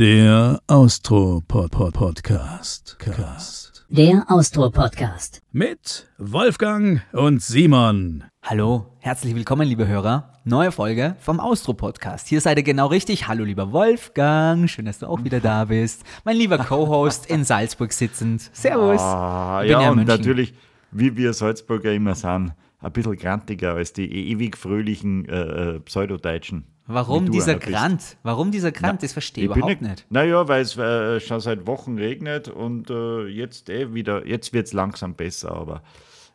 [0.00, 2.98] Der Austro-Podcast.
[2.98, 3.84] Cast.
[3.90, 5.42] Der Austro-Podcast.
[5.52, 8.24] Mit Wolfgang und Simon.
[8.42, 10.40] Hallo, herzlich willkommen, liebe Hörer.
[10.46, 12.28] Neue Folge vom Austro-Podcast.
[12.28, 13.28] Hier seid ihr genau richtig.
[13.28, 14.70] Hallo, lieber Wolfgang.
[14.70, 16.02] Schön, dass du auch wieder da bist.
[16.24, 18.48] Mein lieber Co-Host in Salzburg sitzend.
[18.54, 19.02] Servus.
[19.02, 20.54] Ah, Ich bin ja, und natürlich,
[20.92, 26.64] wie wir Salzburger immer sind, ein bisschen grantiger als die ewig fröhlichen äh, äh, Pseudodeutschen.
[26.92, 27.66] Warum dieser bist.
[27.66, 28.16] Grant?
[28.22, 29.02] Warum dieser Grant?
[29.02, 30.06] Das verstehe ich überhaupt nicht.
[30.10, 34.66] Naja, weil es äh, schon seit Wochen regnet und äh, jetzt eh wieder, jetzt wird
[34.66, 35.82] es langsam besser, aber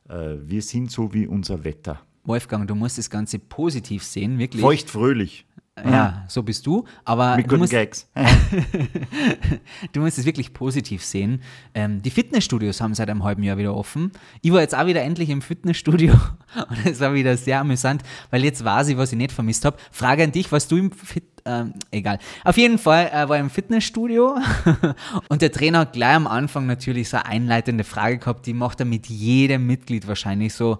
[0.10, 2.02] äh, wir sind so wie unser Wetter.
[2.24, 4.62] Wolfgang, du musst das Ganze positiv sehen, wirklich.
[4.62, 5.46] Feucht fröhlich.
[5.84, 6.86] Ja, so bist du.
[7.04, 8.08] Aber Mit du guten musst, Gags.
[9.92, 11.42] du musst es wirklich positiv sehen.
[11.74, 14.14] Ähm, die Fitnessstudios haben seit einem halben Jahr wieder offen.
[14.42, 16.14] Ich war jetzt auch wieder endlich im Fitnessstudio
[16.70, 19.76] und es war wieder sehr amüsant, weil jetzt weiß ich, was ich nicht vermisst habe.
[19.92, 22.20] Frage an dich, was du im Fit ähm, egal.
[22.44, 24.38] Auf jeden Fall äh, war ich im Fitnessstudio
[25.30, 28.80] und der Trainer hat gleich am Anfang natürlich so eine einleitende Frage gehabt, die macht
[28.80, 30.80] er mit jedem Mitglied wahrscheinlich so,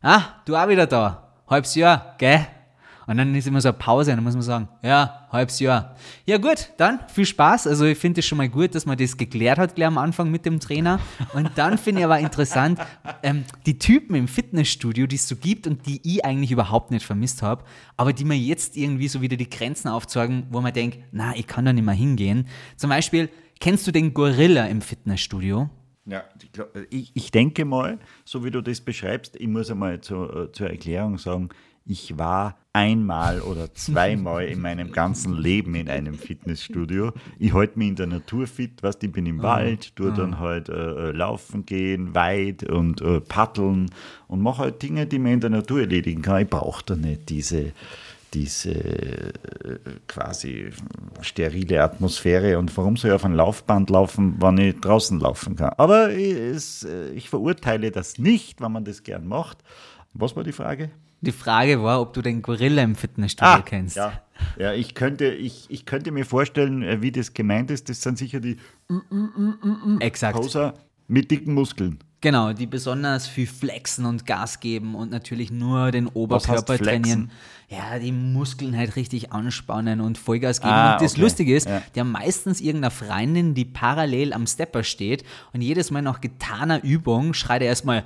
[0.00, 2.46] ah, du auch wieder da, halbes Jahr, gell?
[3.06, 5.96] Und dann ist immer so eine Pause und dann muss man sagen, ja, halbes Jahr.
[6.24, 7.66] Ja gut, dann viel Spaß.
[7.66, 10.30] Also ich finde es schon mal gut, dass man das geklärt hat gleich am Anfang
[10.30, 11.00] mit dem Trainer.
[11.34, 12.80] Und dann finde ich aber interessant,
[13.22, 17.04] ähm, die Typen im Fitnessstudio, die es so gibt und die ich eigentlich überhaupt nicht
[17.04, 17.64] vermisst habe,
[17.96, 21.46] aber die mir jetzt irgendwie so wieder die Grenzen aufzeigen, wo man denkt, na, ich
[21.46, 22.46] kann da nicht mehr hingehen.
[22.76, 23.28] Zum Beispiel,
[23.60, 25.70] kennst du den Gorilla im Fitnessstudio?
[26.04, 26.50] Ja, ich,
[26.90, 30.68] ich, ich denke mal, so wie du das beschreibst, ich muss einmal zu, äh, zur
[30.68, 31.50] Erklärung sagen,
[31.84, 37.12] ich war einmal oder zweimal in meinem ganzen Leben in einem Fitnessstudio.
[37.38, 40.68] Ich halte mich in der Natur fit, weißt, ich bin im Wald, tue dann halt
[40.68, 43.90] äh, äh, laufen gehen, weit und äh, paddeln
[44.28, 46.42] und mache halt Dinge, die man in der Natur erledigen kann.
[46.42, 47.72] Ich brauche da nicht diese
[48.32, 50.70] diese äh, quasi
[51.20, 55.74] sterile Atmosphäre und warum soll ich auf ein Laufband laufen, wenn ich draußen laufen kann.
[55.76, 59.58] Aber ich, es, äh, ich verurteile das nicht, wenn man das gern macht.
[60.14, 60.90] Was war die Frage?
[61.22, 63.98] Die Frage war, ob du den Gorilla im Fitnessstudio kennst.
[63.98, 64.22] Ah,
[64.58, 67.88] Ja, ja ich, könnte, ich, ich könnte mir vorstellen, äh, wie das gemeint ist.
[67.88, 68.56] Das sind sicher die
[70.00, 70.36] Exakt.
[70.36, 70.74] Poser
[71.08, 71.98] mit dicken Muskeln.
[72.20, 77.32] Genau, die besonders viel flexen und Gas geben und natürlich nur den Oberkörper trainieren.
[77.68, 80.72] Ja, die Muskeln halt richtig anspannen und Vollgas geben.
[80.72, 81.20] Ah, und das okay.
[81.20, 81.82] Lustige ist, Ja.
[81.94, 86.84] die haben meistens irgendeine Freundin, die parallel am Stepper steht und jedes Mal nach getaner
[86.84, 88.04] Übung schreit er erstmal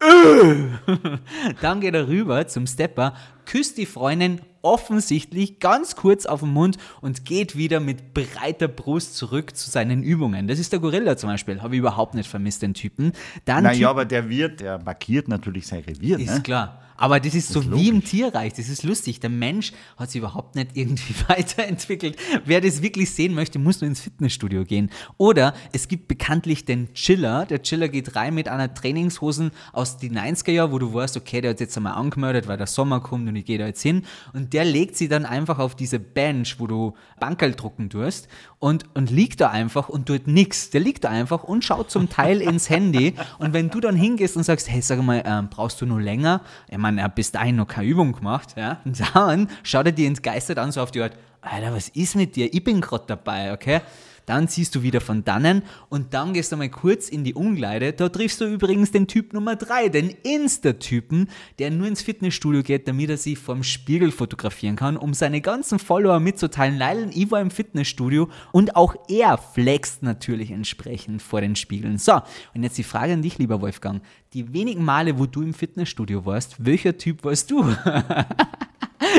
[1.60, 3.14] dann geht er rüber zum Stepper,
[3.46, 9.16] küsst die Freundin offensichtlich ganz kurz auf den Mund und geht wieder mit breiter Brust
[9.16, 10.46] zurück zu seinen Übungen.
[10.48, 11.62] Das ist der Gorilla zum Beispiel.
[11.62, 13.12] Habe ich überhaupt nicht vermisst, den Typen.
[13.44, 16.18] Dann Naja, Typ- aber der wird, der markiert natürlich sein Revier.
[16.18, 16.40] ist Ne?
[16.42, 16.82] klar.
[17.00, 18.10] Aber das ist so ist wie im logisch.
[18.10, 18.54] Tierreich.
[18.54, 19.20] Das ist lustig.
[19.20, 22.16] Der Mensch hat sich überhaupt nicht irgendwie weiterentwickelt.
[22.44, 24.90] Wer das wirklich sehen möchte, muss nur ins Fitnessstudio gehen.
[25.16, 27.46] Oder es gibt bekanntlich den Chiller.
[27.46, 31.40] Der Chiller geht rein mit einer Trainingshosen aus den 90er Jahren, wo du weißt, okay,
[31.40, 34.02] der hat jetzt einmal angemeldet, weil der Sommer kommt und ich gehe da jetzt hin.
[34.32, 38.84] Und der legt sie dann einfach auf diese Bench, wo du Bankerl drucken tust und,
[38.94, 40.70] und liegt da einfach und tut nichts.
[40.70, 43.14] Der liegt da einfach und schaut zum Teil ins Handy.
[43.38, 46.40] Und wenn du dann hingehst und sagst, hey, sag mal, ähm, brauchst du nur länger?
[46.68, 48.54] Ich meine, er hat bis dahin noch keine Übung gemacht.
[48.56, 48.80] Ja?
[48.84, 52.36] Und dann schaut er dir entgeistert an, so auf die Art, Alter, was ist mit
[52.36, 52.52] dir?
[52.52, 53.80] Ich bin gerade dabei, okay?
[54.28, 57.94] Dann ziehst du wieder von dannen und dann gehst du mal kurz in die Umkleide.
[57.94, 62.86] Da triffst du übrigens den Typ Nummer 3, den Insta-Typen, der nur ins Fitnessstudio geht,
[62.86, 66.76] damit er sich vorm Spiegel fotografieren kann, um seine ganzen Follower mitzuteilen.
[66.76, 71.96] Leider, ich war im Fitnessstudio und auch er flext natürlich entsprechend vor den Spiegeln.
[71.96, 72.20] So,
[72.54, 74.02] und jetzt die Frage an dich, lieber Wolfgang.
[74.34, 77.64] Die wenigen Male, wo du im Fitnessstudio warst, welcher Typ warst du?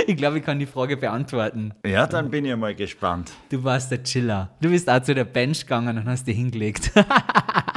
[0.07, 1.73] ich glaube, ich kann die Frage beantworten.
[1.83, 3.31] Ja, dann bin ich mal gespannt.
[3.49, 4.51] Du warst der Chiller.
[4.61, 6.91] Du bist auch zu der Bench gegangen und hast dich hingelegt.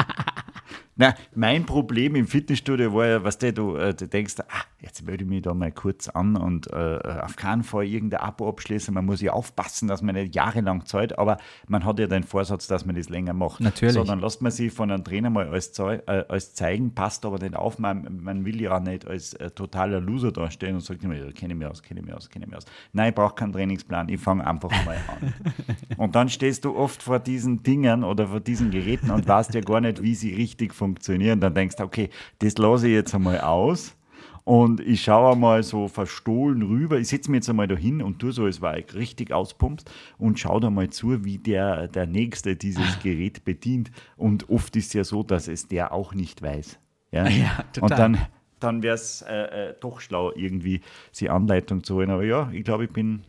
[1.03, 5.05] Na, mein Problem im Fitnessstudio war ja, was du, du, äh, du denkst, ah, jetzt
[5.05, 8.95] melde ich mich da mal kurz an und äh, auf keinen Fall irgendein Abo abschließen.
[8.95, 12.69] Man muss ja aufpassen, dass man nicht jahrelang zahlt, aber man hat ja den Vorsatz,
[12.69, 13.61] dass man das länger macht.
[13.61, 13.95] Natürlich.
[13.95, 17.25] So, dann lässt man sich von einem Trainer mal als, Zeu- äh, als zeigen, passt
[17.27, 17.79] aber nicht auf.
[17.79, 21.31] Man, man will ja auch nicht als äh, totaler Loser dastehen und sagt immer, ja,
[21.33, 22.65] kenne ich mich aus, kenne ich mich aus, kenne ich mich aus.
[22.93, 25.35] Nein, ich brauche keinen Trainingsplan, ich fange einfach mal an.
[25.97, 29.61] Und dann stehst du oft vor diesen Dingern oder vor diesen Geräten und weißt ja
[29.61, 30.92] gar nicht, wie sie richtig funktionieren.
[31.41, 33.97] Dann denkst du, okay, das lasse ich jetzt einmal aus.
[34.45, 36.99] Und ich schaue einmal so verstohlen rüber.
[36.99, 39.91] Ich setze mich jetzt einmal da hin und tue so, als war ich richtig auspumpst
[40.19, 43.93] und schaue da mal zu, wie der, der Nächste dieses Gerät bedient.
[44.17, 46.79] Und oft ist es ja so, dass es der auch nicht weiß.
[47.13, 47.83] Ja, Ja, total.
[47.83, 48.27] Und dann,
[48.59, 50.81] dann wäre es äh, äh, doch schlau, irgendwie
[51.19, 52.11] die Anleitung zu holen.
[52.11, 53.23] Aber ja, ich glaube, ich bin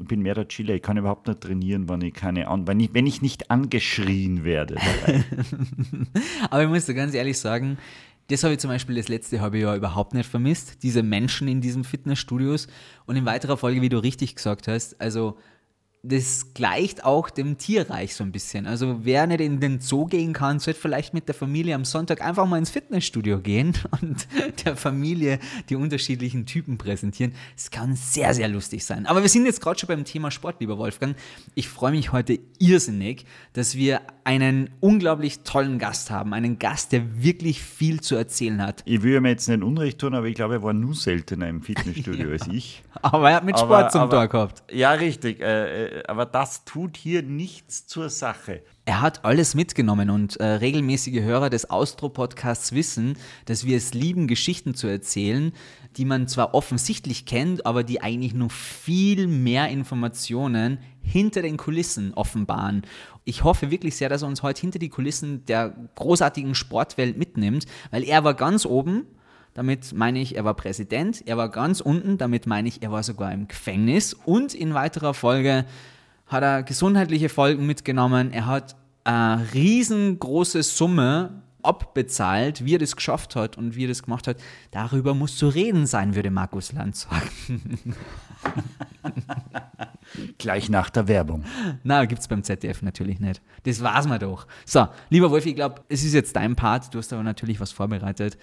[0.00, 0.74] ich bin mehr der Chiller.
[0.74, 4.44] Ich kann überhaupt nicht trainieren, wenn ich keine an, wenn ich, wenn ich nicht angeschrien
[4.44, 4.76] werde.
[6.50, 7.76] Aber ich muss dir ganz ehrlich sagen,
[8.28, 10.82] das habe ich zum Beispiel das letzte halbe Jahr überhaupt nicht vermisst.
[10.82, 12.68] Diese Menschen in diesen Fitnessstudios.
[13.06, 15.36] Und in weiterer Folge, wie du richtig gesagt hast, also
[16.02, 18.66] das gleicht auch dem Tierreich so ein bisschen.
[18.66, 22.22] Also wer nicht in den Zoo gehen kann, sollte vielleicht mit der Familie am Sonntag
[22.22, 24.26] einfach mal ins Fitnessstudio gehen und
[24.64, 25.38] der Familie
[25.68, 27.34] die unterschiedlichen Typen präsentieren.
[27.54, 29.04] Es kann sehr, sehr lustig sein.
[29.04, 31.16] Aber wir sind jetzt gerade schon beim Thema Sport, lieber Wolfgang.
[31.54, 36.32] Ich freue mich heute irrsinnig, dass wir einen unglaublich tollen Gast haben.
[36.32, 38.82] Einen Gast, der wirklich viel zu erzählen hat.
[38.86, 41.60] Ich will ihm jetzt nicht Unrecht tun, aber ich glaube, er war nur seltener im
[41.62, 42.82] Fitnessstudio als ich.
[43.02, 44.62] Aber er hat mit Sport Aber- zum aber- Tor gehabt.
[44.72, 45.40] Ja, richtig.
[45.40, 48.62] Äh, aber das tut hier nichts zur Sache.
[48.84, 54.26] Er hat alles mitgenommen und äh, regelmäßige Hörer des Austro-Podcasts wissen, dass wir es lieben,
[54.26, 55.52] Geschichten zu erzählen,
[55.96, 62.14] die man zwar offensichtlich kennt, aber die eigentlich noch viel mehr Informationen hinter den Kulissen
[62.14, 62.82] offenbaren.
[63.24, 67.66] Ich hoffe wirklich sehr, dass er uns heute hinter die Kulissen der großartigen Sportwelt mitnimmt,
[67.90, 69.06] weil er war ganz oben,
[69.54, 73.02] damit meine ich, er war Präsident, er war ganz unten, damit meine ich, er war
[73.02, 75.64] sogar im Gefängnis und in weiterer Folge
[76.26, 78.32] hat er gesundheitliche Folgen mitgenommen.
[78.32, 84.02] Er hat eine riesengroße Summe abbezahlt, wie er das geschafft hat und wie er das
[84.02, 84.38] gemacht hat.
[84.70, 87.28] Darüber muss zu reden sein, würde Markus Land sagen.
[90.38, 91.44] Gleich nach der Werbung.
[91.82, 93.42] Na, gibt's beim ZDF natürlich nicht.
[93.64, 94.46] Das war's mal doch.
[94.64, 96.92] So, lieber Wolf, ich glaube, es ist jetzt dein Part.
[96.94, 98.38] Du hast aber natürlich was vorbereitet.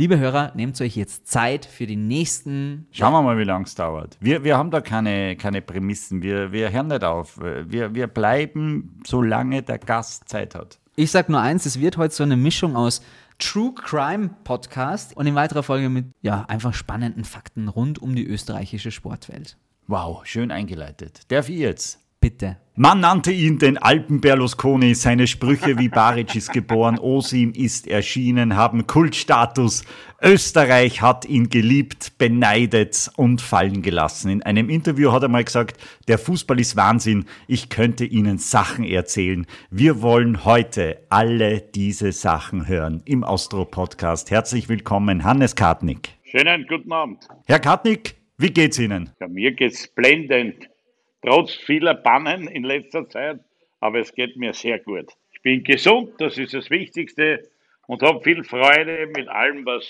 [0.00, 3.74] Liebe Hörer, nehmt euch jetzt Zeit für die nächsten Schauen wir mal, wie lange es
[3.74, 4.16] dauert.
[4.18, 6.22] Wir, wir haben da keine, keine Prämissen.
[6.22, 7.38] Wir, wir hören nicht auf.
[7.38, 10.78] Wir, wir bleiben, solange der Gast Zeit hat.
[10.96, 13.02] Ich sag nur eins, es wird heute so eine Mischung aus
[13.38, 18.26] True Crime Podcast und in weiterer Folge mit ja, einfach spannenden Fakten rund um die
[18.26, 19.58] österreichische Sportwelt.
[19.86, 21.30] Wow, schön eingeleitet.
[21.30, 21.99] Darf ich jetzt?
[22.20, 22.58] Bitte.
[22.76, 24.94] Man nannte ihn den Alpen Berlusconi.
[24.94, 29.84] Seine Sprüche wie Baric ist geboren, Osim ist erschienen, haben Kultstatus.
[30.22, 34.30] Österreich hat ihn geliebt, beneidet und fallen gelassen.
[34.30, 37.24] In einem Interview hat er mal gesagt, der Fußball ist Wahnsinn.
[37.48, 39.46] Ich könnte Ihnen Sachen erzählen.
[39.70, 44.30] Wir wollen heute alle diese Sachen hören im Austro-Podcast.
[44.30, 46.10] Herzlich willkommen, Hannes Kartnick.
[46.24, 47.26] Schönen guten Abend.
[47.46, 49.10] Herr Kartnick, wie geht's Ihnen?
[49.20, 50.70] Ja, mir geht's blendend.
[51.22, 53.40] Trotz vieler Pannen in letzter Zeit,
[53.80, 55.06] aber es geht mir sehr gut.
[55.32, 57.48] Ich bin gesund, das ist das Wichtigste,
[57.90, 59.84] und habe viel Freude mit allem, was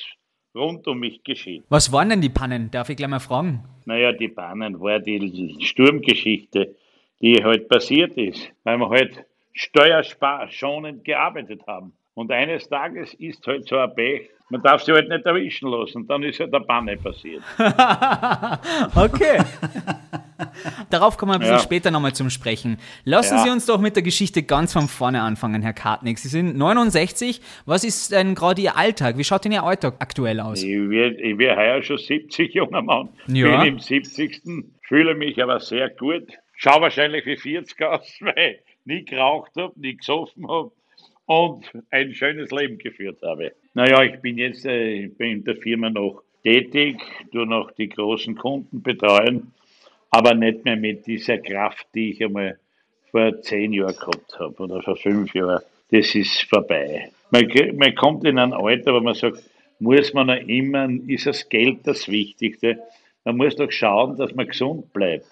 [0.54, 1.64] rund um mich geschieht.
[1.68, 2.70] Was waren denn die Pannen?
[2.70, 3.62] Darf ich gleich mal fragen?
[3.84, 6.74] Naja, die Pannen war die Sturmgeschichte,
[7.20, 11.92] die halt passiert ist, weil wir halt steuersparschonend gearbeitet haben.
[12.14, 16.06] Und eines Tages ist halt so ein Pech, man darf sie halt nicht erwischen lassen.
[16.06, 17.42] Dann ist halt eine Panne passiert.
[18.96, 19.38] Okay.
[20.90, 21.62] Darauf kommen wir ein bisschen Ja.
[21.62, 22.78] später nochmal zum Sprechen.
[23.04, 23.44] Lassen Ja.
[23.44, 26.18] Sie uns doch mit der Geschichte ganz von vorne anfangen, Herr Kartnick.
[26.18, 27.40] Sie sind 69.
[27.66, 29.18] Was ist denn gerade Ihr Alltag?
[29.18, 30.62] Wie schaut denn Ihr Alltag aktuell aus?
[30.62, 33.08] Ich werde heuer schon 70, junger Mann.
[33.28, 33.62] Ja.
[33.62, 34.42] Bin im 70.
[34.82, 36.24] Fühle mich aber sehr gut.
[36.56, 40.72] Schau wahrscheinlich wie 40 aus, weil ich nie geraucht habe, nie gesoffen habe
[41.26, 43.52] und ein schönes Leben geführt habe.
[43.74, 47.00] Naja, ich bin jetzt äh, ich bin in der Firma noch tätig,
[47.32, 49.52] tue noch die großen Kunden betreuen,
[50.10, 52.58] aber nicht mehr mit dieser Kraft, die ich einmal
[53.10, 55.62] vor zehn Jahren gehabt habe oder vor fünf Jahren.
[55.90, 57.10] Das ist vorbei.
[57.30, 59.42] Man, man kommt in ein Alter, wo man sagt,
[59.78, 62.78] muss man noch immer, ist das Geld das Wichtigste?
[63.24, 65.26] Man muss doch schauen, dass man gesund bleibt.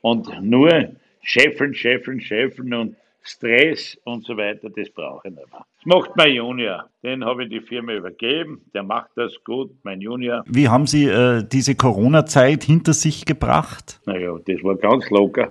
[0.00, 0.90] Und nur
[1.22, 5.66] scheffeln, scheffeln, scheffeln und Stress und so weiter, das brauche ich nicht mehr.
[5.78, 6.84] Das macht mein Junior.
[7.02, 8.60] Den habe ich die Firma übergeben.
[8.74, 10.44] Der macht das gut, mein Junior.
[10.46, 14.00] Wie haben Sie äh, diese Corona-Zeit hinter sich gebracht?
[14.04, 15.50] Naja, das war ganz locker.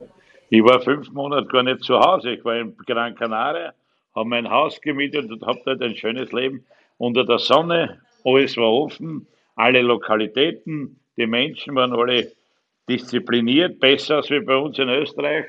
[0.50, 2.34] Ich war fünf Monate gar nicht zu Hause.
[2.34, 3.74] Ich war in Gran Canaria,
[4.14, 6.64] habe mein Haus gemietet und habe dort ein schönes Leben
[7.00, 8.00] unter der Sonne.
[8.24, 9.26] Alles war offen,
[9.56, 12.32] alle Lokalitäten, die Menschen waren alle
[12.88, 15.46] diszipliniert, besser als wie bei uns in Österreich.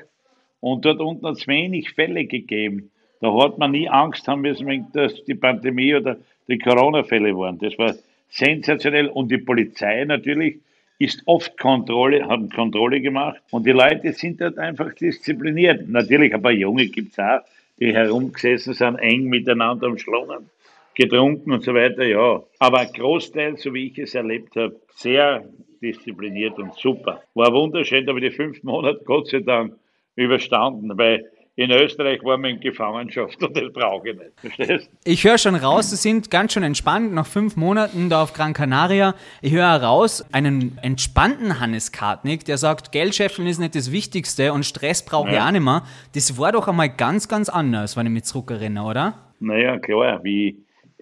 [0.59, 2.91] Und dort unten hat es wenig Fälle gegeben.
[3.21, 7.57] Da hat man nie Angst haben müssen, wenn das die Pandemie oder die Corona-Fälle waren.
[7.59, 7.95] Das war
[8.29, 9.07] sensationell.
[9.07, 10.59] Und die Polizei natürlich
[10.99, 13.41] ist oft Kontrolle, haben Kontrolle gemacht.
[13.51, 15.87] Und die Leute sind dort einfach diszipliniert.
[15.87, 17.41] Natürlich, ein paar Junge gibt es auch,
[17.79, 20.49] die herumgesessen sind, eng miteinander am Schlungen,
[20.93, 22.41] getrunken und so weiter, ja.
[22.59, 25.43] Aber ein Großteil, so wie ich es erlebt habe, sehr
[25.81, 27.21] diszipliniert und super.
[27.33, 29.73] War wunderschön, ich die fünf Monate Gott sei Dank
[30.15, 34.31] überstanden, weil in Österreich waren wir in Gefangenschaft und das brauche ich nicht.
[34.57, 34.89] Verstehst?
[35.05, 38.53] Ich höre schon raus, Sie sind ganz schön entspannt nach fünf Monaten da auf Gran
[38.53, 39.15] Canaria.
[39.41, 44.65] Ich höre raus einen entspannten Hannes Kartnick, der sagt, Geldscheffeln ist nicht das Wichtigste und
[44.65, 45.47] Stress brauche ich Ja.
[45.47, 45.83] auch nicht mehr.
[46.13, 49.13] Das war doch einmal ganz, ganz anders, wenn ich mich zurückerinnere, oder?
[49.39, 50.55] Naja, klar, wie ich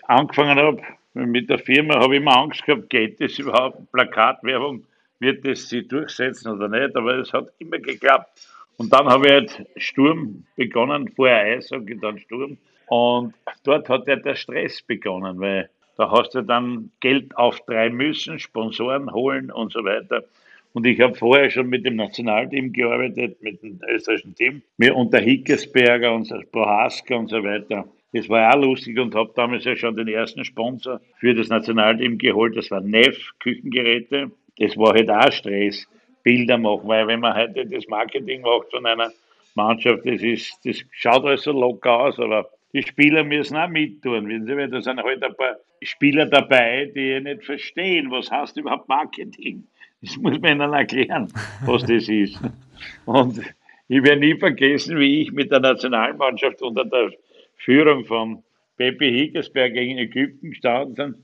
[0.07, 0.81] angefangen habe
[1.15, 3.91] mit der Firma, habe ich immer Angst gehabt, geht das überhaupt?
[3.91, 4.83] Plakatwerbung,
[5.19, 6.95] wird das sich durchsetzen oder nicht?
[6.95, 8.29] Aber es hat immer geklappt.
[8.77, 12.57] Und dann habe ich halt Sturm begonnen, vorher Eishockey, dann Sturm.
[12.87, 18.39] Und dort hat ja der Stress begonnen, weil da hast du dann Geld auftreiben müssen,
[18.39, 20.23] Sponsoren holen und so weiter.
[20.73, 25.19] Und ich habe vorher schon mit dem Nationalteam gearbeitet, mit dem österreichischen Team, mir unter
[25.19, 27.85] Hickesberger so Prohaska und so weiter.
[28.11, 32.17] Das war auch lustig und habe damals ja schon den ersten Sponsor für das Nationalteam
[32.17, 32.57] geholt.
[32.57, 34.31] Das war Neff Küchengeräte.
[34.57, 35.87] Das war halt auch Stress,
[36.23, 39.11] Bilder machen, weil wenn man heute das Marketing macht von einer
[39.55, 44.27] Mannschaft, das ist, das schaut alles so locker aus, aber die Spieler müssen auch mittun.
[44.27, 48.57] Wissen Sie, weil da sind halt ein paar Spieler dabei, die nicht verstehen, was heißt
[48.57, 49.67] überhaupt Marketing.
[50.01, 51.31] Das muss man ihnen erklären,
[51.65, 52.39] was das ist.
[53.05, 53.39] Und
[53.87, 57.11] ich werde nie vergessen, wie ich mit der Nationalmannschaft unter der
[57.57, 58.43] Führung von
[58.77, 61.15] Pepe Higgesberg gegen Ägypten gestanden sind.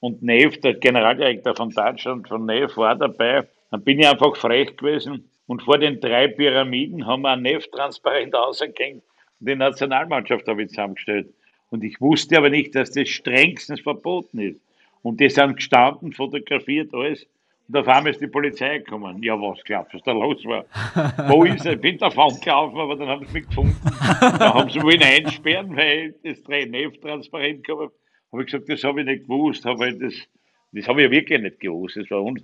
[0.00, 3.46] Und Neff, der Generaldirektor von Deutschland, von Neff, war dabei.
[3.70, 5.28] Dann bin ich einfach frech gewesen.
[5.46, 9.02] Und vor den drei Pyramiden haben wir ein Neff-Transparent ausgehängt.
[9.40, 11.32] Und die Nationalmannschaft habe ich zusammengestellt.
[11.70, 14.60] Und ich wusste aber nicht, dass das strengstens verboten ist.
[15.02, 17.26] Und die sind gestanden, fotografiert, alles.
[17.68, 19.22] Und auf einmal ist die Polizei gekommen.
[19.22, 20.64] Ja, was glaubst du, was da los war?
[21.28, 21.72] Wo ist er?
[21.72, 23.76] Ich bin davon gelaufen, aber dann haben sie mich gefunden.
[24.20, 27.92] Da haben sie mich einsperren, weil das Neff-Transparent gehabt habe.
[28.32, 29.64] Habe ich gesagt, das habe ich nicht gewusst.
[29.64, 31.96] Das, das habe ich ja wirklich nicht gewusst.
[31.96, 32.42] Das war uns.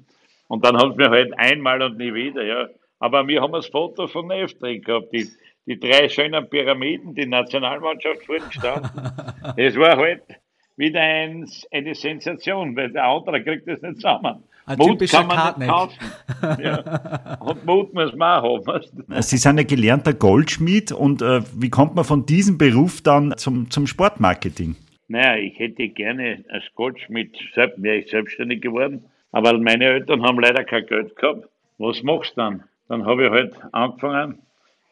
[0.50, 2.68] Und dann haben sie mir halt einmal und nie wieder, ja.
[2.98, 5.12] Aber wir haben das Foto von Neff drin gehabt.
[5.12, 5.28] Die,
[5.64, 8.90] die drei schönen Pyramiden, die Nationalmannschaft vorhin gestanden.
[9.56, 10.22] Es war halt
[10.76, 14.42] wieder ein, eine Sensation, weil der andere kriegt das nicht zusammen.
[14.66, 15.68] Ein Mut kann man nicht Kartneck.
[15.68, 15.98] kaufen.
[16.64, 17.38] Ja.
[17.38, 19.22] Und Mut muss man auch haben.
[19.22, 23.70] Sie sind ein gelernter Goldschmied und äh, wie kommt man von diesem Beruf dann zum,
[23.70, 24.74] zum Sportmarketing?
[25.06, 30.40] Naja, ich hätte gerne als Goldschmied, selbst, wäre ich selbstständig geworden, aber meine Eltern haben
[30.40, 31.48] leider kein Geld gehabt.
[31.78, 32.64] Was machst du dann?
[32.88, 34.38] Dann habe ich halt angefangen.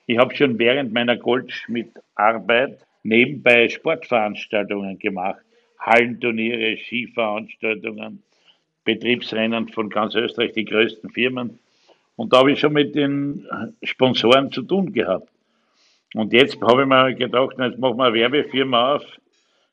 [0.06, 5.40] Ich habe schon während meiner Goldschmiedarbeit nebenbei Sportveranstaltungen gemacht.
[5.78, 8.22] Hallenturniere, Skiveranstaltungen,
[8.84, 11.58] Betriebsrennen von ganz Österreich, die größten Firmen.
[12.16, 13.46] Und da habe ich schon mit den
[13.82, 15.28] Sponsoren zu tun gehabt.
[16.14, 19.04] Und jetzt habe ich mir gedacht, jetzt machen wir eine Werbefirma auf.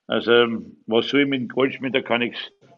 [0.07, 0.48] Also,
[0.86, 1.95] was soll ich mit dem Goldschmied?
[1.95, 2.36] Da kann ich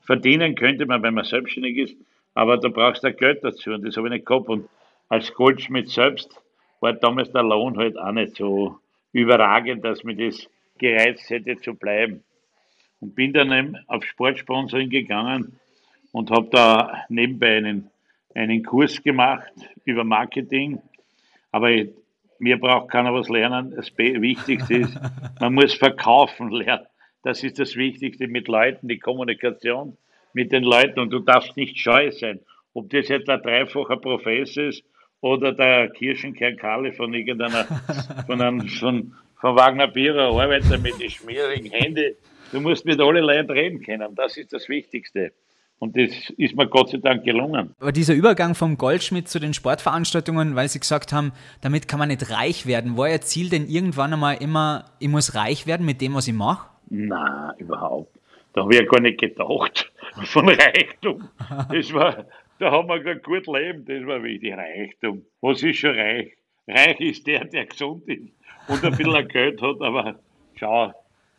[0.07, 1.97] verdienen, könnte man, wenn man selbstständig ist.
[2.33, 3.71] Aber da brauchst du Geld dazu.
[3.71, 4.47] Und das habe ich nicht gehabt.
[4.47, 4.67] Und
[5.09, 6.41] als Goldschmied selbst
[6.79, 8.79] war damals der Lohn halt auch nicht so
[9.11, 10.47] überragend, dass mir das
[10.77, 12.23] gereizt hätte zu bleiben.
[12.99, 15.59] Und bin dann eben auf Sportsponsoring gegangen
[16.11, 17.91] und habe da nebenbei einen,
[18.33, 19.51] einen Kurs gemacht
[19.85, 20.81] über Marketing.
[21.51, 21.89] Aber ich,
[22.39, 23.73] mir braucht keiner was lernen.
[23.75, 24.97] Das Wichtigste ist,
[25.39, 26.87] man muss verkaufen lernen.
[27.27, 29.97] Das ist das Wichtigste mit Leuten, die Kommunikation
[30.31, 31.01] mit den Leuten.
[31.01, 32.39] Und du darfst nicht scheu sein.
[32.73, 34.81] Ob das jetzt ein dreifacher Professor ist
[35.19, 37.65] oder der Kirschenkern Kalle von irgendeiner,
[38.27, 42.15] von, einem, von, von Wagner Bierer Arbeiter mit den schmierigen Händen.
[42.53, 44.15] Du musst mit allen Leuten reden können.
[44.15, 45.33] Das ist das Wichtigste.
[45.79, 47.75] Und das ist mir Gott sei Dank gelungen.
[47.81, 52.07] Aber dieser Übergang vom Goldschmidt zu den Sportveranstaltungen, weil Sie gesagt haben, damit kann man
[52.07, 55.99] nicht reich werden, war Ihr Ziel denn irgendwann einmal immer, ich muss reich werden mit
[55.99, 56.76] dem, was ich mache?
[56.89, 58.17] Na, überhaupt.
[58.53, 59.91] Da habe ich ja gar nicht gedacht
[60.25, 61.29] von Reichtum.
[61.71, 62.25] Das war,
[62.59, 64.53] da haben wir gerade gut leben, das war wichtig.
[64.53, 65.25] Reichtum.
[65.41, 66.33] Was ist schon reich?
[66.67, 68.31] Reich ist der, der gesund ist
[68.67, 70.19] und ein bisschen Geld hat, aber
[70.55, 70.93] schau,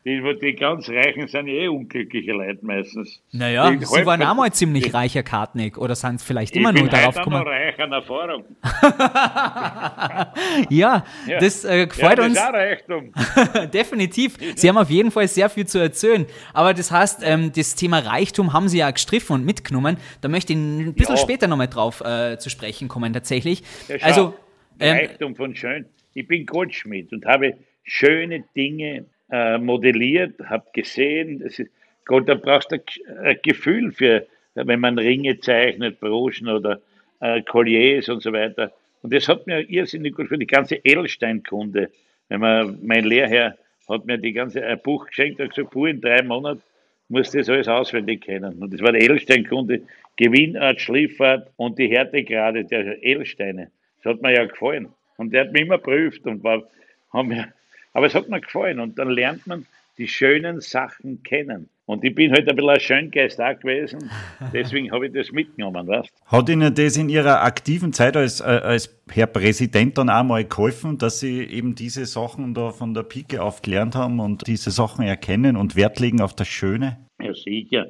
[0.05, 3.21] die, die ganz Reichen sind eh unglückliche Leute meistens.
[3.33, 6.83] Naja, Die Sie waren auch mal ziemlich reicher Kartnick oder sind vielleicht Ich immer bin
[6.83, 7.49] nur darauf heute auch noch gekommen?
[7.49, 8.45] reich an Erfahrung.
[10.71, 11.39] Ja, Ja.
[11.41, 12.35] das äh, Ja, gefreut das uns
[13.73, 14.37] definitiv.
[14.57, 16.27] Sie haben auf jeden Fall sehr viel zu erzählen.
[16.53, 19.97] Aber das heißt, ähm, das Thema Reichtum haben Sie ja gestriffen und mitgenommen.
[20.21, 21.23] Da möchte ich ein bisschen Ja.
[21.23, 23.63] später nochmal drauf äh, zu sprechen kommen, tatsächlich.
[23.89, 24.35] Ja, schau, also,
[24.81, 25.87] ähm, Reichtum von schön.
[26.15, 31.41] Ich bin Goldschmied und habe schöne Dinge äh, modelliert, habe gesehen.
[31.41, 31.71] Das ist,
[32.05, 32.77] Gott, da brauchst du
[33.23, 36.81] ein, Gefühl für, wenn man Ringe zeichnet, Broschen oder
[37.21, 38.73] äh, Colliers und so weiter.
[39.03, 41.91] Und das hat mir irrsinnig gut für die ganze Edelsteinkunde.
[42.29, 43.57] Wenn man, mein Lehrherr
[43.89, 46.63] hat mir die ganze ein Buch geschenkt, hat gesagt, in drei Monaten
[47.09, 48.63] musst du das alles auswendig kennen.
[48.63, 49.83] Und das war die Edelsteinkunde,
[50.17, 53.71] Gewinnart, Schliffart und die Härtegrade der Edelsteine.
[54.03, 54.89] Das hat mir ja gefallen.
[55.17, 56.69] Und der hat mich immer prüft und war
[57.13, 57.49] haben wir,
[57.99, 59.67] aber es hat mir gefallen und dann lernt man
[59.99, 61.69] die schönen Sachen kennen.
[61.85, 64.09] Und ich bin halt ein bisschen ein Schöngeist auch gewesen,
[64.53, 68.45] deswegen habe ich das mitgenommen, weißt Hat Ihnen das in Ihrer aktiven Zeit als, äh,
[68.45, 73.03] als Herr Präsident dann auch mal geholfen, dass Sie eben diese Sachen da von der
[73.03, 76.99] Pike auf gelernt haben und diese Sachen erkennen und Wert legen auf das Schöne?
[77.21, 77.89] Ja, sicher.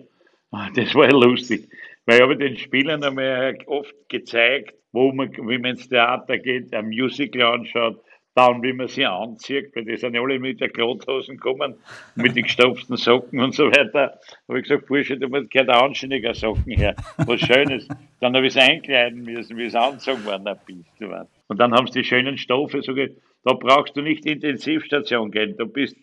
[0.52, 1.68] Ah, Das war ja lustig,
[2.06, 6.72] weil ich habe den Spielern einmal oft gezeigt, wo man, wie man ins Theater geht,
[6.72, 8.00] ein Musical anschaut,
[8.38, 11.74] dann wie man sie anzieht, weil die sind ja alle mit der Klothosen gekommen,
[12.14, 13.90] mit den gestopften Socken und so weiter.
[13.90, 17.88] Da habe ich gesagt, Bursche, du musst gehört anständiger Socken her, was Schönes.
[18.20, 21.28] Dann habe ich es einkleiden müssen, wie es anzogen worden weißt.
[21.48, 25.66] Und dann haben sie die schönen Stoffe, so da brauchst du nicht Intensivstation gehen, du
[25.66, 25.96] bist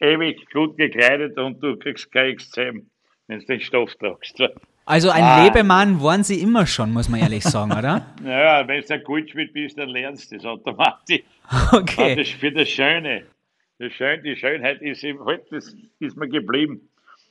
[0.00, 2.90] ewig gut gekleidet und du kriegst kein Exzem,
[3.28, 4.42] wenn du den Stoff tragst.
[4.88, 5.44] Also ein Ah.
[5.44, 8.06] Lebemann waren Sie immer schon, muss man ehrlich sagen, oder?
[8.22, 11.20] Naja, wenn du ein Goldschmied bist, dann lernst du das automatisch.
[11.72, 12.16] Okay.
[12.16, 13.24] Das für das Schöne.
[13.78, 16.80] Das Schön, die Schönheit ist halt, das ist mir geblieben.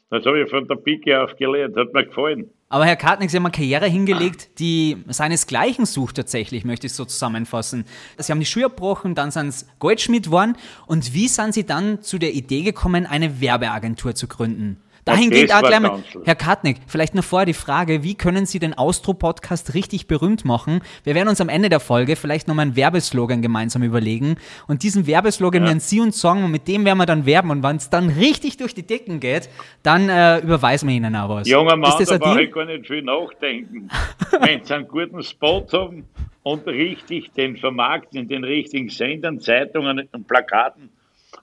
[0.10, 2.50] Das habe ich von der Pike auf gelernt, hat mir gefallen.
[2.70, 7.06] Aber Herr Kartnick, Sie haben eine Karriere hingelegt, die seinesgleichen sucht tatsächlich, möchte ich so
[7.06, 7.86] zusammenfassen.
[8.18, 10.56] Sie haben die Schule abbrochen, dann sind Sie Goldschmied geworden.
[10.86, 14.78] Und wie sind Sie dann zu der Idee gekommen, eine Werbeagentur zu gründen?
[15.08, 16.04] Dahin das geht auch gleich mal.
[16.26, 20.82] Herr Kartnick, vielleicht noch vorher die Frage, wie können Sie den Austro-Podcast richtig berühmt machen?
[21.04, 24.36] Wir werden uns am Ende der Folge vielleicht nochmal einen Werbeslogan gemeinsam überlegen.
[24.68, 27.52] Und diesen Werbeslogan werden Sie uns sagen und mit dem werden wir dann werben.
[27.52, 29.50] Und wenn es dann richtig durch die Decken geht,
[29.84, 31.48] dann äh, überweisen wir Ihnen auch was.
[31.48, 33.90] Junger Mann, da brauche ich gar nicht viel nachdenken.
[34.40, 36.06] Wenn sie einen guten Spot haben
[36.44, 40.90] und richtig den vermarkten in den richtigen Sendern, Zeitungen und Plakaten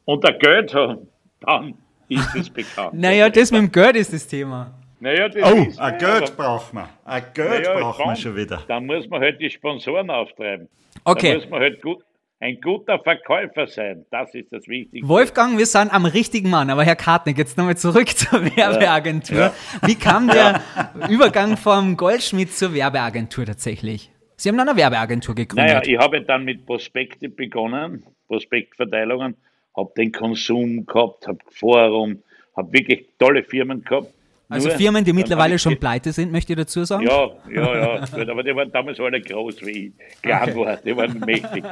[0.04, 1.08] und der Geld haben,
[1.40, 1.74] dann
[2.08, 2.94] ist es bekannt.
[2.98, 4.72] Naja, das mit dem Geld ist das Thema.
[5.00, 6.88] Naja, das Oh, ist, ein Geld braucht man.
[7.04, 8.62] Ein Geld Naja, braucht man schon wieder.
[8.68, 10.68] Dann muss man halt die Sponsoren auftreiben.
[11.04, 11.32] Okay.
[11.32, 12.02] Da muss man halt gut,
[12.40, 14.06] ein guter Verkäufer sein.
[14.10, 15.06] Das ist das Wichtigste.
[15.08, 19.52] Wolfgang, wir sind am richtigen Mann, aber Herr Kartnick, jetzt nochmal zurück zur Werbeagentur.
[19.82, 20.62] Wie kam der
[21.10, 24.10] Übergang vom Goldschmied zur Werbeagentur tatsächlich?
[24.36, 25.74] Sie haben dann eine Werbeagentur gegründet.
[25.74, 29.36] Naja, ich habe dann mit Prospekte begonnen, Prospektverteilungen,
[29.76, 32.22] habe den Konsum gehabt, habe Forum,
[32.56, 34.08] habe wirklich tolle Firmen gehabt.
[34.48, 37.04] also Nur, Firmen, die mittlerweile schon pleite sind, möchte ich dazu sagen?
[37.04, 40.96] Ja, ja, ja, gut, aber die waren damals alle groß wie ich, klein war, die
[40.96, 41.64] waren mächtig.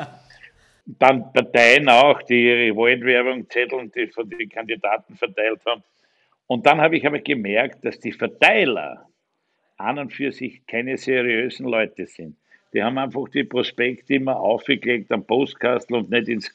[0.84, 5.82] Dann Parteien auch, die ihre Wahlwerbung, Zettel, die von den Kandidaten verteilt haben.
[6.48, 9.06] Und dann habe ich aber gemerkt, dass die Verteiler
[9.76, 12.36] an und für sich keine seriösen Leute sind.
[12.72, 16.52] Die haben einfach die Prospekte immer aufgelegt am Postkastel und nicht ins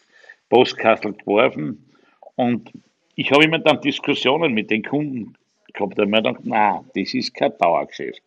[0.50, 1.92] Postkastel geworfen.
[2.36, 2.72] Und
[3.16, 5.34] ich habe immer dann Diskussionen mit den Kunden
[5.74, 5.98] gehabt.
[5.98, 8.22] Da habe ich mir gedacht, na, das ist kein Dauergeschäft.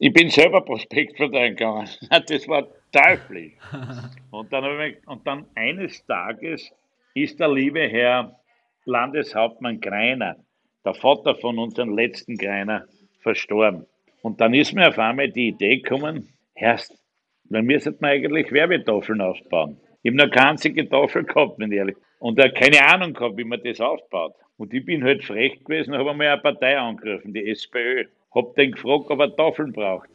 [0.00, 1.88] Ich bin selber Prospekt verteilen gegangen.
[2.10, 3.52] Das war teuflisch.
[4.30, 6.70] Und dann, ich, und dann eines Tages
[7.14, 8.38] ist der liebe Herr
[8.84, 10.36] Landeshauptmann Greiner,
[10.84, 12.86] der Vater von unserem letzten Greiner,
[13.20, 13.86] verstorben.
[14.22, 16.96] Und dann ist mir auf einmal die Idee gekommen, erst,
[17.44, 19.78] dann müsste man eigentlich Werbetafeln aufbauen.
[20.02, 23.36] Ich habe noch keine einzige Tafel gehabt, wenn ich ehrlich Und er keine Ahnung gehabt,
[23.36, 24.34] wie man das aufbaut.
[24.56, 28.04] Und ich bin halt frech gewesen, habe einmal eine Partei angerufen, die SPÖ.
[28.34, 30.08] Hab den gefragt, ob er Tafeln braucht.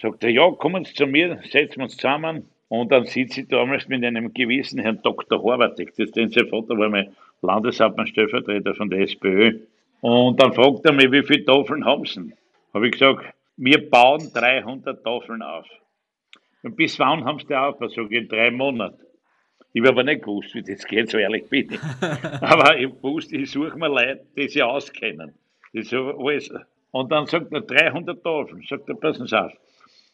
[0.00, 2.48] Sagt er, ja, kommen Sie zu mir, setzen wir uns zusammen.
[2.68, 5.42] Und dann sitze ich damals mit einem gewissen Herrn Dr.
[5.42, 9.58] Horvatek, das ist sein Vater war mein Landeshauptmann Stellvertreter von der SPÖ.
[10.00, 12.32] Und dann fragt er mich, wie viele Tafeln haben Sie?
[12.72, 13.26] Habe ich gesagt,
[13.58, 15.66] wir bauen 300 Tafeln auf.
[16.62, 17.80] Und bis wann haben Sie die auf?
[17.80, 19.02] Ich, in drei Monaten.
[19.72, 21.80] Ich habe aber nicht gewusst, wie das geht, so ehrlich bin ich.
[22.42, 25.34] aber ich wusste, ich suche mir Leute, die sich auskennen.
[25.72, 26.52] Das ist alles.
[26.90, 28.62] Und dann sagt er 300 Tafeln.
[28.68, 29.52] Sagt er, passen Sie auf.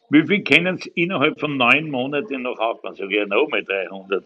[0.09, 2.95] Wie viel können Sie innerhalb von neun Monaten noch aufbauen?
[2.95, 4.25] Sag ich, ja, nochmal 300.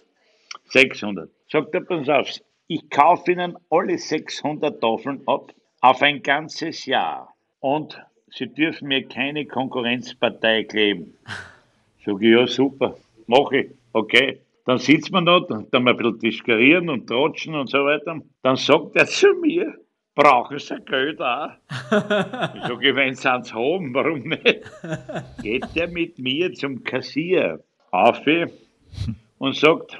[0.65, 1.29] 600.
[1.49, 2.29] Sagt er, passen Sie auf.
[2.67, 7.33] Ich kaufe Ihnen alle 600 Tafeln ab auf ein ganzes Jahr.
[7.59, 11.17] Und Sie dürfen mir keine Konkurrenzpartei kleben.
[12.06, 12.96] Sag ich, ja, super,
[13.28, 14.39] mache ich, okay.
[14.66, 18.22] Dann sitzt man da, dann dann ein bisschen diskurieren und tratschen und so weiter.
[18.42, 19.74] Dann sagt er zu mir,
[20.16, 21.50] brauchen Sie Geld auch?
[21.70, 24.62] ich sage, wenn Sie eins haben, warum nicht?
[25.42, 27.60] Geht er mit mir zum Kassier
[27.92, 28.22] auf
[29.38, 30.00] und sagt,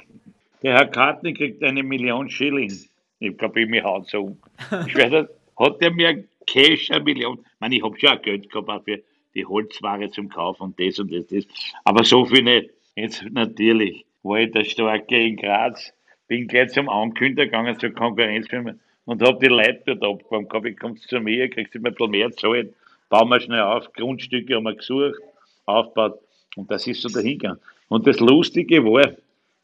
[0.62, 2.72] der Herr Kartner kriegt eine Million Schilling.
[3.18, 4.38] Ich glaube, ich mich haut so um.
[4.86, 7.38] Ich werde, hat er mir Cash eine Million?
[7.38, 9.02] Ich meine, ich habe schon Geld gehabt auch für
[9.34, 11.44] die Holzware zum Kauf und das und das, das.
[11.84, 12.70] Aber so viel nicht.
[12.96, 15.92] Jetzt natürlich war ich der Starke in Graz,
[16.28, 20.48] bin gleich zum Ankündiger gegangen zur Konkurrenzfirma und habe die Leute dort abgefangen.
[20.48, 22.72] Komm, ich kommst zu mir, kriegst du mir ein bisschen mehr Zeit,
[23.08, 25.20] bauen wir schnell auf, Grundstücke haben wir gesucht,
[25.66, 26.20] aufgebaut
[26.56, 27.58] und das ist so dahingegangen.
[27.88, 29.14] Und das Lustige war,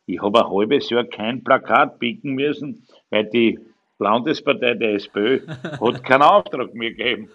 [0.06, 3.60] Ich habe ein halbes Jahr kein Plakat bieten müssen, weil die
[4.00, 5.46] Landespartei der SPÖ
[5.80, 7.30] hat keinen Auftrag mehr gegeben.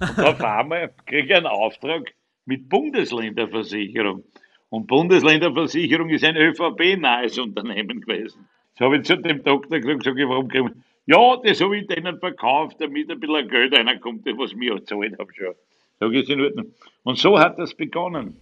[0.00, 2.12] Und auf einmal kriege ich einen Auftrag
[2.46, 4.24] mit Bundesländerversicherung.
[4.70, 8.48] Und Bundesländerversicherung ist ein ÖVP-nahes Unternehmen gewesen.
[8.76, 10.84] Das habe ich zu dem Doktor gesagt, sag ich, warum kriegen?
[11.06, 15.18] Ja, das habe ich denen verkauft, damit ein bisschen Geld reinkommt, was ich mir gezahlt
[15.18, 15.54] habe schon.
[15.98, 16.66] Sag ich, ist in Ordnung.
[17.02, 18.36] Und so hat das begonnen.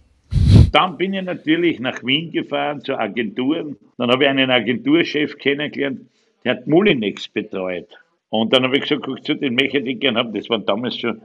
[0.71, 3.75] Dann bin ich natürlich nach Wien gefahren zu Agenturen.
[3.97, 6.01] Dann habe ich einen Agenturchef kennengelernt,
[6.43, 7.87] der hat Mulinex betreut.
[8.29, 10.33] Und dann habe ich gesagt, guck zu, den möchte ich gerne haben.
[10.33, 11.19] Das waren damals schon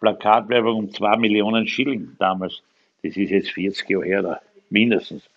[0.00, 2.62] Plakatwerbung um zwei Millionen Schilling damals.
[3.02, 5.28] Das ist jetzt 40 Jahre her, da, mindestens.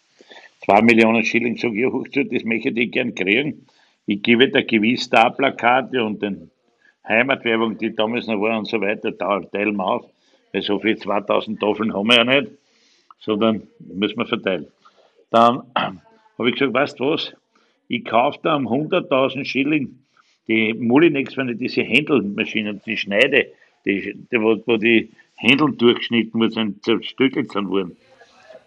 [0.66, 3.66] Zwei Millionen Schilling, sage ich, hoch zu, das möchte ich gern kriegen.
[4.06, 6.50] Ich gebe da gewiss da Plakate und den
[7.08, 10.06] Heimatwerbung, die damals noch war und so weiter, teilen wir auf.
[10.52, 12.52] Weil so viel 2000 Tafeln haben wir ja nicht,
[13.20, 14.68] sondern müssen wir verteilen.
[15.30, 17.36] Dann habe ich gesagt, weißt du was,
[17.88, 20.00] ich kaufe da um 100.000 Schilling
[20.48, 23.48] die Mulinex, wenn ich diese Händelmaschinen, die Schneide,
[23.86, 27.98] die, die, wo, wo die Händel durchgeschnitten wurden, zerstückelt sind worden.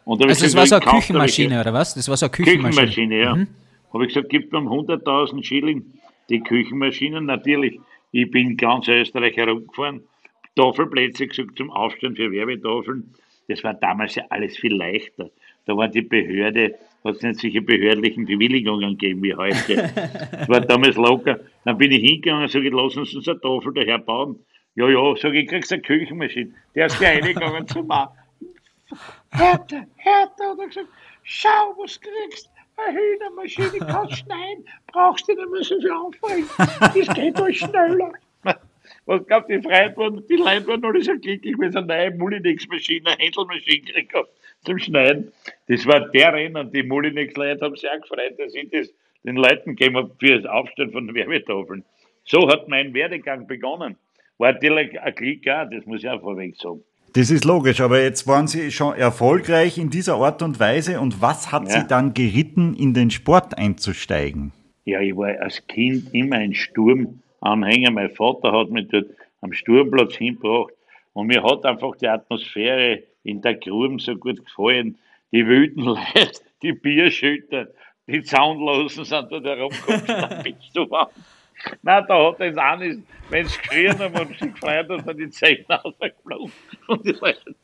[0.04, 1.94] Und also das war so eine Küchenmaschine, oder was?
[1.94, 2.86] Das war so eine Küchenmaschine.
[2.86, 3.34] Küchenmaschine, ja.
[3.34, 3.48] Mhm.
[3.92, 5.84] Habe ich gesagt, gib mir um 100.000 Schilling
[6.28, 7.26] die Küchenmaschinen.
[7.26, 7.80] Natürlich,
[8.12, 10.02] ich bin ganz Österreich herumgefahren,
[10.54, 13.14] Tafelplätze gesucht zum Aufstellen für Werbetafeln.
[13.48, 15.30] Das war damals ja alles viel leichter.
[15.66, 19.90] Da war die Behörde, hat es nicht solche behördlichen Bewilligungen gegeben wie heute.
[20.32, 21.40] das war damals locker.
[21.64, 24.36] Dann bin ich hingegangen und sage, lass uns eine Tafel daher bauen.
[24.76, 26.52] Ja, ja, sage ich, kriegst eine Küchenmaschine.
[26.74, 28.08] Der ist gleich reingegangen zum Mann.
[29.30, 30.88] Härte, Härte, hat er gesagt,
[31.22, 32.50] schau, was kriegst.
[32.76, 36.46] Eine Hühnermaschine kannst schneiden, brauchst du nicht mehr so viel aufregen.
[36.58, 38.12] Das geht alles schneller.
[39.06, 43.10] Was glaubt die waren, die Leute waren alle so glücklich, weil sie eine neue Mulinex-Maschine,
[43.10, 44.28] eine Händelmaschine gekriegt haben
[44.64, 45.32] zum Schneiden.
[45.68, 48.92] Das war der Rennen, die Mulinex-Leute haben sich auch gefreut, dass ich das
[49.24, 51.82] den Leuten gegeben habe für das Aufstellen von Werbetafeln.
[52.24, 53.96] So hat mein Werdegang begonnen.
[54.38, 56.82] War natürlich ein Klick auch, das muss ich auch vorweg sagen.
[57.14, 61.22] Das ist logisch, aber jetzt waren Sie schon erfolgreich in dieser Art und Weise und
[61.22, 61.80] was hat ja.
[61.80, 64.52] Sie dann geritten, in den Sport einzusteigen?
[64.84, 67.90] Ja, ich war als Kind immer ein Sturmanhänger.
[67.90, 69.06] Mein Vater hat mich dort
[69.40, 70.74] am Sturmplatz hingebracht
[71.14, 74.98] und mir hat einfach die Atmosphäre in der Gruben so gut gefallen.
[75.32, 77.68] Die wüden Leute, die Bierschütter,
[78.06, 81.08] die Zaunlosen sind da herumgekommen, dann bist du warm.
[81.82, 85.18] Nein, da hat das auch nicht, wenn sie geschrien haben und sich gefreut haben, sind
[85.18, 86.52] die Zähne rausgeflogen.
[86.88, 87.54] Und Leute,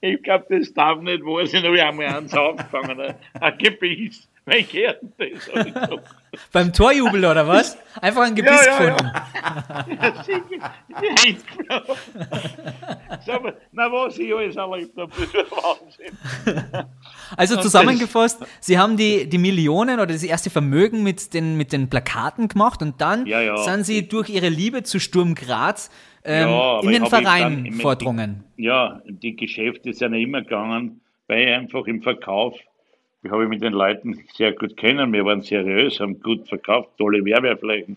[0.00, 4.28] ich glaube, das darf nicht wahr sein, habe ich einmal eins aufgefangen, ein Gebiss.
[6.52, 7.76] Beim Torjubel oder was?
[8.00, 9.12] Einfach ein Gebiss ja, ja, gefunden.
[11.70, 11.82] Ja.
[13.26, 13.40] ja
[13.72, 16.14] na, was ich alles erlebt habe, das ist Wahnsinn.
[17.36, 21.88] Also zusammengefasst, Sie haben die, die Millionen oder das erste Vermögen mit den, mit den
[21.88, 23.56] Plakaten gemacht und dann ja, ja.
[23.56, 25.90] sind Sie durch Ihre Liebe zu Sturm Graz
[26.22, 26.50] ähm,
[26.82, 28.44] in den Verein vordrungen.
[28.56, 32.58] Ja, die Geschäfte sind ja immer gegangen, weil einfach im Verkauf,
[33.24, 37.24] ich habe mit den Leuten sehr gut kennen, wir waren seriös, haben gut verkauft, tolle
[37.24, 37.96] Werbeflächen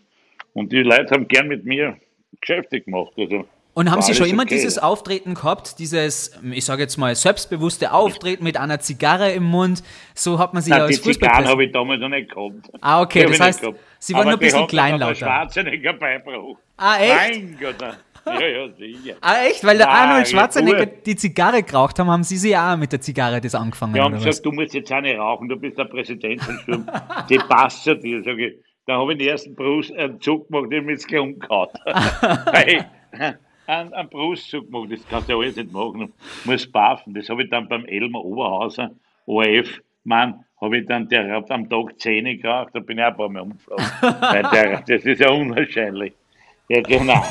[0.53, 1.97] und die Leute haben gern mit mir
[2.39, 3.11] Geschäfte gemacht.
[3.17, 3.45] Also
[3.77, 4.55] und haben Sie schon immer okay.
[4.55, 9.83] dieses Auftreten gehabt, dieses, ich sage jetzt mal, selbstbewusste Auftreten mit einer Zigarre im Mund?
[10.15, 12.71] So hat man sich Nein, ja als Die Zigarren habe ich damals noch nicht gehabt.
[12.81, 13.67] Ah, okay, das heißt,
[13.99, 15.13] Sie waren noch ein bisschen kleinlauter.
[15.13, 16.57] Schwarzenegger beigebracht.
[16.75, 17.43] Ah, echt?
[17.43, 17.97] Mein Gott.
[18.33, 19.15] Ja, ja, sicher.
[19.21, 19.63] Ah, echt?
[19.65, 22.91] Weil der ah, Arnold Schwarzenegger ja, die Zigarre geraucht haben, haben Sie sie auch mit
[22.91, 23.95] der Zigarre das angefangen?
[23.95, 24.41] Ja, haben gesagt, was?
[24.41, 26.89] du musst jetzt auch nicht rauchen, du bist der Präsident von Sturm.
[27.29, 28.23] die passt zu dir.
[28.23, 31.21] Sag ich, da habe ich den ersten Brust, einen Zug gemacht, den ich jetzt gleich
[31.21, 31.69] umgehauen.
[33.67, 34.91] einen, einen Brustzug gemacht.
[34.91, 36.13] Das kannst du ja alles nicht machen.
[36.43, 37.13] Du musst baffen.
[37.13, 38.91] Das habe ich dann beim Elmar Oberhauser,
[39.25, 43.09] ORF, Mann, habe ich dann, der hat am Tag Zähne geraucht, da bin ich auch
[43.09, 43.85] ein paar Mal umgeflogen.
[44.87, 46.13] das ist ja unwahrscheinlich.
[46.69, 47.23] Ja, genau.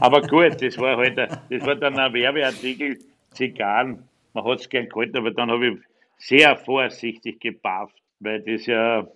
[0.00, 2.98] Aber gut, das war halt, ein, das war dann ein Werbeartikel,
[3.32, 4.02] Zigarren.
[4.34, 5.74] Man hat es gern gehalten, aber dann habe ich
[6.18, 9.06] sehr vorsichtig gebafft, weil das ja,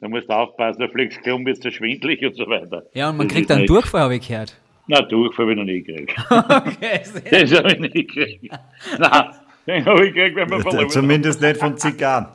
[0.00, 2.84] da musst du aufpassen, da fliegst du um, bist du schwindlig und so weiter.
[2.92, 4.56] Ja, und man das kriegt dann Durchfall, habe ich gehört.
[4.88, 6.16] Na, Durchfall habe ich noch nie gekriegt.
[6.30, 7.00] Okay,
[7.30, 8.54] das habe ich nie gekriegt.
[8.98, 9.24] Nein,
[9.66, 12.26] den habe ich gekriegt, wenn man verloren Zumindest nicht von Zigarren.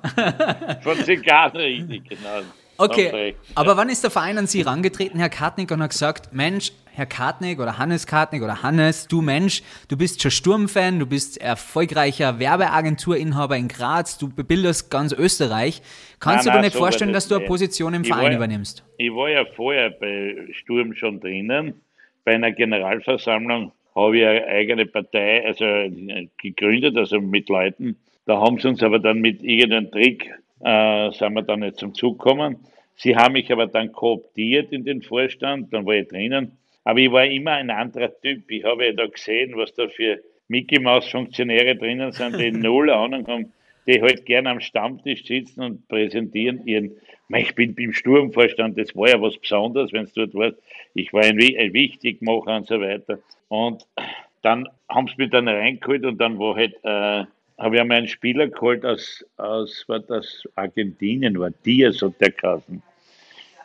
[0.82, 2.42] von Zigarren, richtig, genau.
[2.78, 6.72] Okay, aber wann ist der Verein an Sie herangetreten, Herr Kartnick, und hat gesagt, Mensch,
[6.92, 11.40] Herr Kartnick oder Hannes Kartnick oder Hannes, du Mensch, du bist schon Sturmfan, du bist
[11.40, 15.82] erfolgreicher Werbeagenturinhaber in Graz, du bebilderst ganz Österreich.
[16.20, 18.84] Kannst nein, du dir nicht so vorstellen, dass du eine Position im Verein war, übernimmst?
[18.98, 21.82] Ich war ja vorher bei Sturm schon drinnen
[22.28, 25.66] bei einer Generalversammlung habe ich eine eigene Partei also
[26.42, 27.96] gegründet, also mit Leuten.
[28.26, 30.30] Da haben sie uns aber dann mit irgendeinem Trick
[30.62, 32.58] äh, sind wir dann nicht zum Zug gekommen.
[32.96, 36.58] Sie haben mich aber dann kooptiert in den Vorstand, dann war ich drinnen.
[36.84, 38.50] Aber ich war immer ein anderer Typ.
[38.50, 42.90] Ich habe ja da gesehen, was da für Mickey Maus Funktionäre drinnen sind, die null
[42.90, 43.54] Ahnung haben,
[43.86, 46.92] die halt gerne am Stammtisch sitzen und präsentieren ihren,
[47.30, 50.54] ich bin beim Sturmvorstand, das war ja was Besonderes, wenn es dort war.
[50.94, 53.20] Ich war ein, ein Wichtigmacher und so weiter.
[53.50, 53.86] Und
[54.42, 57.26] dann haben sie mich dann reingeholt und dann war halt, äh,
[57.58, 62.32] habe ich einmal einen Spieler geholt aus, aus war das Argentinien, war Diaz und der
[62.32, 62.84] Kassen.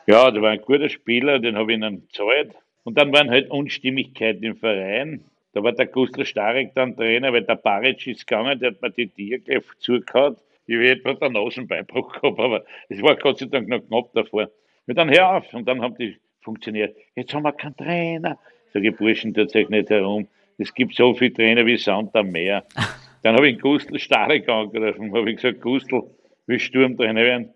[0.06, 2.52] Ja, der war ein guter Spieler, den habe ich ihnen gezahlt.
[2.84, 5.24] Und dann waren halt Unstimmigkeiten im Verein.
[5.52, 8.90] Da war der Gustl Starek dann Trainer, weil der Baric ist gegangen, der hat mir
[8.90, 10.36] die Tier gleich zugehauen.
[10.66, 14.50] Ich hätte etwa den Nasenbeinbruch gehabt, aber es war Gott sei Dank noch knapp davor.
[14.86, 15.54] Und dann hör auf.
[15.54, 16.96] Und dann haben die funktioniert.
[17.14, 18.38] Jetzt haben wir keinen Trainer.
[18.72, 20.26] Sag ich, Burschen, tut euch nicht herum.
[20.58, 22.64] Es gibt so viele Trainer wie Sand am Meer.
[23.22, 26.02] Dann habe ich Gustl Starek angerufen, habe ich gesagt, Gustl,
[26.46, 27.50] wie Sturmtrainer werden.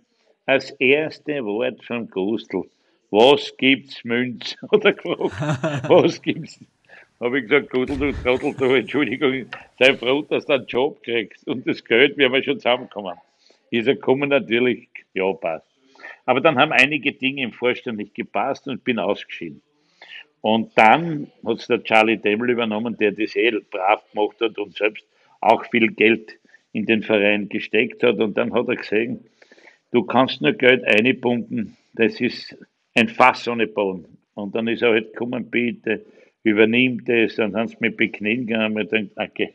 [0.46, 2.62] Das erste Wort von Gustl,
[3.10, 4.56] was gibt's Münz?
[4.70, 6.60] Hat er gefragt, was gibt's?
[7.18, 9.46] Habe ich gesagt, Gustl, du Trottel, du, Entschuldigung,
[9.78, 11.46] sei froh, dass du einen Job kriegst.
[11.48, 13.16] Und das Geld, wir haben schon zusammengekommen.
[13.70, 15.66] Ist er gekommen, natürlich, ja, passt.
[16.26, 19.62] Aber dann haben einige Dinge im Vorstand nicht gepasst und bin ausgeschieden.
[20.42, 24.76] Und dann hat es der Charlie Demmel übernommen, der das eh brav gemacht hat und
[24.76, 25.04] selbst
[25.40, 26.38] auch viel Geld
[26.72, 28.18] in den Verein gesteckt hat.
[28.18, 29.20] Und dann hat er gesehen,
[29.92, 32.56] du kannst nur Geld einpumpen, das ist
[32.94, 34.18] ein Fass ohne Boden.
[34.34, 36.04] Und dann ist er halt gekommen, bitte,
[36.42, 37.36] übernimm das.
[37.36, 39.54] Dann haben sie mich beknien gegangen und gedacht, okay.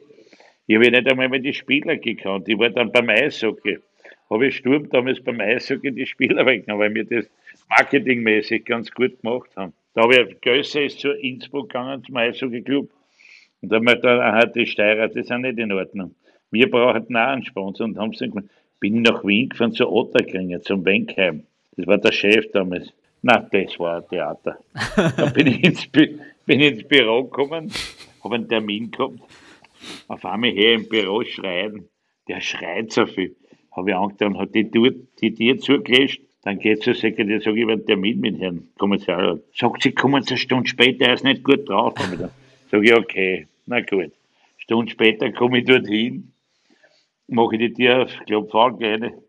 [0.67, 2.47] Ich habe nicht einmal mehr die Spieler gekannt.
[2.47, 3.79] Ich war dann beim Eishockey.
[4.29, 7.29] Habe ich Sturm damals beim Eishockey die Spieler weggenommen, weil wir das
[7.69, 9.73] marketingmäßig ganz gut gemacht haben.
[9.93, 12.89] Da habe ich, Gösse ist zu Innsbruck gegangen, zum Eishockey-Club.
[13.61, 16.15] Und da haben wir gedacht, die Steirer, das ist auch nicht in Ordnung.
[16.49, 18.33] Wir brauchen auch einen Sponsor und haben gesagt,
[18.79, 21.43] bin ich nach Wien gefahren zu Otterkringer, zum Wenkheim.
[21.77, 22.91] Das war der Chef damals.
[23.21, 24.57] Na, das war ein Theater.
[24.95, 27.71] da bin ich ins, bin ins Büro gekommen,
[28.23, 29.19] habe einen Termin gehabt.
[30.07, 31.87] Auf einmal her im Büro schreien.
[32.27, 33.35] Der schreit so viel.
[33.71, 36.21] Habe ich angetan, hat die Tür, die Tür zugelöscht.
[36.43, 39.37] Dann geht zur Sekretär, sage ich, einen Termin mit Herrn Kommissar.
[39.53, 41.93] Sagt sie, kommen Sie eine Stunde später, er ist nicht gut drauf.
[42.71, 44.11] Sage ich, okay, na gut.
[44.57, 46.33] Stunde später komme ich dorthin,
[47.27, 49.23] mache die Tür auf, an, kleine,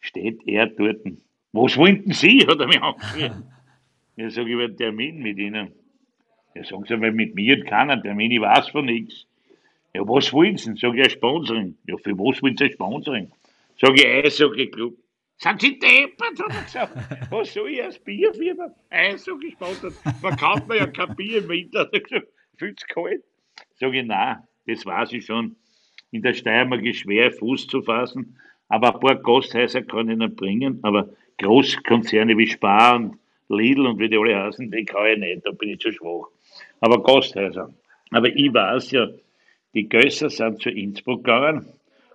[0.00, 1.00] steht er dort.
[1.52, 2.46] Was wollten Sie?
[2.46, 3.44] hat er mich angeschrieben.
[4.18, 5.72] Ja, sage ich, einen Termin mit Ihnen.
[6.54, 9.26] Ja, sagen Sie mal, mit mir hat keinen Termin, ich weiß von nichts.
[9.92, 10.74] Ja, was wollen Sie?
[10.74, 11.76] Sag ich, ein Sponsoring.
[11.86, 13.30] Ja, für was wollen Sie ein Sponsoring?
[13.78, 14.94] Sag ich, Eishockey-Club.
[15.36, 16.96] Sind Sie deppert, hat er gesagt.
[17.30, 18.74] Was soll ich als Bierfirma?
[18.88, 19.92] Eishockey-Sponsor.
[20.22, 21.90] Man ja kein Bier im Winter.
[21.92, 22.22] Er
[22.56, 23.22] viel zu kalt.
[23.78, 25.56] Sag ich, nein, das weiß ich schon.
[26.10, 28.38] In der Steiermark ist schwer, Fuß zu fassen.
[28.68, 30.80] Aber ein paar Gasthäuser kann ich noch bringen.
[30.82, 35.46] Aber Großkonzerne wie Spar und Lidl und wie die alle heißen, die kann ich nicht.
[35.46, 36.28] Da bin ich zu schwach.
[36.80, 37.72] Aber Gasthäuser.
[38.10, 39.08] Aber ich weiß ja,
[39.74, 41.66] die Gösser sind zu Innsbruck gegangen.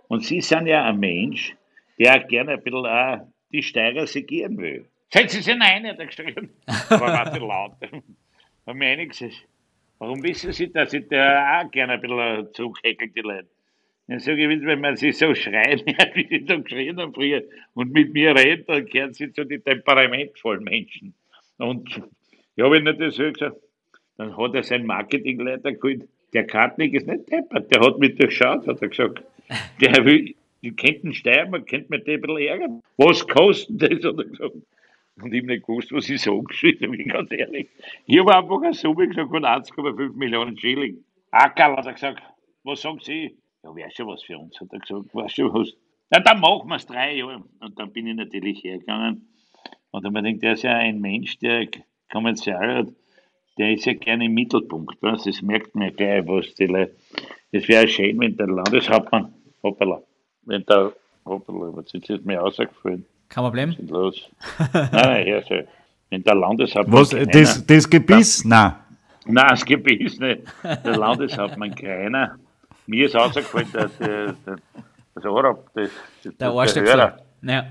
[0.07, 1.55] Und Sie sind ja ein Mensch,
[1.99, 3.19] der gerne ein bisschen auch
[3.51, 4.85] die Steirer segieren will.
[5.09, 6.49] Setzen Sie rein, hat er geschrieben.
[6.89, 7.73] War ein bisschen laut.
[8.65, 9.47] Haben mir einig gesagt,
[10.01, 13.47] warum wissen Sie, dass ich da auch gerne ein bisschen zurückhäckelt, die Leute?
[14.07, 17.43] Dann sage ich, wenn man sie so schreien hört, wie sie da geschrien haben früher,
[17.75, 21.13] und mit mir redet, dann gehören sie zu den temperamentvollen Menschen.
[21.57, 22.01] Und
[22.55, 23.57] ja, wenn er das so gesagt
[24.17, 26.07] dann hat er seinen Marketingleiter geholt.
[26.33, 29.23] Der Kartnick ist nicht deppert, der hat mich durchschaut, hat er gesagt.
[29.81, 32.81] Der will, die kennt den Steiermark, kennt mir den ein bisschen ärgern.
[32.97, 34.55] Was kostet das, hat er gesagt.
[35.21, 37.69] Und ich habe nicht gewusst, was ich so geschrieben habe, ganz ehrlich.
[38.05, 41.03] Ich habe einfach eine Summe gesagt von 1,5 Millionen Schilling.
[41.31, 42.21] Ackerl hat er gesagt,
[42.63, 43.37] was sagen Sie?
[43.63, 45.73] Ja, wäre schon was für uns, hat er gesagt, wäre schon was.
[46.09, 47.43] Na, dann machen wir es drei Jahre.
[47.59, 49.29] Und dann bin ich natürlich hergegangen.
[49.91, 51.67] Und dann habe ich gedacht, der ist ja ein Mensch, der
[52.11, 52.87] kommerziell hat,
[53.57, 54.97] der ist ja gerne im Mittelpunkt.
[55.01, 55.23] Was?
[55.23, 56.95] Das merkt man gleich, was die Leute.
[57.51, 60.01] Es wäre schön, wenn der Landeshauptmann, hoppala,
[60.43, 60.93] wenn der,
[61.25, 63.05] hoppala, was ist jetzt mir rausgefallen?
[63.31, 63.69] Kein Problem.
[63.69, 64.29] Was ist denn los?
[64.73, 65.55] nein, nein, hör so.
[66.09, 66.99] Wenn der Landeshauptmann.
[66.99, 68.43] Was, das, das Gebiss?
[68.43, 68.73] Nein.
[69.25, 70.41] Nein, das Gebiss nicht.
[70.63, 72.35] Der Landeshauptmann Kreiner.
[72.87, 74.57] Mir ist rausgefallen, dass der, der,
[75.15, 75.89] das Arab, das,
[76.23, 76.93] das, Der der Ohrstöpsel.
[76.93, 77.17] Hörer.
[77.43, 77.65] Ja.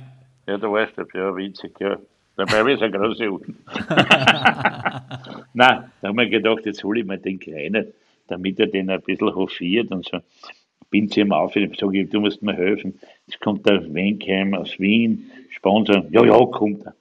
[0.47, 1.99] Ja, der Ohrstöpsel, ja, witzig, ja.
[2.37, 3.59] Dabei ist ein große Unten.
[5.53, 7.93] Nein, da haben wir gedacht, jetzt hole ich mir den Kleinen,
[8.29, 10.21] damit er den ein bisschen hofiert und so.
[10.89, 12.99] Bin zu ihm auf, ich sage, du musst mir helfen.
[13.27, 16.07] Jetzt kommt der Wenkheim aus Wien, Sponsor.
[16.11, 16.95] Ja, ja, kommt er.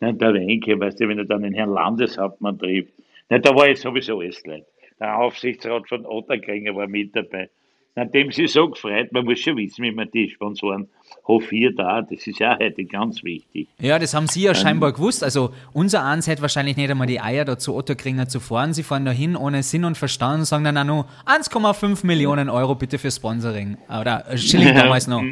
[0.00, 2.92] Ja, der Wenkheim, weißt du, wenn er dann den Herrn Landeshauptmann trifft.
[3.30, 4.64] Ja, da war ich sowieso alles leid.
[5.00, 7.50] Der Aufsichtsrat von Otterkringer war mit dabei.
[7.94, 10.88] Nachdem sie so gefreut, man muss schon wissen, wie man die Sponsoren
[11.26, 12.00] hofiert da.
[12.02, 13.66] Das ist ja heute ganz wichtig.
[13.80, 15.24] Ja, das haben Sie ja scheinbar gewusst.
[15.24, 18.72] Also unser Eins hätte wahrscheinlich nicht einmal die Eier dazu Otto Kringer zu fahren.
[18.72, 22.48] Sie fahren da hin ohne Sinn und Verstand und sagen dann auch nur 1,5 Millionen
[22.48, 23.78] Euro bitte für Sponsoring.
[23.88, 25.24] Oder äh, Schilling damals noch.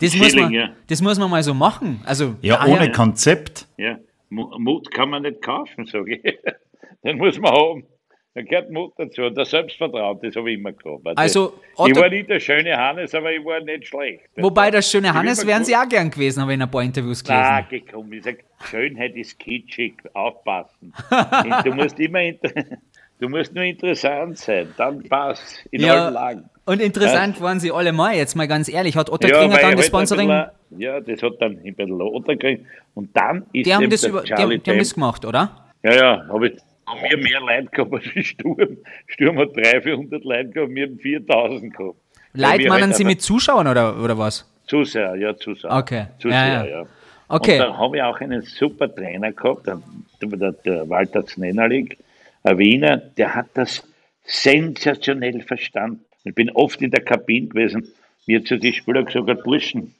[0.00, 0.70] Das, muss man, ja.
[0.88, 2.00] das muss man mal so machen.
[2.04, 3.66] Also Ja, daher- ohne Konzept.
[3.76, 6.38] Ja, Mu- Mut kann man nicht kaufen, sage ich.
[7.04, 7.84] Den muss man haben.
[8.32, 9.22] Da gehört Mut dazu.
[9.22, 11.02] Und das Selbstvertrauen, das habe ich immer gehabt.
[11.18, 14.22] Also, ich Otto- war nicht der schöne Hannes, aber ich war nicht schlecht.
[14.36, 16.82] Wobei das schöne Ich Hannes wären Sie auch gern gewesen, habe ich in ein paar
[16.84, 17.86] Interviews Na, gelesen.
[17.86, 18.12] gekommen.
[18.12, 18.36] Ich sag,
[18.70, 20.92] Schönheit ist kitschig, aufpassen.
[21.64, 22.20] du musst immer,
[23.18, 26.50] du musst nur interessant sein, dann passt in allen Lagen.
[26.70, 28.96] Und interessant waren Sie alle mal, jetzt mal ganz ehrlich.
[28.96, 32.64] Hat Otto Ja, dann das halt Sponsoring, bisschen- Ja, das hat dann ein bisschen runtergekriegt.
[32.94, 35.50] Und dann ist die haben das, über, die, haben, die haben das gemacht, oder?
[35.82, 38.76] Ja, ja, habe ich haben wir mehr Leute gehabt als Sturm.
[39.06, 41.96] Sturm hat 300, 400 Leute gehabt, wir haben 4000 gehabt.
[42.32, 44.48] Wir meinen halt Sie mit Zuschauern oder, oder was?
[44.66, 45.70] Zuseher, ja, Zuseher.
[45.76, 46.70] Okay, Zuseher, ja, ja.
[46.70, 46.80] ja.
[46.80, 46.88] Und
[47.28, 49.80] Okay, dann habe ich auch einen super Trainer gehabt, der,
[50.20, 51.96] der, der Walter Znenalik,
[52.42, 53.84] ein Wiener, der hat das
[54.24, 56.04] sensationell verstanden.
[56.24, 57.88] Ich bin oft in der Kabine gewesen,
[58.26, 59.94] mir zu den Spielern gesagt, Burschen,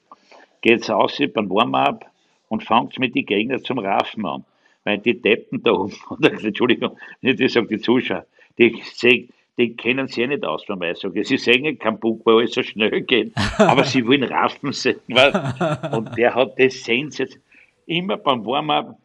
[0.61, 2.07] geht's aus beim Warm-up
[2.49, 4.45] und fangt mit den Gegnern zum Raffen an.
[4.85, 8.27] Weil die Deppen da oben, Entschuldigung, ich sage die Zuschauer,
[8.59, 8.83] die,
[9.59, 11.25] die kennen sie ja nicht aus beim Eishockey.
[11.25, 15.01] Sie sehen ja keinen Puck, weil alles so schnell geht, aber sie wollen Raffen sehen.
[15.93, 17.43] Und der hat das sensationell,
[17.87, 18.99] immer beim Warm-up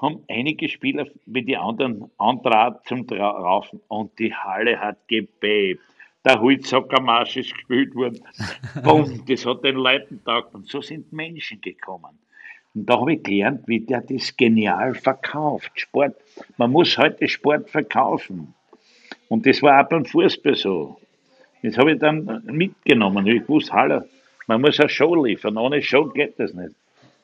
[0.00, 5.80] haben einige Spieler mit den anderen antrat zum Raufen und die Halle hat gebebt.
[6.24, 8.20] Der Holzhackermarsch ist gespielt worden.
[8.82, 10.54] Bumm, das hat den Leuten taugt.
[10.54, 12.18] Und so sind Menschen gekommen.
[12.74, 15.70] Und da habe ich gelernt, wie der das genial verkauft.
[15.74, 16.16] Sport,
[16.56, 18.54] man muss heute Sport verkaufen.
[19.28, 20.98] Und das war auch beim Fußball so.
[21.62, 23.26] Das habe ich dann mitgenommen.
[23.26, 24.02] Ich wusste, hallo,
[24.46, 25.56] man muss eine Show liefern.
[25.56, 26.74] Ohne Show geht das nicht.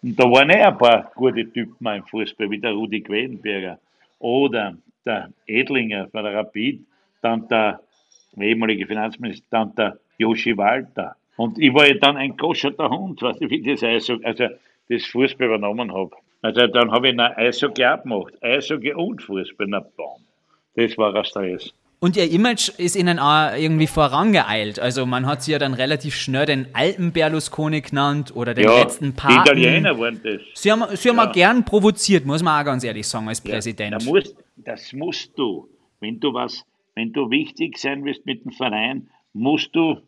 [0.02, 3.78] Und da waren eh ein paar gute Typen im Fußball, wie der Rudi Quellenberger
[4.18, 6.80] oder der Edlinger von der Rapid,
[7.20, 7.80] dann der
[8.38, 11.16] ehemalige Finanzminister, dann der Joshi Walter.
[11.36, 14.44] Und ich war ja dann ein koscherter Hund, weißt du, wie ich das Eishockey, also
[14.88, 16.10] das Fußball übernommen habe.
[16.42, 18.34] Also dann habe ich noch Eishockey auch gemacht.
[18.42, 20.20] Eishockey und Fußball, na bam.
[20.76, 21.72] Das war ein Stress.
[22.02, 24.80] Und ihr Image ist ihnen auch irgendwie vorangeeilt.
[24.80, 28.80] Also man hat sie ja dann relativ schnell den alten Berlusconi genannt oder den Ja,
[28.80, 29.40] letzten die Paten.
[29.58, 30.40] Italiener waren das.
[30.54, 31.28] Sie haben, sie haben Ja.
[31.28, 33.92] auch gern provoziert, muss man auch ganz ehrlich sagen, als Ja, Präsident.
[34.00, 35.68] Da musst, das musst du.
[36.00, 40.00] Wenn du was, wenn du wichtig sein willst mit dem Verein, musst du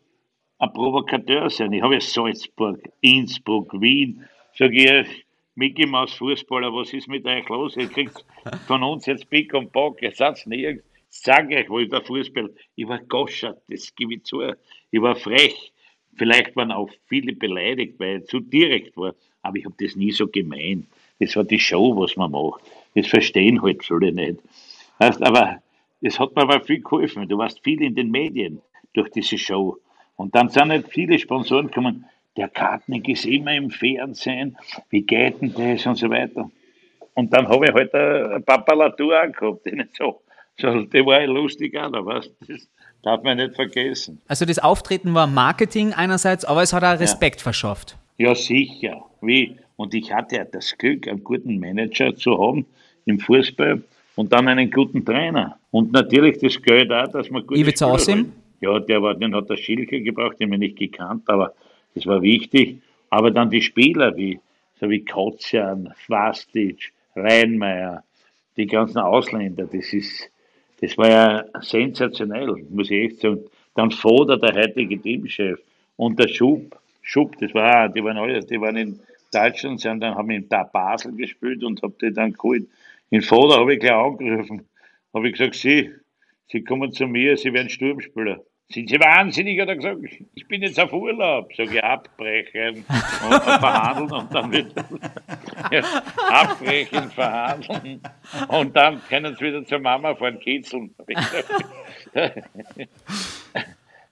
[0.59, 1.73] ein Provokateur sein.
[1.73, 7.47] Ich habe ja Salzburg, Innsbruck, Wien, sage ich, Mickey Maus Fußballer, was ist mit euch
[7.49, 7.75] los?
[7.77, 8.25] Ihr kriegt
[8.65, 10.85] von uns jetzt Pick und Bock, ihr seid nirgends.
[11.09, 12.51] Sag euch, wo ist der Fußball?
[12.75, 14.41] Ich war goschert, das gebe ich zu.
[14.89, 15.71] Ich war frech.
[16.15, 19.13] Vielleicht waren auch viele beleidigt, weil ich zu direkt war.
[19.43, 20.87] Aber ich habe das nie so gemeint.
[21.19, 22.63] Das war die Show, was man macht.
[22.95, 24.39] Das verstehen halt viele nicht.
[24.97, 25.61] Weißt, aber
[26.03, 27.27] es hat mir aber viel geholfen.
[27.27, 28.61] Du warst viel in den Medien
[28.93, 29.77] durch diese Show.
[30.15, 32.05] Und dann sind halt viele Sponsoren gekommen.
[32.35, 34.57] Der Kartnick ist immer im Fernsehen.
[34.89, 36.49] Wie geht denn das und so weiter.
[37.13, 39.61] Und dann habe ich halt eine Papalatur angehabt.
[39.97, 40.21] So,
[40.57, 42.53] so, die war ja lustig auch, weißt du.
[42.53, 42.69] Das
[43.01, 44.21] darf man nicht vergessen.
[44.27, 47.97] Also das Auftreten war Marketing einerseits, aber es hat auch Respekt verschafft.
[48.17, 49.03] Ja, sicher.
[49.21, 49.57] Wie?
[49.75, 52.65] Und ich hatte ja das Glück, einen guten Manager zu haben
[53.05, 53.83] im Fußball
[54.15, 55.57] und dann einen guten Trainer.
[55.71, 58.31] Und natürlich das Geld auch, dass man gute Ivica Osim?
[58.61, 61.53] Ja, der war, den hat der Schilke gebraucht, den wir nicht gekannt, aber
[61.95, 62.81] das war wichtig.
[63.09, 64.39] Aber dann die Spieler wie,
[64.79, 68.03] so wie Kotzian, Svastic, Reinmeier,
[68.57, 70.29] die ganzen Ausländer, das ist,
[70.81, 73.41] das war ja sensationell, muss ich echt sagen.
[73.75, 75.59] Dann Foder, der heutige Teamchef,
[75.97, 78.99] und der Schub, Schub, das war, die waren alle, die waren in
[79.31, 82.67] Deutschland, sind dann haben in Basel gespielt und hab die dann geholt.
[83.13, 84.67] In Foder habe ich gleich angerufen,
[85.13, 85.91] habe ich gesagt, Sie,
[86.47, 88.39] Sie kommen zu mir, Sie werden Sturmspieler.
[88.69, 89.61] Sind Sie wahnsinnig?
[89.61, 89.99] Hat er gesagt,
[90.33, 91.53] ich bin jetzt auf Urlaub.
[91.55, 94.73] Sag ich, abbrechen und verhandeln und dann wird
[95.71, 95.83] ja,
[96.27, 98.01] abbrechen, verhandeln
[98.47, 100.95] und dann können Sie wieder zur Mama fahren, kitzeln.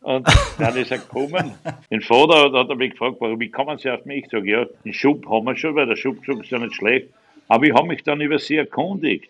[0.02, 0.28] Und
[0.60, 1.56] dann ist er gekommen.
[1.90, 4.26] Den Vater hat, er mich gefragt, warum, kommen Sie auf mich?
[4.26, 7.10] Ich sage, ja, den Schub haben wir schon, weil der Schubzug ist ja nicht schlecht.
[7.52, 9.30] Aber ich habe mich dann über Sie erkundigt.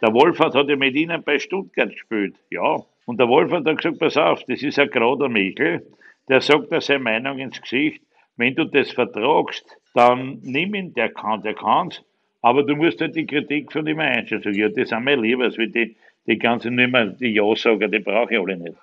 [0.00, 2.34] Der Wolfert hat ja mit Ihnen bei Stuttgart gespielt.
[2.48, 2.82] Ja.
[3.04, 5.86] Und der Wolfert hat gesagt, pass auf, das ist ein gerader Michel.
[6.30, 8.00] Der sagt da seine Meinung ins Gesicht.
[8.38, 12.02] Wenn du das vertragst, dann nimm ihn, der kann, der kann's.
[12.40, 15.56] Aber du musst halt die Kritik von ihm ich, Ja, das sind mir lieber, als
[15.56, 15.94] die,
[16.26, 18.76] die ganzen, nicht mehr, die Ja-Sager, die brauche ich alle nicht.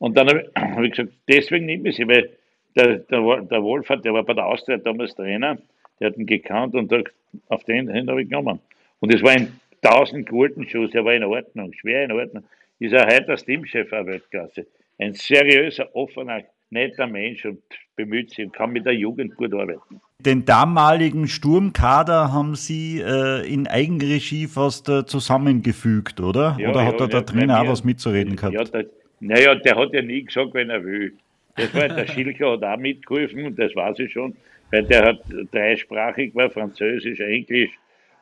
[0.00, 2.30] Und dann habe ich, gesagt, deswegen nehme ich sie, weil
[2.74, 5.58] der, der, der Wohlfahrt, der war bei der Austria damals Trainer,
[6.00, 7.12] der hat ihn gekannt und sagt,
[7.48, 8.60] auf den hin habe ich genommen.
[9.00, 12.44] Und es war ein 1000 Gurtenschuss, er war in Ordnung, schwer in Ordnung.
[12.78, 14.66] Ist er heute als Teamchef der Weltklasse.
[14.98, 17.62] Ein seriöser, offener, netter Mensch und
[17.96, 20.00] bemüht sich und kann mit der Jugend gut arbeiten.
[20.20, 26.56] Den damaligen Sturmkader haben Sie äh, in Eigenregie fast äh, zusammengefügt, oder?
[26.58, 28.54] Ja, oder hat ja, da der ja, Trainer bei auch was mitzureden gehabt?
[28.54, 28.86] Ja, der,
[29.20, 31.14] naja, der hat ja nie gesagt, wenn er will.
[31.56, 34.36] Das war, der Schilker hat auch mitgeholfen, und das weiß ich schon,
[34.70, 37.70] weil der hat dreisprachig war, Französisch, Englisch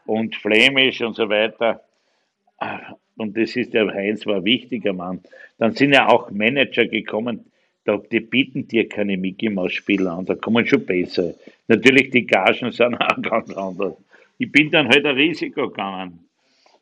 [0.04, 1.82] und Flämisch und so weiter.
[3.16, 5.20] Und das ist der Heinz war ein wichtiger Mann.
[5.58, 7.50] Dann sind ja auch Manager gekommen,
[8.10, 11.34] die bieten dir keine Mickey Maus Spieler an, da kommen schon besser.
[11.68, 13.94] Natürlich die Gagen sind auch ganz anders.
[14.38, 16.26] Ich bin dann halt ein Risiko gegangen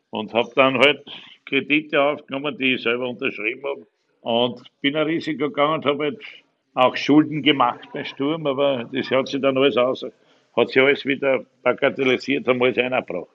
[0.09, 1.03] und habe dann halt
[1.45, 3.87] Kredite aufgenommen, die ich selber unterschrieben habe.
[4.21, 6.19] Und bin ein Risiko gegangen und habe halt
[6.75, 10.05] auch Schulden gemacht bei Sturm, aber das hat sich dann alles aus,
[10.55, 13.29] hat sich alles wieder bagatellisiert, haben alles eingebracht.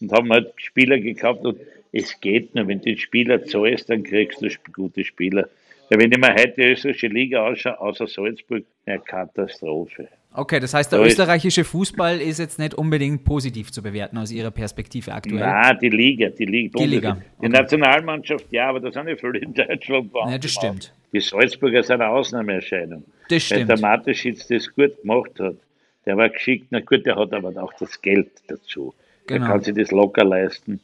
[0.00, 1.58] Und haben halt Spieler gekauft und
[1.92, 5.48] es geht nur, wenn du den Spieler zahlst, dann kriegst du gute Spieler.
[5.88, 10.08] Weil wenn ich mir heute die österreichische Liga anschaue, außer Salzburg, eine Katastrophe.
[10.32, 14.32] Okay, das heißt, der Da österreichische Fußball ist jetzt nicht unbedingt positiv zu bewerten aus
[14.32, 15.38] Ihrer Perspektive aktuell.
[15.38, 16.78] Nein, die Liga, die Liga.
[16.80, 20.10] Die Liga, Die Nationalmannschaft, ja, aber da sind ja viele in Deutschland.
[20.12, 20.92] Ja, das stimmt.
[21.14, 23.04] Die Salzburger sind eine Ausnahmeerscheinung.
[23.28, 23.70] Das Weil stimmt.
[23.70, 25.56] der Mateschitz das gut gemacht hat.
[26.04, 28.92] Der war geschickt, na gut, der hat aber auch das Geld dazu.
[29.26, 29.38] Genau.
[29.38, 30.80] Der kann sich das locker leisten.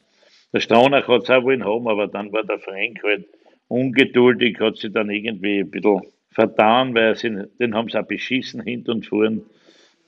[0.53, 3.27] Der Stronach hat es auch wollen haben, aber dann war der Frank halt
[3.67, 8.63] ungeduldig, hat sich dann irgendwie ein bisschen vertan, weil sie, den haben sie auch beschissen
[8.63, 9.43] hinten und vorn.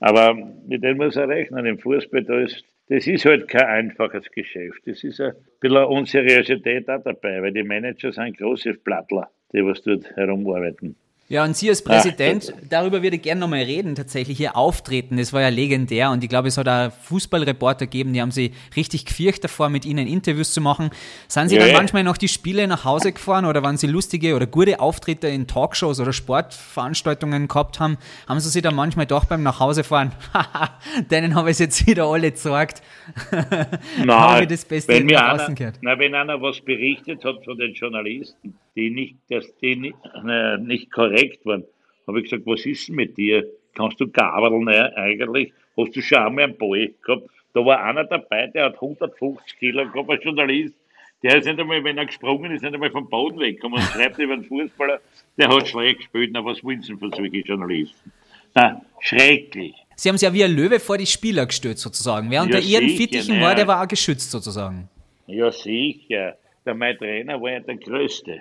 [0.00, 0.34] Aber
[0.66, 1.66] mit dem muss er rechnen.
[1.66, 4.82] Im Fußball, da ist, das ist halt kein einfaches Geschäft.
[4.86, 9.82] Das ist ein bisschen Unseriosität auch dabei, weil die Manager sind große Plattler, die was
[9.82, 10.96] dort herumarbeiten.
[11.32, 15.32] Ja, und Sie als Präsident, darüber würde ich gerne nochmal reden, tatsächlich Ihr Auftreten, das
[15.32, 19.06] war ja legendär und ich glaube, es hat auch Fußballreporter gegeben, die haben Sie richtig
[19.06, 20.90] gefürcht davor, mit Ihnen Interviews zu machen.
[21.28, 24.36] Sind Sie Ja, dann manchmal noch die Spiele nach Hause gefahren oder waren Sie lustige
[24.36, 27.96] oder gute Auftritte in Talkshows oder Sportveranstaltungen gehabt haben,
[28.28, 30.78] haben Sie sich dann manchmal doch beim Nachhausefahren, haha,
[31.10, 32.82] denen habe ich es jetzt wieder alle gezeigt,
[34.06, 37.72] habe ich das Beste wenn mir einer, na, wenn einer was berichtet hat von den
[37.72, 39.96] Journalisten, die nicht, dass die nicht,
[40.28, 41.64] äh, nicht korrekt waren,
[42.06, 43.46] habe ich gesagt, was ist denn mit dir?
[43.74, 45.52] Kannst du gabeln äh, eigentlich?
[45.76, 47.28] Hast du schon einmal einen Ball gehabt?
[47.54, 50.74] Da war einer dabei, der hat 150 Kilo gehabt, ein Journalist.
[51.22, 54.18] Der ist nicht einmal, wenn er gesprungen ist, nicht einmal vom Boden weggekommen und schreibt
[54.18, 55.00] über einen Fußballer,
[55.38, 56.30] der hat schlecht gespielt.
[56.32, 58.12] Na, was wollen Sie denn von solchen Journalisten?
[58.54, 59.74] Na, schrecklich.
[59.94, 62.26] Sie haben sich ja wie ein Löwe vor die Spieler gestellt sozusagen.
[62.26, 64.88] Unter Ja, Ihren sicher, Fittichen war, der war auch geschützt sozusagen.
[65.26, 66.36] Ja, sicher.
[66.66, 68.40] Der, mein Trainer war ja der Größte.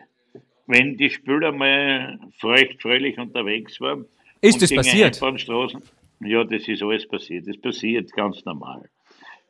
[0.71, 4.05] Wenn die Spieler mal feucht, fröhlich unterwegs waren.
[4.39, 5.19] Ist das passiert?
[6.21, 7.45] Ja, das ist alles passiert.
[7.45, 8.89] Das passiert ganz normal.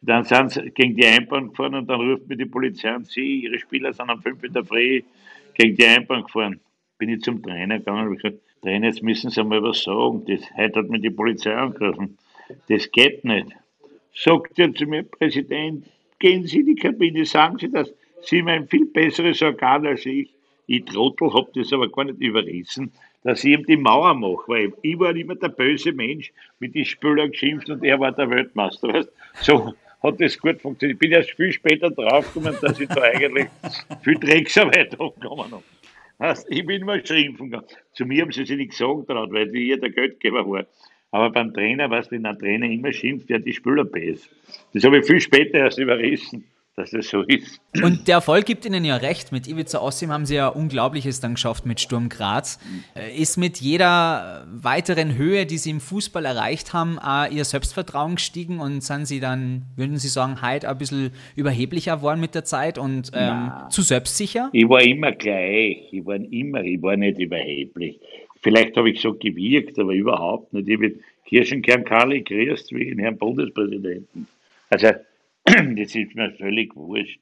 [0.02, 3.42] Dann sind sie gegen die Einbahn gefahren und dann ruft mir die Polizei an, sie,
[3.44, 5.04] ihre Spieler sind am 5 in der Früh
[5.54, 6.60] gegen die Einbahn gefahren.
[6.98, 10.26] Bin ich zum Trainer gegangen und habe gesagt, Trainer, jetzt müssen Sie mal was sagen.
[10.26, 12.18] Das, heute hat mir die Polizei angerufen.
[12.68, 13.50] Das geht nicht.
[14.16, 15.86] Sagt er zu mir, Präsident,
[16.18, 17.94] gehen Sie in die Kabine, sagen Sie das.
[18.24, 20.34] Sie haben ein viel besseres Organ als ich.
[20.74, 22.94] Ich Trottel hab das aber gar nicht überrissen,
[23.26, 26.86] dass ich ihm die Mauer mache, weil ich war immer der böse Mensch, mit den
[26.86, 28.88] Spieler geschimpft und er war der Weltmeister.
[28.88, 29.10] Weißt?
[29.42, 30.96] So hat das gut funktioniert.
[30.96, 33.48] Ich bin erst viel später draufgekommen, dass ich da eigentlich
[34.02, 35.64] viel Drecksarbeit abgenommen habe.
[36.20, 37.68] Weißt, ich bin immer schimpfen gegangen.
[37.92, 40.66] Zu mir haben sie sich nicht gesagt, traut, weil ich der Geldgeber war.
[41.12, 44.30] Aber beim Trainer, weißt du, wenn ein Trainer immer schimpft, hat die Spieler besser.
[44.74, 46.46] Das habe ich viel später erst überrissen,
[46.76, 47.60] dass das so ist.
[47.84, 49.32] Und der Erfolg gibt Ihnen ja recht.
[49.32, 52.60] Mit Ivica Ossim haben Sie ja Unglaubliches dann geschafft mit Sturm Graz.
[52.96, 58.16] Äh, Ist mit jeder weiteren Höhe, die Sie im Fußball erreicht haben, auch Ihr Selbstvertrauen
[58.16, 62.46] gestiegen und sind Sie dann, würden Sie sagen, heute ein bisschen überheblicher geworden mit der
[62.46, 64.50] Zeit und ähm, zu selbstsicher?
[64.54, 65.90] Ich war immer gleich.
[65.92, 68.00] Ich war immer, ich war nicht überheblich.
[68.42, 70.68] Vielleicht habe ich so gewirkt, aber überhaupt nicht.
[70.68, 74.28] Ich bin Kirschenkern Karli grüßt wie den Herrn Bundespräsidenten.
[74.70, 74.88] Also,
[75.46, 77.20] das ist mir völlig wurscht.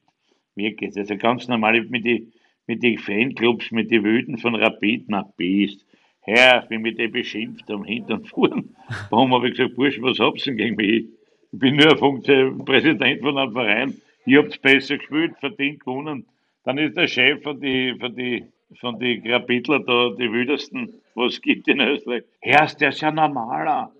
[0.54, 0.96] Wirklich.
[0.96, 2.32] Also ganz normal mit den
[2.70, 5.84] mit die Fanclubs, mit den Wüten von Rapid, na Biest.
[6.20, 8.76] Herr, wie mit denen beschimpft am Hinten und Vorn.
[9.10, 11.06] Warum habe ich gesagt, Bursch, was hab's denn gegen mich?
[11.50, 13.94] Ich bin nur Funktion, Präsident von einem Verein.
[14.24, 16.26] Ich hab's besser gespielt, verdient gewonnen.
[16.62, 18.44] Dann ist der Chef von die, von die,
[18.78, 22.22] von die Krapitler da, die wildesten, was es gibt in Österreich.
[22.40, 23.90] Herr, der ist ja normaler.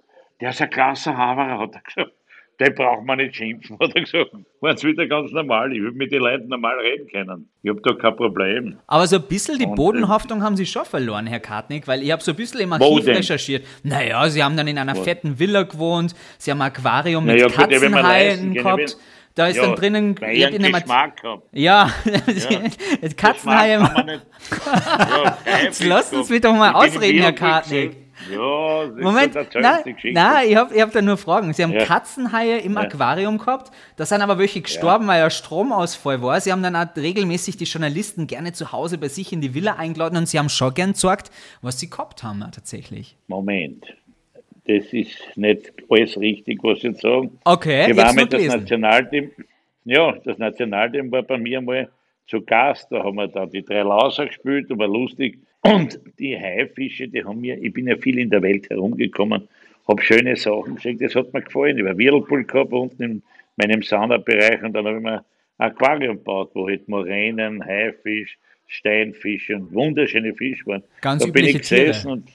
[0.41, 2.13] Der ist ein klasse Haberer, hat er gesagt.
[2.61, 4.31] Den braucht man nicht schimpfen, hat er gesagt.
[4.61, 5.73] War es wieder ganz normal.
[5.73, 7.49] Ich würde mit den Leuten normal reden können.
[7.63, 8.77] Ich habe da kein Problem.
[8.87, 12.03] Aber so ein bisschen die Und, äh, Bodenhaftung haben Sie schon verloren, Herr Kartnick, weil
[12.03, 13.17] ich habe so ein bisschen im Archiv denn?
[13.17, 13.65] recherchiert.
[13.83, 17.47] Naja, Sie haben dann in einer fetten Villa gewohnt, Sie haben ein Aquarium mit Naja,
[17.47, 18.97] leisten Katzenhaien gehabt.
[19.37, 20.17] Da ist Ja, dann drinnen...
[20.21, 21.47] ich ich hab in einen dem Geschmack gehabt.
[21.53, 21.91] Ja,
[22.27, 23.79] Geschmack Katzenhaie...
[23.79, 27.97] Ja, Jetzt lassen Sie mich doch mal Ich ausreden, Herr Kartnick.
[28.33, 29.61] Ja, Moment, Geschichte.
[30.13, 31.53] nein, ich habe ich hab da nur Fragen.
[31.53, 31.85] Sie haben Ja.
[31.85, 36.41] Katzenhaie im Aquarium gehabt, da sind aber welche gestorben, weil ja Stromausfall war.
[36.41, 39.77] Sie haben dann auch regelmäßig die Journalisten gerne zu Hause bei sich in die Villa
[39.77, 41.31] eingeladen und sie haben schon gern gesagt,
[41.63, 43.17] was sie gehabt haben tatsächlich.
[43.29, 43.87] Moment.
[44.67, 47.39] Das ist nicht alles richtig, was Sie jetzt sagen.
[47.45, 48.61] Okay, Ich war mit das gelesen.
[48.61, 49.31] Nationalteam,
[49.85, 51.89] ja, das Nationalteam war bei mir mal
[52.29, 55.39] zu Gast, da haben wir da die drei Lauser gespielt, war lustig.
[55.63, 59.49] Und die Haifische, die haben mir, ich bin ja viel in der Welt herumgekommen,
[59.87, 61.79] habe schöne Sachen gesehen, das hat mir gefallen.
[61.79, 63.23] Ich war Whirlpool gehabt unten in
[63.57, 65.25] meinem Saunabereich und dann habe ich mir
[65.59, 70.83] ein Aquarium gebaut, wo halt Moränen, Haifisch, Steinfisch und wunderschöne Fische waren.
[71.01, 72.29] Ganz da bin ich gesessen und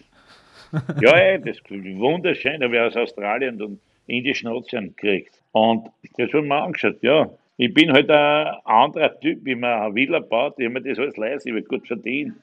[1.01, 5.41] ja, ey, das ist wunderschön, habe ich aus Australien und Indischen Ozean gekriegt.
[5.51, 7.29] Und das haben wir angeschaut, ja.
[7.57, 10.99] Ich bin halt ein anderer Typ, wie man eine Villa baut, ich habe mir das
[10.99, 12.35] alles leisten, ich habe gut verdient.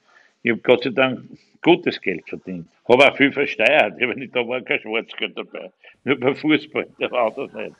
[0.42, 1.20] Ich habe Gott sei Dank
[1.62, 2.66] gutes Geld verdient.
[2.88, 5.70] Habe auch viel versteuert, ich habe nicht, da war kein Schwarzgeld dabei.
[6.04, 7.76] Nur beim Fußball, der war das nicht.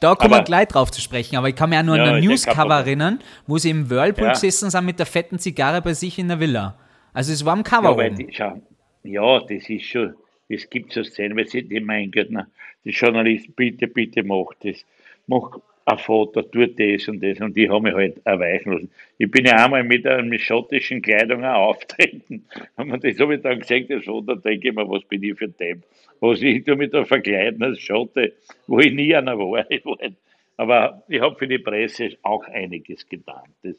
[0.00, 2.04] Da kommen wir aber- gleich drauf zu sprechen, aber ich kann mich auch nur Ja,
[2.04, 4.32] an ein Newscover erinnern, wo sie im Whirlpool Ja.
[4.32, 6.76] gesessen sind mit der fetten Zigarre bei sich in der Villa.
[7.12, 8.60] Also es war am Cover Ja, die, schau,
[9.04, 10.14] ja, das ist schon,
[10.48, 12.48] das gibt so Szenen, weil sie, die mein Gott, na,
[12.84, 14.84] die Journalist, bitte, bitte mach das,
[15.28, 15.50] mach
[15.84, 18.90] ein Foto, tu das und das und die haben mich halt erweichen lassen.
[19.18, 22.44] Ich bin ja einmal mit einer schottischen Kleidung auch auftreten
[22.76, 25.46] und das habe ich dann das Foto, da denke ich mir, was bin ich für
[25.46, 25.78] ein Depp,
[26.20, 28.32] was ich tu mich da verkleiden als Schotte,
[28.66, 29.64] wo ich nie einer war.
[29.70, 30.16] Ich halt-
[30.56, 33.76] aber ich habe für die Presse auch einiges getan, das,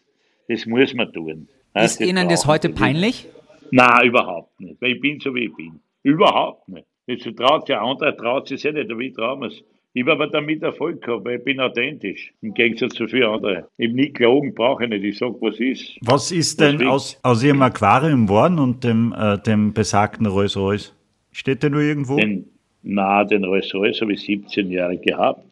[0.47, 1.47] das muss man tun.
[1.75, 3.27] Ist Ihnen das heute peinlich?
[3.71, 4.81] Nein, überhaupt nicht.
[4.81, 5.79] Weil ich bin so, wie ich bin.
[6.03, 6.85] Überhaupt nicht.
[7.07, 9.63] Jetzt traut sich, ein anderer traut sich ja nicht, aber ich traue mir's.
[9.93, 12.33] Ich habe aber damit Erfolg gehabt, weil ich bin authentisch.
[12.41, 13.65] Im Gegensatz zu vielen anderen.
[13.77, 15.03] Ich habe nie gelogen, brauche ich nicht.
[15.03, 15.97] Ich sage, was ist.
[16.01, 20.55] Was ist denn Deswegen- aus, aus Ihrem Aquarium geworden und dem, äh, dem besagten Rolls
[20.55, 20.93] Royce?
[21.33, 22.15] Steht der nur irgendwo?
[22.17, 22.45] Den,
[22.83, 25.43] na, den Rolls Royce habe ich 17 Jahre gehabt.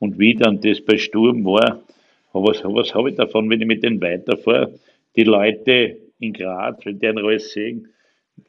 [0.00, 1.80] Und wie dann das bei Sturm war,
[2.32, 4.74] was, was habe ich davon, wenn ich mit denen weiterfahre?
[5.14, 7.88] Die Leute in Graz, wenn die einen Rolls sehen,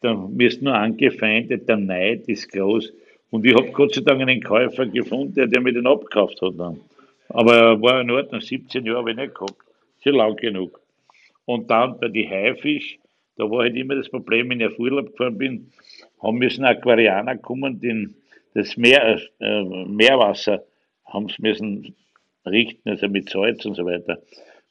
[0.02, 2.92] dann wirst nur angefeindet, der Neid ist groß.
[3.36, 6.80] Und ich habe Gott sei Dank einen Käufer gefunden, der, mir den abgekauft hat dann.
[7.28, 9.58] Aber er war in Ordnung, 17 Jahre habe ich nicht gehabt.
[10.02, 10.80] Sehr lang genug.
[11.44, 12.98] Und dann bei die Haifisch,
[13.36, 15.70] da war halt immer das Problem, wenn ich auf Urlaub gefahren bin,
[16.24, 18.16] haben müssen Aquarianer kommen, den,
[18.54, 20.64] das Meer, äh, Meerwasser
[21.06, 21.94] haben sie müssen
[22.46, 24.18] richten, also mit Salz und so weiter.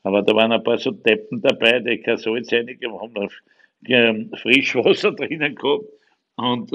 [0.05, 3.29] Aber da waren ein paar so Deppen dabei, die kein Salz reingegeben haben,
[3.89, 5.85] ähm, Frischwasser drinnen gehabt.
[6.37, 6.73] Und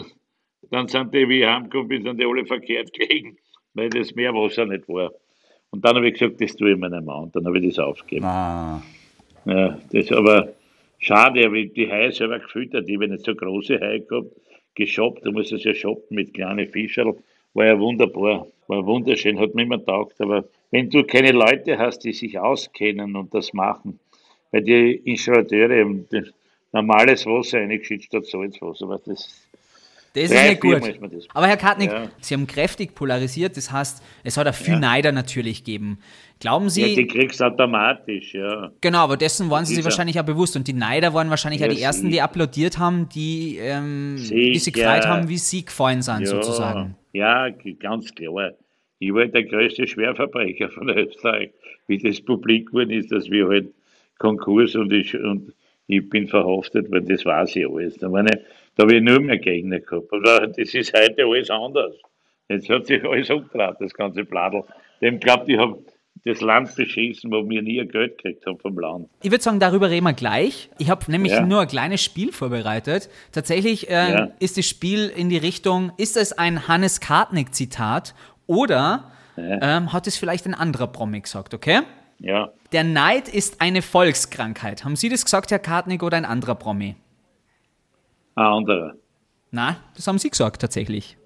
[0.71, 3.37] dann sind die, wie ich heimgekommen bin, sind die alle verkehrt gelegen,
[3.73, 5.11] weil das Meerwasser nicht war.
[5.71, 7.15] Und dann habe ich gesagt, das tue ich mir nicht mehr.
[7.15, 8.25] Und dann habe ich das aufgegeben.
[8.25, 8.81] Ah,
[9.45, 10.49] Ja, das ist aber
[10.97, 14.31] schade, aber die Haie selber gefüttert, ich habe nicht so große Haie gehabt,
[14.75, 17.15] geschoppt, du musst es ja shoppen mit kleinen Fischerl,
[17.53, 21.99] war ja wunderbar, war wunderschön, hat mir immer taugt, aber wenn du keine Leute hast,
[21.99, 23.99] die sich auskennen und das machen,
[24.51, 25.85] weil die Installateure
[26.71, 29.48] normales Wasser eingeschüttet statt Salzwasser, aber das,
[30.13, 30.75] Das ist Drei, nicht gut.
[30.87, 32.09] ist mir das- Aber Herr Kartnick, Ja.
[32.19, 35.99] Sie haben kräftig polarisiert, das heißt, es hat auch viel Neider natürlich gegeben.
[36.39, 38.71] Glauben Sie, ja, die kriegst automatisch, ja.
[38.81, 41.67] genau, aber dessen waren Sie sich wahrscheinlich auch bewusst und die Neider waren wahrscheinlich Ja,
[41.67, 46.01] auch die Ersten, die applaudiert haben, die, ähm, die sich gefreut haben, wie Sie gefallen
[46.01, 46.95] sind, sozusagen.
[47.13, 47.49] Ja,
[47.79, 48.51] ganz klar.
[48.99, 51.51] Ich war der größte Schwerverbrecher von Österreich,
[51.87, 53.67] wie das publik geworden ist, dass wir halt
[54.17, 55.53] Konkurs und ich, und
[55.89, 57.97] ich bin verhaftet worden, das weiß ich alles.
[57.97, 58.31] Da, ich,
[58.75, 60.13] da habe ich nur mehr Gegner gehabt.
[60.13, 61.95] Aber das ist heute alles anders.
[62.47, 64.63] Jetzt hat sich alles umgedreht, das ganze Bladel.
[65.01, 65.83] Dem glaubt, ich habe
[66.25, 69.09] das Land beschissen, wo wir nie ein Geld gekriegt haben vom Land.
[69.23, 70.69] Ich würde sagen, darüber reden wir gleich.
[70.77, 71.45] Ich habe nämlich Ja.
[71.45, 73.09] nur ein kleines Spiel vorbereitet.
[73.31, 74.29] Tatsächlich äh, Ja.
[74.39, 78.13] ist das Spiel in die Richtung, ist es ein Hannes Kartnick-Zitat
[78.47, 81.79] oder ähm, hat es vielleicht ein anderer Promi gesagt, okay?
[82.19, 84.83] Ja, Der Neid ist eine Volkskrankheit.
[84.83, 86.95] Haben Sie das gesagt, Herr Kartnick, oder ein anderer Promi?
[88.35, 88.93] ein anderer.
[89.51, 91.17] Na, das haben Sie gesagt, tatsächlich.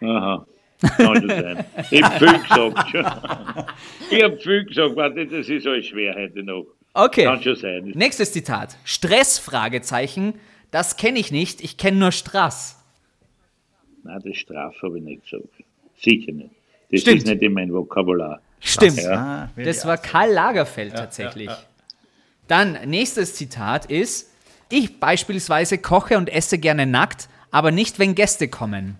[0.00, 0.46] Aha.
[0.80, 1.64] Kann schon sein.
[1.90, 2.92] Ich hab viel gesagt.
[4.10, 6.66] Ich hab viel gesagt, warte, das ist alles schwer heute noch.
[6.92, 7.24] Okay.
[7.24, 7.92] Kann schon sein.
[7.94, 8.76] Nächstes Zitat.
[8.84, 10.34] Stress, Fragezeichen.
[10.70, 12.84] Das kenne ich nicht, ich kenne nur Strass.
[14.02, 15.48] Nein, das Strafe habe ich nicht gesagt.
[16.00, 16.50] Sicher nicht.
[16.92, 17.18] Das Stimmt.
[17.18, 18.40] ist nicht in mein Vokabular.
[18.60, 19.04] Stimmt.
[19.06, 21.50] Ah, will Das war Karl Lagerfeld tatsächlich.
[22.48, 24.30] Dann, nächstes Zitat ist,
[24.68, 28.98] ich beispielsweise koche und esse gerne nackt, aber nicht, wenn Gäste kommen.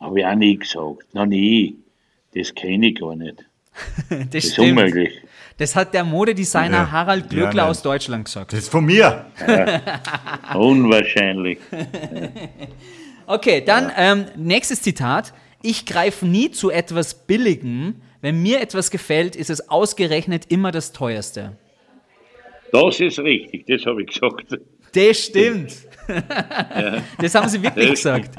[0.00, 1.14] Habe ich auch nie gesagt.
[1.14, 1.76] Noch nie.
[2.34, 3.44] Das kenne ich gar nicht.
[4.08, 4.68] Das, Das ist stimmt.
[4.78, 5.20] unmöglich.
[5.56, 6.90] Das hat der Modedesigner Ja.
[6.90, 8.52] Harald Glöckler Ja, aus Deutschland gesagt.
[8.52, 9.26] Das ist von mir.
[10.54, 11.58] Unwahrscheinlich.
[13.26, 15.32] Okay, dann ähm, nächstes Zitat.
[15.66, 18.02] Ich greife nie zu etwas Billigem.
[18.20, 21.56] Wenn mir etwas gefällt, ist es ausgerechnet immer das teuerste.
[22.70, 24.58] Das ist richtig, das habe ich gesagt.
[24.92, 25.74] Das stimmt.
[27.18, 28.30] Das haben sie wirklich Das- gesagt.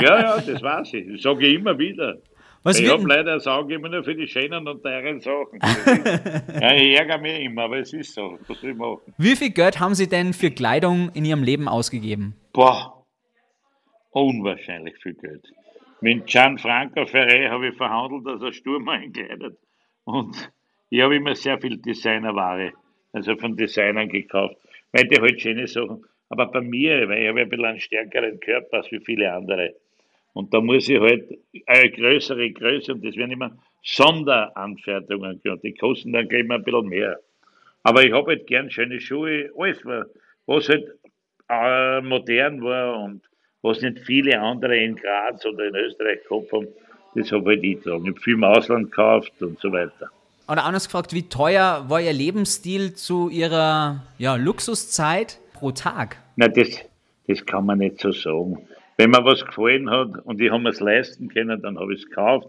[0.00, 1.12] Ja, ja, das weiß ich.
[1.14, 2.18] Das sage ich immer wieder.
[2.62, 5.58] Was ich habe leider das Auge immer nur für die schönen und teuren Sachen.
[6.60, 8.38] Ja, ich ärgere mich immer, aber es ist so.
[8.46, 9.14] Was soll ich machen?
[9.18, 12.34] Wie viel Geld haben Sie denn für Kleidung in Ihrem Leben ausgegeben?
[12.52, 13.04] Boah,
[14.10, 15.44] unwahrscheinlich viel Geld.
[16.06, 19.58] Mit Gianfranco Ferré habe ich verhandelt, dass er Sturm einkleidet.
[20.04, 20.52] Und
[20.88, 22.74] ich habe immer sehr viel Designerware,
[23.12, 24.54] also von Designern gekauft,
[24.92, 26.04] weil die halt schöne Sachen.
[26.28, 29.74] Aber bei mir, weil ich habe ein bisschen einen stärkeren Körper als wie viele andere.
[30.32, 31.24] Und da muss ich halt
[31.66, 35.64] eine größere Größe, und das werden immer Sonderanfertigungen gemacht.
[35.64, 37.18] Die kosten dann gleich mal ein bisschen mehr.
[37.82, 40.06] Aber ich habe halt gern schöne Schuhe, alles, wa-
[40.46, 40.86] was halt
[41.48, 43.22] äh, modern war und
[43.66, 46.68] was nicht viele andere in Graz oder in Österreich gehabt haben,
[47.14, 48.04] das habe halt ich getragen.
[48.04, 50.10] Ich habe viel im Ausland gekauft und so weiter.
[50.48, 56.18] Oder anders gefragt, wie teuer war Ihr Lebensstil zu Ihrer ja, Luxuszeit pro Tag?
[56.36, 56.68] Nein, das,
[57.26, 58.58] das kann man nicht so sagen.
[58.96, 62.02] Wenn mir was gefallen hat und ich habe mir es leisten können, dann habe ich
[62.02, 62.48] es gekauft.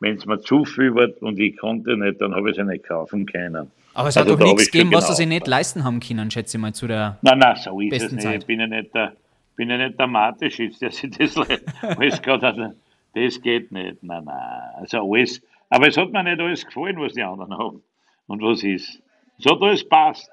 [0.00, 2.84] Wenn es mir zu viel wird und ich konnte nicht, dann habe ich es nicht
[2.84, 3.70] kaufen können.
[3.92, 6.30] Aber es hat Also doch nichts gegeben, was Sie genau sich nicht leisten haben können,
[6.30, 7.18] schätze ich mal, zu der...
[7.22, 8.22] Nein, nein, so ist Besten es nicht.
[8.24, 8.40] Zeit.
[8.40, 9.12] Ich bin ja nicht der,
[9.56, 12.74] bin ja nicht der Mateschitz, der sich das le- alles gerade hat.
[13.14, 14.02] Das geht nicht.
[14.02, 14.60] Nein, nein.
[14.76, 15.40] Also alles.
[15.70, 17.82] Aber es hat mir nicht alles gefallen, was die anderen haben.
[18.26, 19.00] Und was ist.
[19.38, 20.30] Es hat alles passt.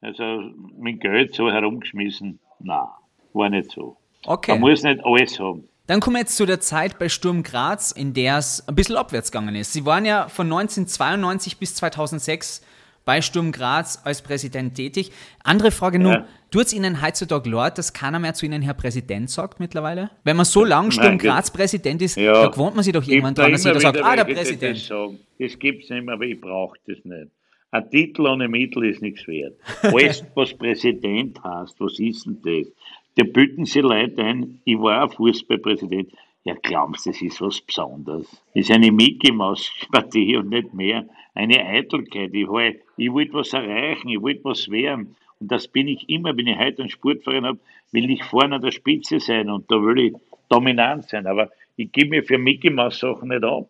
[0.00, 0.42] Also
[0.78, 2.38] mit Geld so herumgeschmissen.
[2.60, 2.86] Nein,
[3.32, 3.96] war nicht so.
[4.24, 4.52] Okay.
[4.52, 5.68] Man muss nicht alles haben.
[5.86, 8.96] Dann kommen wir jetzt zu der Zeit bei Sturm Graz, in der es ein bisschen
[8.96, 9.72] abwärts gegangen ist.
[9.72, 12.64] Sie waren ja von 1992 bis 2006
[13.06, 15.10] bei Sturm Graz als Präsident tätig.
[15.44, 16.26] Andere Frage nur, Ja.
[16.50, 20.10] tut es Ihnen heutzutage leid, dass keiner mehr zu Ihnen Herr Präsident sagt mittlerweile?
[20.24, 22.32] Wenn man so lange Sturm Graz Präsident ist, Ja.
[22.42, 24.76] da gewohnt man sich doch irgendwann dran, dass jeder sagt, ah, der Präsident.
[24.76, 25.18] Das, sagen.
[25.38, 27.30] das gibt es nicht mehr, aber ich brauche das nicht.
[27.70, 29.54] Ein Titel ohne Mittel ist nichts wert.
[29.82, 32.72] Alles, was Präsident heißt, was ist denn das?
[33.16, 36.10] Da bitten sie Leute ein, ich war ein Fußballpräsident.
[36.44, 38.26] Ja, glaubst du, das ist was Besonderes?
[38.54, 41.04] Das ist eine Mickey Maus Partie und nicht mehr.
[41.36, 42.34] Eine Eitelkeit.
[42.34, 45.14] Ich, halt, ich wollte was erreichen, ich wollte was werden.
[45.38, 47.58] Und das bin ich immer, wenn ich heute einen Sportverein habe,
[47.92, 50.14] will ich vorne an der Spitze sein und da will ich
[50.48, 51.26] dominant sein.
[51.26, 53.68] Aber ich gebe mir für Mickey Maus Sachen nicht ab.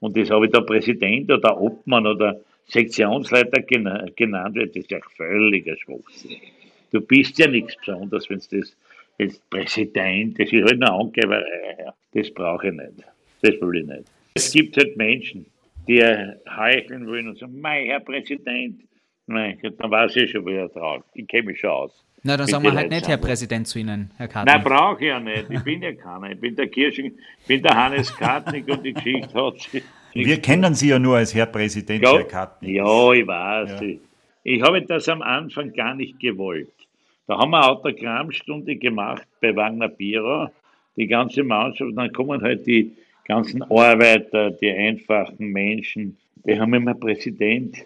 [0.00, 4.90] Und das habe ich da Präsident oder Obmann oder Sektionsleiter gena- genannt wird, das ist
[4.90, 6.36] ja völliger Schwachsinn.
[6.92, 8.76] Du bist ja nichts Besonderes, wenn du das
[9.18, 11.92] jetzt Präsident, das ist halt eine Angeberei.
[12.12, 12.92] Das brauche ich nicht.
[13.42, 14.04] Das will ich nicht.
[14.34, 15.46] Es gibt halt Menschen,
[15.88, 18.82] die heucheln wollen und sagen, mein Herr Präsident,
[19.26, 21.04] mein Gott, dann weiß ich schon, wie er traut.
[21.14, 22.04] Ich kenne mich schon aus.
[22.22, 23.16] Na, dann sagen wir halt nicht Herr.
[23.16, 24.58] Präsident zu Ihnen, Herr Nein, Kartner.
[24.58, 25.50] brauche ich ja nicht.
[25.50, 26.32] Ich bin ja keiner.
[26.32, 29.82] Ich bin der Kirchen, ich bin der Hannes Kartnick und die Geschichte hat sich.
[30.14, 32.74] Wir kennen Sie ja nur als Herr Präsident, Herr Kartnick.
[32.74, 33.80] Ja, ich weiß.
[33.82, 34.00] Ich,
[34.42, 36.72] ich habe das am Anfang gar nicht gewollt.
[37.26, 40.50] Da haben wir eine Autogrammstunde gemacht bei Wagner Bierer,
[40.96, 41.92] die ganze Mannschaft.
[41.94, 42.96] Dann kommen halt die
[43.28, 47.76] ganzen Arbeiter, die einfachen Menschen, die haben immer Präsident.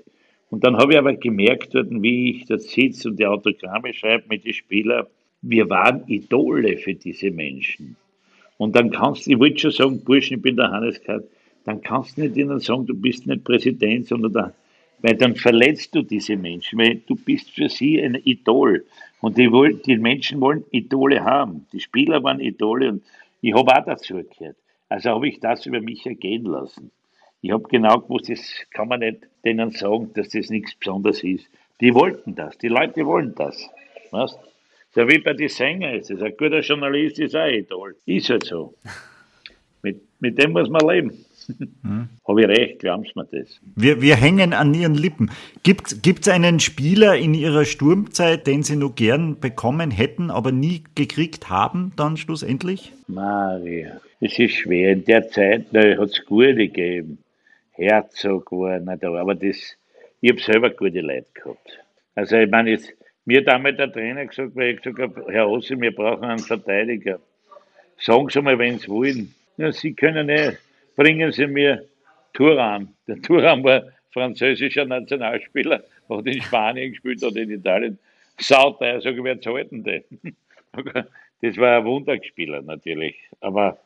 [0.51, 4.45] Und dann habe ich aber gemerkt, wie ich da sitze und die Autogramme schreibe mit
[4.45, 5.07] den Spielern,
[5.43, 7.97] wir waren Idole für diese Menschen.
[8.57, 11.24] Und dann kannst du, ich wollte schon sagen, Burschen, ich bin der Hannes Kart,
[11.64, 14.55] dann kannst du nicht ihnen sagen, du bist nicht Präsident, sondern der,
[15.01, 18.84] weil dann verletzt du diese Menschen, weil du bist für sie ein Idol.
[19.20, 21.66] Und die, wollen, die Menschen wollen Idole haben.
[21.72, 23.03] Die Spieler waren Idole und
[23.40, 24.57] ich habe auch dazu gehört.
[24.93, 26.90] Also habe ich das über mich ergehen lassen.
[27.40, 28.40] Ich habe genau gewusst, das
[28.72, 31.47] kann man nicht denen sagen, dass das nichts Besonderes ist.
[31.80, 33.70] Die wollten das, die Leute wollen das.
[34.11, 34.38] Weißt?
[34.95, 36.20] So wie bei den Sängern ist es.
[36.20, 37.97] Ein guter Journalist ist auch ein Idol.
[38.05, 38.74] Ist halt so.
[39.82, 41.24] Mit, mit dem muss man leben.
[42.26, 43.61] Habe ich recht, glauben Sie mir das.
[43.76, 45.30] Wir, wir hängen an Ihren Lippen.
[45.62, 50.84] Gibt es einen Spieler in Ihrer Sturmzeit, den Sie nur gern bekommen hätten, aber nie
[50.95, 52.93] gekriegt haben, dann schlussendlich?
[53.07, 54.93] Maria, es ist schwer.
[54.93, 57.18] In der Zeit hat es gute gegeben.
[57.72, 59.57] Herzog war nicht da, aber das,
[60.20, 61.78] ich habe selber gute Leute gehabt.
[62.14, 62.93] Also ich meine, jetzt,
[63.24, 66.38] mir hat damals der Trainer gesagt, weil ich gesagt habe, Herr Ossi, wir brauchen einen
[66.38, 67.18] Verteidiger.
[67.99, 69.34] Sagen Sie mal, wenn Sie wollen.
[69.57, 70.59] Ja, Sie können nicht.
[70.97, 71.84] Bringen Sie mir
[72.32, 72.88] Turan.
[73.07, 73.82] Der Turan war
[74.12, 77.99] französischer Nationalspieler, hat in Spanien gespielt oder in Italien.
[78.38, 80.05] Sauteuer, sag ich, wer zahlt denn den?
[81.45, 83.16] Das war ein Wunderspieler natürlich.
[83.40, 83.76] Aber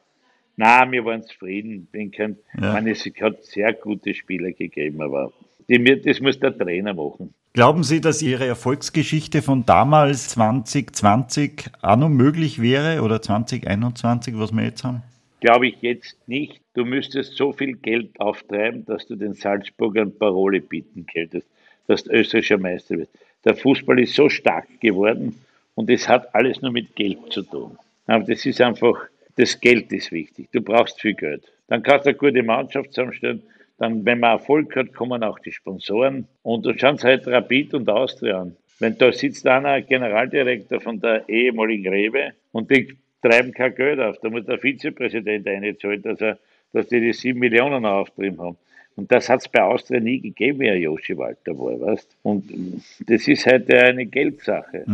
[0.57, 1.87] na, wir waren zufrieden.
[1.91, 2.69] Bin kein, Ja.
[2.69, 5.33] ich meine, es hat sehr gute Spieler gegeben, aber
[5.69, 7.33] die, das muss der Trainer machen.
[7.55, 14.53] Glauben Sie, dass Ihre Erfolgsgeschichte von damals 2020 auch noch möglich wäre oder 2021, was
[14.53, 15.03] wir jetzt haben?
[15.41, 16.61] Glaube ich jetzt nicht.
[16.75, 21.47] Du müsstest so viel Geld auftreiben, dass du den Salzburgern Parole bieten könntest,
[21.87, 23.13] dass du österreichischer Meister wirst.
[23.45, 25.37] Der Fußball ist so stark geworden
[25.75, 27.79] und es hat alles nur mit Geld zu tun.
[28.07, 29.07] Aber das ist einfach,
[29.37, 30.49] das Geld ist wichtig.
[30.53, 31.45] Du brauchst viel Geld.
[31.69, 33.43] Dann kannst du eine gute Mannschaft zusammenstellen.
[33.79, 36.27] Dann, wenn man Erfolg hat, kommen auch die Sponsoren.
[36.43, 38.57] Und du schaust halt Rapid und Austria an.
[38.79, 44.19] Wenn da sitzt einer Generaldirektor von der ehemaligen Rewe und die treiben kein Geld auf.
[44.23, 46.39] Da muss der Vizepräsident einzahlen, dass, er,
[46.73, 48.57] dass die die sieben Millionen auftrieben haben.
[48.97, 52.45] Und das hat es bei Austria nie gegeben, wie ein Joshi Walter war, weißt Und
[53.07, 54.85] das ist halt eine Geldsache.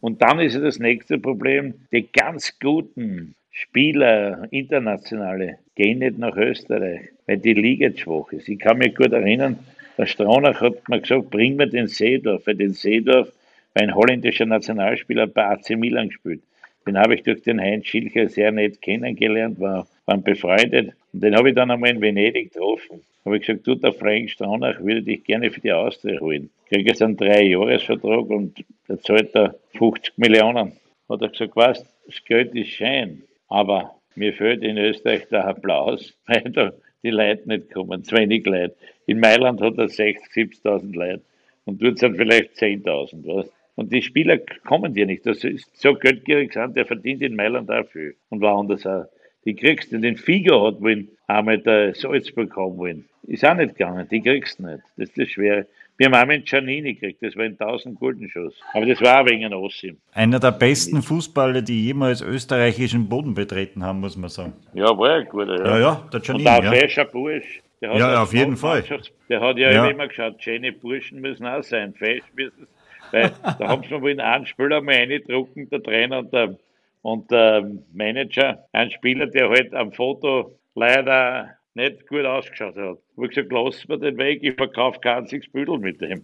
[0.00, 6.36] Und dann ist ja das nächste Problem, die ganz guten Spieler, internationale, gehen nicht nach
[6.36, 8.48] Österreich, weil die Liga zu schwach ist.
[8.48, 9.58] Ich kann mich gut erinnern,
[9.96, 13.32] der Stronach hat mir gesagt, bring mir den Seedorf, weil den Seedorf
[13.72, 16.42] war ein holländischer Nationalspieler bei AC Milan gespielt.
[16.86, 20.92] Den habe ich durch den Heinz Schilcher sehr nett kennengelernt, war, waren befreundet.
[21.12, 23.02] Und den habe ich dann einmal in Venedig getroffen.
[23.24, 26.48] Habe ich gesagt, du, der Frank Stronach würde dich gerne für die Austria holen.
[26.68, 30.72] Krieg jetzt einen Drei-Jahres-Vertrag und der zahlt da 50 Millionen.
[31.08, 36.16] Hat er gesagt, was, das Geld ist schön, aber mir fehlt in Österreich der Applaus,
[36.26, 36.72] weil da
[37.02, 38.76] die Leute nicht kommen, zu wenig Leute.
[39.06, 41.22] In Mailand hat er 60.000, 70.000 Leute
[41.64, 43.24] und dort sind vielleicht 10.000.
[43.24, 43.50] Was?
[43.76, 45.24] Und die Spieler kommen dir nicht.
[45.26, 48.16] Das ist so geldgierig sind, der verdient in Mailand auch viel.
[48.30, 49.04] Und woanders auch.
[49.44, 53.04] Die kriegst du, den Figo hat wollen, einmal der Salzburg haben wollen.
[53.28, 54.82] Ist auch nicht gegangen, die kriegst du nicht.
[54.96, 55.66] Das ist das Schwere.
[55.98, 58.54] Wir haben einmal einen Giannini gekriegt, das war ein 1000 Guldenschuss.
[58.74, 59.96] Aber das war auch wegen Ossim.
[60.12, 64.52] Einer der besten Fußballer, die jemals österreichischen Boden betreten haben, muss man sagen.
[64.74, 65.64] Ja, war ein guter.
[65.64, 66.70] Ja, ja, der Und Giannini, auch ja.
[66.72, 67.62] fescher Bursch.
[67.80, 68.84] Der hat Ja, auf jeden Fall.
[69.28, 69.86] Der hat ja, Ja.
[69.88, 72.75] immer geschaut, schöne Burschen müssen auch sein, fesch müssen sie.
[73.12, 76.56] Weil da haben sie mal wollen einen Spieler mal reindrucken, der Trainer und der,
[77.02, 82.98] und der Manager, ein Spieler, der halt am Foto leider nicht gut ausgeschaut hat.
[83.18, 86.22] Ich habe gesagt, lass mir den weg, ich verkaufe kein einziges Büdel mit dem.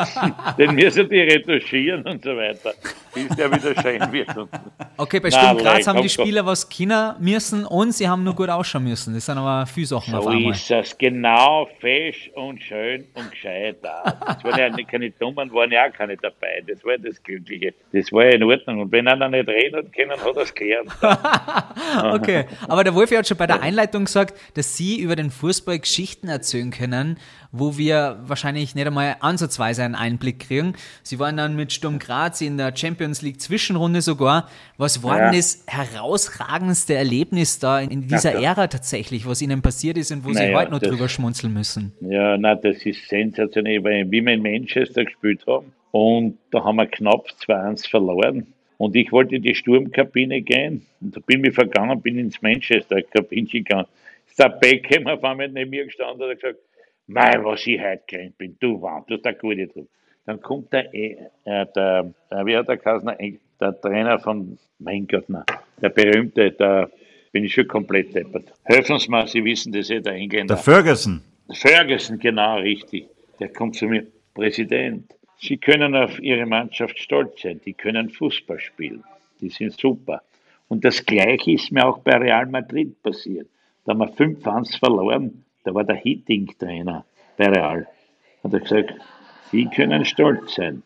[0.58, 2.74] den müssen die retuschieren und so weiter,
[3.14, 4.28] bis der wieder schön wird.
[4.98, 6.26] Okay, bei Sturm Graz haben die komm.
[6.26, 9.14] Spieler was Kinder müssen und sie haben nur gut ausschauen müssen.
[9.14, 10.52] Das sind aber viele Sachen auf So einmal.
[10.52, 14.04] ist es, genau, fesch und schön und gescheit auch.
[14.26, 16.62] Das waren ja keine Dummen, waren ja auch keine dabei.
[16.68, 17.72] Das war das Glückliche.
[17.92, 18.80] Das war ja in Ordnung.
[18.80, 20.90] Und wenn einer nicht reden hat können, hat er es gelernt.
[22.12, 25.78] Okay, aber der Wolfi hat schon bei der Einleitung gesagt, dass Sie über den Fußball
[25.78, 27.18] Geschichten erzählen können,
[27.52, 30.74] wo wir wahrscheinlich nicht einmal ansatzweise einen Einblick kriegen.
[31.02, 34.48] Sie waren dann mit Sturm Graz in der Champions League Zwischenrunde sogar.
[34.76, 35.24] Was war Ja.
[35.30, 40.24] denn das herausragendste Erlebnis da in dieser Ja, Ära tatsächlich, was Ihnen passiert ist und
[40.24, 41.92] wo Sie Naja, heute noch das- drüber schmunzeln müssen?
[42.00, 46.86] Ja, na, das ist sensationell, weil wir in Manchester gespielt haben und da haben wir
[46.86, 48.46] knapp 2-1 verloren.
[48.78, 53.46] Und ich wollte in die Sturmkabine gehen und da bin ich vergangen, bin ins Manchester-Kabine
[53.48, 53.86] gegangen.
[54.38, 56.60] Der Beckham auf einmal neben mir gestanden und hat gesagt,
[57.06, 59.86] mei, was ich heute gerannt bin, du Wahn, du hast da gute drauf.
[60.26, 63.16] Dann kommt der, äh, der, der wie hat der Kasner,
[63.60, 65.44] der Trainer von, mein Gott, na,
[65.80, 66.90] der berühmte, der
[67.32, 68.52] bin ich schon komplett deppert.
[68.64, 70.54] Helfen Sie mir, Sie wissen das eh, der Engländer.
[70.54, 71.22] Der Ferguson.
[71.52, 73.08] Ferguson, genau, richtig.
[73.38, 77.60] Der kommt zu mir, Präsident, Sie können auf Ihre Mannschaft stolz sein.
[77.64, 79.04] Die können Fußball spielen.
[79.40, 80.22] Die sind super.
[80.68, 83.48] Und das Gleiche ist mir auch bei Real Madrid passiert.
[83.86, 85.44] Da haben wir 5-1 verloren.
[85.64, 87.04] Da war der Hitting-Trainer
[87.36, 87.86] bei Real.
[88.42, 88.94] Hat er gesagt,
[89.52, 90.82] Sie können stolz sein.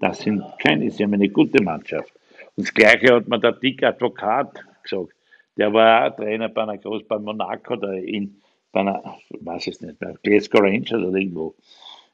[0.00, 2.12] Das sind keine, Sie haben eine gute Mannschaft.
[2.56, 5.14] Und das Gleiche hat mir der Dick Advokat gesagt.
[5.56, 8.40] Der war auch Trainer bei einer Groß, bei Monaco oder in,
[8.72, 11.54] bei einer, ich weiß es nicht, bei Glasgow Rangers oder irgendwo.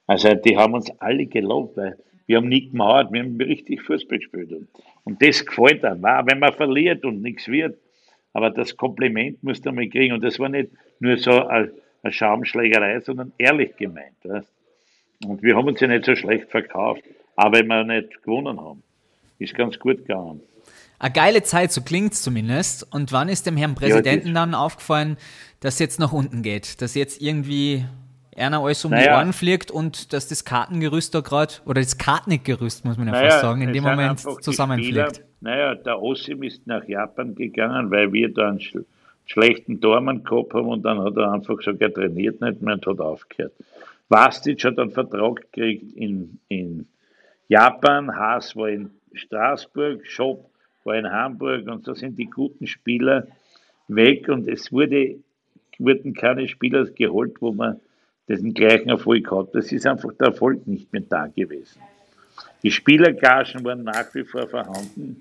[0.06, 4.18] Also die haben uns alle gelobt, weil wir haben nie gemauert, wir haben richtig Fußball
[4.18, 4.52] gespielt.
[5.04, 7.78] Und, das gefällt einem, wenn man verliert und nichts wird.
[8.32, 10.14] Aber das Kompliment musst du mal kriegen.
[10.14, 10.70] Und das war nicht
[11.00, 11.72] nur so eine,
[12.08, 14.16] Schaumschlägerei, sondern ehrlich gemeint.
[14.24, 14.48] Weißt?
[15.26, 17.02] Und wir haben uns ja nicht so schlecht verkauft,
[17.36, 18.82] aber wenn wir nicht gewonnen haben.
[19.38, 20.40] Ist ganz gut gegangen.
[20.98, 22.86] Eine geile Zeit, so klingt's zumindest.
[22.92, 25.16] Und wann ist dem Herrn Präsidenten das- dann aufgefallen,
[25.60, 26.80] dass jetzt nach unten geht?
[26.82, 27.84] Dass jetzt irgendwie
[28.40, 29.18] einer alles um die Naja.
[29.18, 33.30] Ohren fliegt und dass das Kartengerüst da gerade, oder das Kartnickgerüst, muss man ja Naja,
[33.30, 35.22] fast sagen, in dem Moment die zusammenfliegt.
[35.40, 38.84] Naja, der Ossim ist nach Japan gegangen, weil wir da einen Sch-
[39.26, 42.86] schlechten Tormann gehabt haben und dann hat er einfach gesagt, er trainiert nicht mehr und
[42.86, 43.52] hat aufgehört.
[44.08, 46.86] Vastic hat einen Vertrag gekriegt in, in
[47.48, 50.50] Japan, Haas war in Straßburg, Schopp
[50.84, 53.26] war in Hamburg und so sind die guten Spieler
[53.88, 55.16] weg und es wurde,
[55.78, 57.80] wurden keine Spieler geholt, wo man
[58.38, 59.54] den gleichen Erfolg hat.
[59.54, 61.80] Das ist einfach der Erfolg nicht mehr da gewesen.
[62.62, 65.20] Die Spielergagen waren nach wie vor vorhanden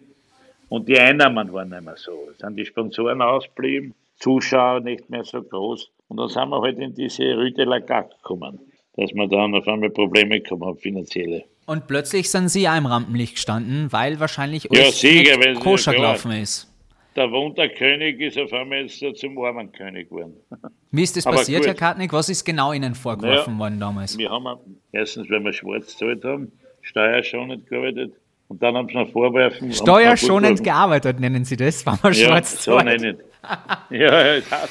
[0.68, 2.30] und die Einnahmen waren nicht mehr so.
[2.32, 6.78] Es sind die Sponsoren ausgeblieben, Zuschauer nicht mehr so groß und dann sind wir halt
[6.80, 8.60] in diese Rüde Lagak gekommen,
[8.96, 11.46] dass wir dann auf einmal Probleme bekommen haben, finanzielle.
[11.66, 16.68] Und plötzlich sind Sie auch im Rampenlicht gestanden, weil wahrscheinlich Ja, sicher, koscher gelaufen ist.
[17.16, 20.36] Der Wunderkönig ist auf einmal jetzt so zum armen König geworden.
[20.92, 21.68] Wie ist das Aber passiert, gut.
[21.68, 22.14] Herr Kartnick?
[22.14, 24.18] Was ist genau Ihnen vorgeworfen Naja, worden damals?
[24.18, 24.46] Wir haben
[24.92, 26.52] erstens, weil wir schwarz gezahlt haben,
[26.82, 28.14] steuerschonend gearbeitet
[28.48, 29.74] und dann haben sie noch vorwerfen.
[29.74, 32.86] Steuerschonend gearbeitet, nennen Sie das, wenn man Ja, schwarz so zahlt.
[32.86, 33.18] nenne ich.
[34.00, 34.70] Ja, ja, das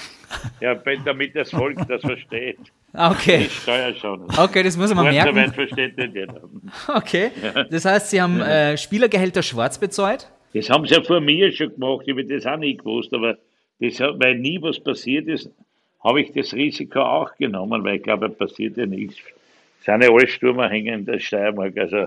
[0.60, 0.74] ja,
[1.04, 2.58] damit das Volk das versteht.
[2.92, 3.46] Okay.
[3.48, 4.38] Steuerschonend.
[4.38, 5.54] Okay, das muss man Kurzarbeit merken.
[5.54, 6.40] versteht nicht jeder.
[6.88, 7.30] Okay.
[7.70, 10.30] Das heißt, Sie haben äh, Spielergehälter schwarz bezahlt?
[10.54, 13.36] Das haben sie ja vor mir schon gemacht, ich habe das auch nicht gewusst, aber
[13.80, 15.50] das, weil nie was passiert ist,
[16.02, 19.16] habe ich das Risiko auch genommen, weil ich glaube, passiert ja nichts.
[19.80, 22.06] Es sind ja alle Stürmer hängen in der Steiermark, also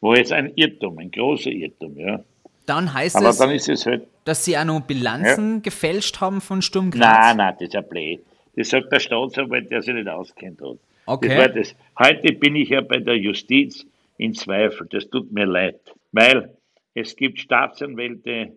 [0.00, 2.22] war jetzt ein Irrtum, ein großer Irrtum, ja.
[2.66, 6.62] Dann heißt Aber es, dann es halt, dass Sie auch noch Bilanzen gefälscht haben von
[6.62, 7.00] Sturm Graz?
[7.00, 8.20] nein, nein, das ist ein Blöd.
[8.56, 10.76] Das sagt der Staatsanwalt, der sich nicht auskennt hat.
[11.06, 11.36] Okay.
[11.36, 11.74] Das das.
[11.98, 13.84] Heute bin ich ja bei der Justiz
[14.18, 14.86] in Zweifel.
[14.90, 15.80] Das tut mir leid.
[16.12, 16.50] Weil
[16.94, 18.56] es gibt Staatsanwälte,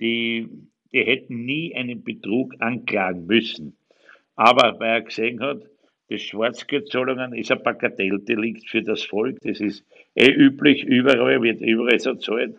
[0.00, 0.48] die,
[0.92, 3.76] die hätten nie einen Betrug anklagen müssen.
[4.36, 5.62] Aber weil er gesehen hat,
[6.08, 9.38] das Schwarzgeldzahlungen ist ein Bagatelldelikt für das Volk.
[9.42, 12.56] Das ist eh üblich, überall wird überall so zahlt.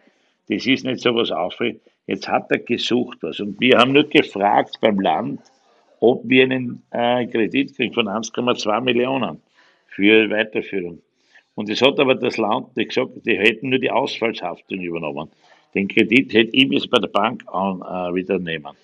[0.50, 1.82] Das ist nicht so was Aufregendes.
[2.06, 3.40] Jetzt hat er gesucht was.
[3.40, 5.42] Und wir haben nur gefragt beim Land,
[6.00, 9.42] ob wir einen äh, Kredit kriegen von 1,2 Millionen
[9.88, 11.02] für Weiterführung.
[11.60, 15.30] Und das hat aber das Land nicht gesagt, die hätten nur die Ausfallshaftung übernommen.
[15.76, 18.78] Den Kredit hätte ich jetzt bei der Bank an, äh, wieder nehmen.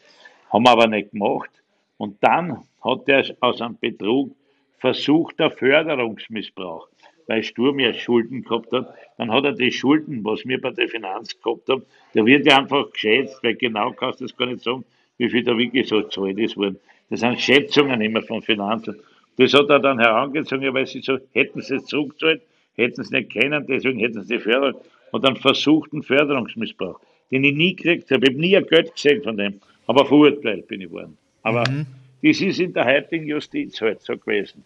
[0.51, 1.51] Haben aber nicht gemacht.
[1.95, 4.35] Und dann hat er aus einem Betrug
[4.79, 6.89] versucht, der Förderungsmissbrauch,
[7.27, 10.89] weil Sturm ja Schulden gehabt hat, dann hat er die Schulden, was wir bei der
[10.89, 14.63] Finanz gehabt haben, da wird ja einfach geschätzt, weil genau kannst du das gar nicht
[14.63, 14.83] sagen,
[15.17, 16.77] wie viel da wirklich so gezahlt ist worden.
[17.09, 18.99] Das sind Schätzungen immer von Finanzen.
[19.37, 22.41] Das hat er dann herangezogen, weil sie so, hätten sie es zurückgezahlt,
[22.75, 26.99] hätten sie nicht können, deswegen hätten sie die Förderung, und dann versuchten Förderungsmissbrauch,
[27.31, 28.25] den ich nie gekriegt habe.
[28.25, 31.17] Ich habe nie ein Geld gesehen von dem, aber verurteilt bin ich worden.
[31.43, 34.63] Aber das ist in der heutigen Justiz halt so gewesen.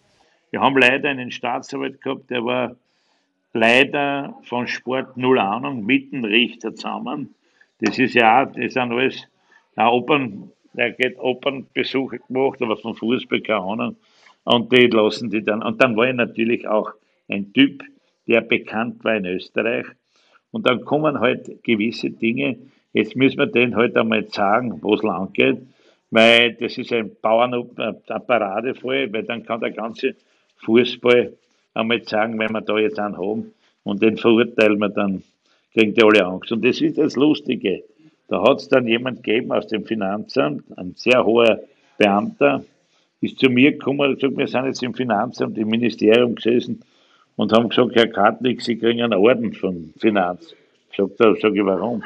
[0.50, 2.74] Wir haben leider einen Staatsanwalt gehabt, der war
[3.52, 7.34] leider von Sport null Ahnung, mit dem Richter zusammen.
[7.80, 9.26] Das ist ja auch, das sind alles,
[9.76, 13.96] auch Opern, der geht Opernbesuche gemacht, aber von Fußball keine Ahnung.
[14.44, 16.92] Und die lassen die dann, und dann war ich natürlich auch
[17.28, 17.82] ein Typ,
[18.30, 19.86] der bekannt war in Österreich.
[20.52, 22.56] Und dann kommen halt gewisse Dinge,
[22.92, 25.58] jetzt müssen wir denen halt einmal sagen, wo es lang geht,
[26.10, 30.14] weil das ist ein Bauern, ein Paradefall, weil dann kann der ganze
[30.64, 31.32] Fußball
[31.74, 33.52] einmal sagen, wenn wir da jetzt einen haben
[33.82, 35.22] und den verurteilen wir dann,
[35.72, 36.52] kriegen die alle Angst.
[36.52, 37.82] Und das ist das Lustige.
[38.28, 41.60] Da hat es dann jemand gegeben aus dem Finanzamt, ein sehr hoher
[41.98, 42.64] Beamter,
[43.20, 46.82] ist zu mir gekommen und gesagt, wir sind jetzt im Finanzamt, im Ministerium gesessen
[47.40, 50.54] und haben gesagt, Herr Kartnick, Sie kriegen einen Orden vom Finanz.
[50.96, 52.02] Sagt er, sag ich, warum?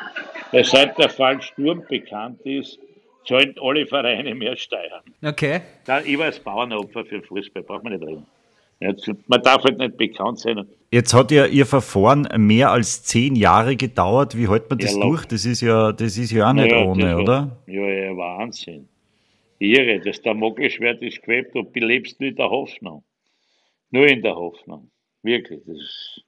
[0.52, 2.78] Weil seit der Fall Sturm bekannt ist,
[3.26, 5.02] zahlen alle Vereine mehr Steuern.
[5.24, 5.60] Okay.
[5.86, 8.26] Da, ich war als Bauernopfer für den Fußball, braucht man nicht reden.
[8.80, 10.66] Jetzt, man darf halt nicht bekannt sein.
[10.90, 14.36] Jetzt hat ja Ihr Verfahren mehr als zehn Jahre gedauert.
[14.36, 15.24] Wie hält man das Ja, durch?
[15.26, 17.56] Das ist ja, das ist ja auch nicht Ja, ohne, war- oder?
[17.66, 18.88] Ja, ja, Wahnsinn.
[19.58, 23.02] Irre, das Damoklesschwert ist gewebt, du belebst nur in der Hoffnung.
[23.90, 24.90] Nur in der Hoffnung.
[25.24, 25.60] Wirklich.
[25.66, 26.22] Das ist,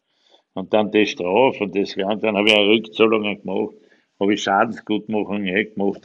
[0.55, 2.27] und dann die Strafe und das Ganze.
[2.27, 3.75] Dann habe ich auch Rückzahlungen gemacht,
[4.19, 6.01] habe ich Schadensgutmachungen gemacht,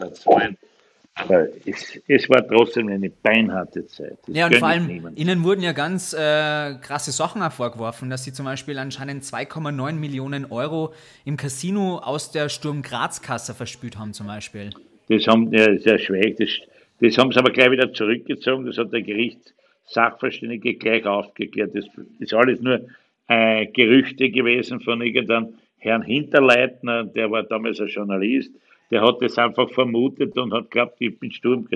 [1.66, 4.18] es, es war trotzdem eine beinharte Zeit.
[4.26, 5.12] Das Ja, und vor allem.
[5.16, 9.94] Ihnen wurden ja ganz äh, krasse Sachen auch vorgeworfen, dass Sie zum Beispiel anscheinend 2,9
[9.94, 10.94] Millionen Euro
[11.26, 14.72] im Casino aus der Sturm Graz-Kasse verspült haben, zum Beispiel.
[15.10, 16.38] Das haben, ja, sehr schwierig.
[16.38, 16.50] Das,
[17.02, 18.66] das haben sie aber gleich wieder zurückgezogen.
[18.66, 19.02] Das hat der
[19.92, 21.76] Gerichtssachverständige gleich aufgeklärt.
[21.76, 21.86] Das
[22.20, 22.82] ist alles nur
[23.28, 28.52] äh, Gerüchte gewesen von irgendeinem Herrn Hinterleitner, der war damals ein Journalist.
[28.92, 31.68] Der hat das einfach vermutet und hat geglaubt, ich bin Sturm.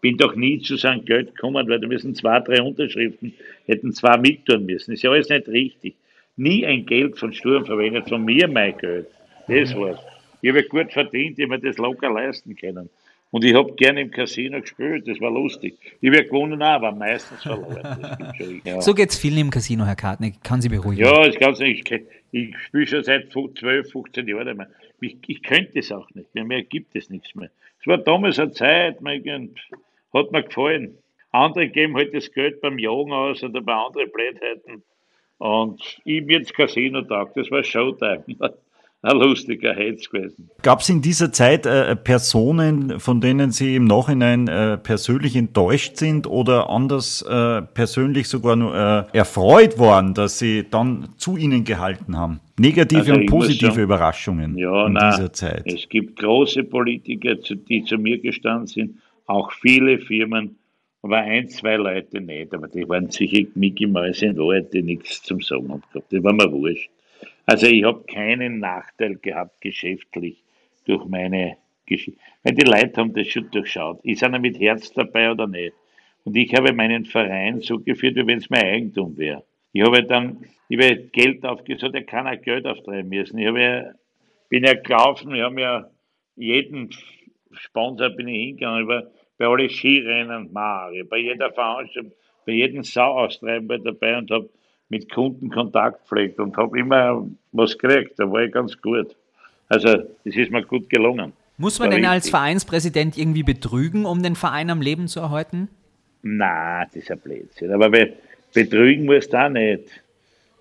[0.00, 3.32] Bin doch nie zu seinem Geld gekommen, weil da müssen zwei, drei Unterschriften,
[3.64, 4.92] hätten zwei mittun müssen.
[4.92, 5.94] Ist ja alles nicht richtig.
[6.36, 9.06] Nie ein Geld von Sturm verwendet, von mir mein Geld.
[9.48, 10.00] Das war's.
[10.42, 12.90] Ich habe gut verdient, ich habe mir das locker leisten können.
[13.34, 15.76] Und ich habe gerne im Casino gespielt, das war lustig.
[16.00, 17.82] Ich werde gewonnen auch, aber meistens verloren.
[18.38, 18.80] Schon, ja.
[18.80, 20.40] So geht's vielen im Casino, Herr Kartnick.
[20.44, 21.04] Kann Sie beruhigen.
[21.04, 21.90] Ja, das nicht.
[21.90, 24.68] Ich, ich spiele schon seit 12, 15 Jahren nicht mehr.
[25.00, 26.44] Ich, ich könnte es auch nicht mehr.
[26.44, 27.50] Mehr gibt es nichts mehr.
[27.80, 29.50] Es war damals eine Zeit, mein,
[30.12, 30.96] hat mir gefallen.
[31.32, 34.84] Andere geben halt das Geld beim Jagen aus oder bei anderen Blödheiten.
[35.38, 37.34] Und ich bin ins Casino tag.
[37.34, 38.22] Das war Showtime.
[39.10, 40.48] Ein lustiger Hetz gewesen.
[40.62, 45.98] Gab es in dieser Zeit äh, Personen, von denen Sie im Nachhinein äh, persönlich enttäuscht
[45.98, 51.64] sind oder anders äh, persönlich sogar nur äh, erfreut waren, dass Sie dann zu Ihnen
[51.64, 52.40] gehalten haben?
[52.58, 55.64] Negative Also und positive sagen, Überraschungen Ja, in nein, dieser Zeit.
[55.66, 58.94] Es gibt große Politiker, die zu mir gestanden sind,
[59.26, 60.56] auch viele Firmen,
[61.02, 62.54] aber ein, zwei Leute nicht.
[62.54, 66.10] Aber die waren sicher Mickey Mäuse in Wahrheit, die nichts zum Sagen haben gehabt.
[66.10, 66.88] Das war mir wurscht.
[67.46, 70.42] Also ich habe keinen Nachteil gehabt geschäftlich
[70.86, 72.20] durch meine Geschichte.
[72.42, 74.04] Weil die Leute haben das schon durchschaut.
[74.04, 75.74] Ist einer mit Herz dabei oder nicht?
[76.24, 79.44] Und ich habe meinen Verein so geführt, wie wenn es mein Eigentum wäre.
[79.72, 83.38] Ich habe dann, ich habe Geld aufgesucht, er kann auch Geld auftreiben müssen.
[83.38, 83.94] Ich habe
[84.48, 85.90] bin ja gelaufen, wir haben ja
[86.36, 86.90] jeden
[87.52, 89.02] Sponsor bin ich hingegangen, ich war
[89.36, 92.12] bei allen Skirennen, Mario, bei jeder Veranstaltung,
[92.46, 94.48] bei jedem Sauaustreiben dabei und habe
[94.88, 98.18] mit Kunden Kontakt gepflegt und habe immer was gekriegt.
[98.18, 99.16] Da war ich ganz gut.
[99.68, 99.88] Also,
[100.24, 101.32] das ist mir gut gelungen.
[101.56, 102.28] Muss man denn als.
[102.28, 105.68] Vereinspräsident irgendwie betrügen, um den Verein am Leben zu erhalten?
[106.22, 107.72] Na, das ist ein Blödsinn.
[107.72, 108.12] Aber be
[108.52, 109.88] betrügen musst du auch nicht.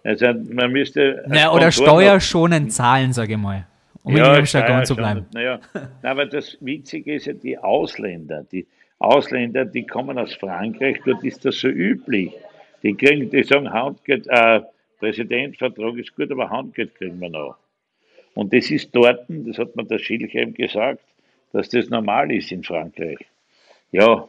[0.04, 1.24] Also, man müsste.
[1.28, 3.68] Naja, oder steuerschonend zahlen, sage ich mal.
[4.04, 5.26] Um in Ihrem Jargon zu bleiben.
[5.34, 8.68] Naja, na, aber das Witzige ist ja, die Ausländer, die
[9.00, 12.32] Ausländer, die kommen aus Frankreich, dort ist das so üblich.
[12.84, 14.62] Die kriegen, die sagen, Handgeld, äh,
[15.00, 17.58] Präsidentvertrag ist gut, aber Handgeld kriegen wir noch.
[18.36, 21.04] Und das ist dort, das hat mir der Schilchheim gesagt,
[21.52, 23.20] dass das normal ist in Frankreich.
[23.92, 24.28] Ja,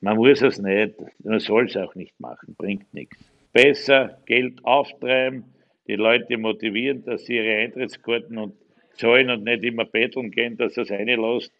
[0.00, 3.16] man muss es nicht, man soll es auch nicht machen, bringt nichts.
[3.52, 5.44] Besser Geld auftreiben,
[5.86, 8.54] die Leute motivieren, dass sie ihre Eintrittskarten und
[8.94, 11.52] zahlen und nicht immer betteln gehen, dass es reinlässt.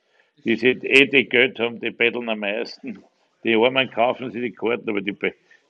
[0.44, 2.98] Die sind eh die Geld haben, die betteln am meisten.
[3.44, 5.16] Die Armen kaufen sich die Karten, aber die,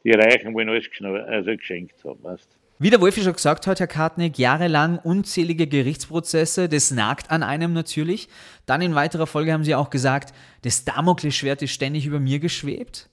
[0.04, 0.86] die Reichen wollen alles
[1.26, 2.22] also geschenkt haben.
[2.22, 2.48] Weißt?
[2.78, 7.72] Wie der Wolfi schon gesagt hat, Herr Kartnick, jahrelang unzählige Gerichtsprozesse, das nagt an einem
[7.72, 8.28] natürlich.
[8.66, 13.08] Dann in weiterer Folge haben Sie auch gesagt, das Damoklesschwert ist ständig über mir geschwebt.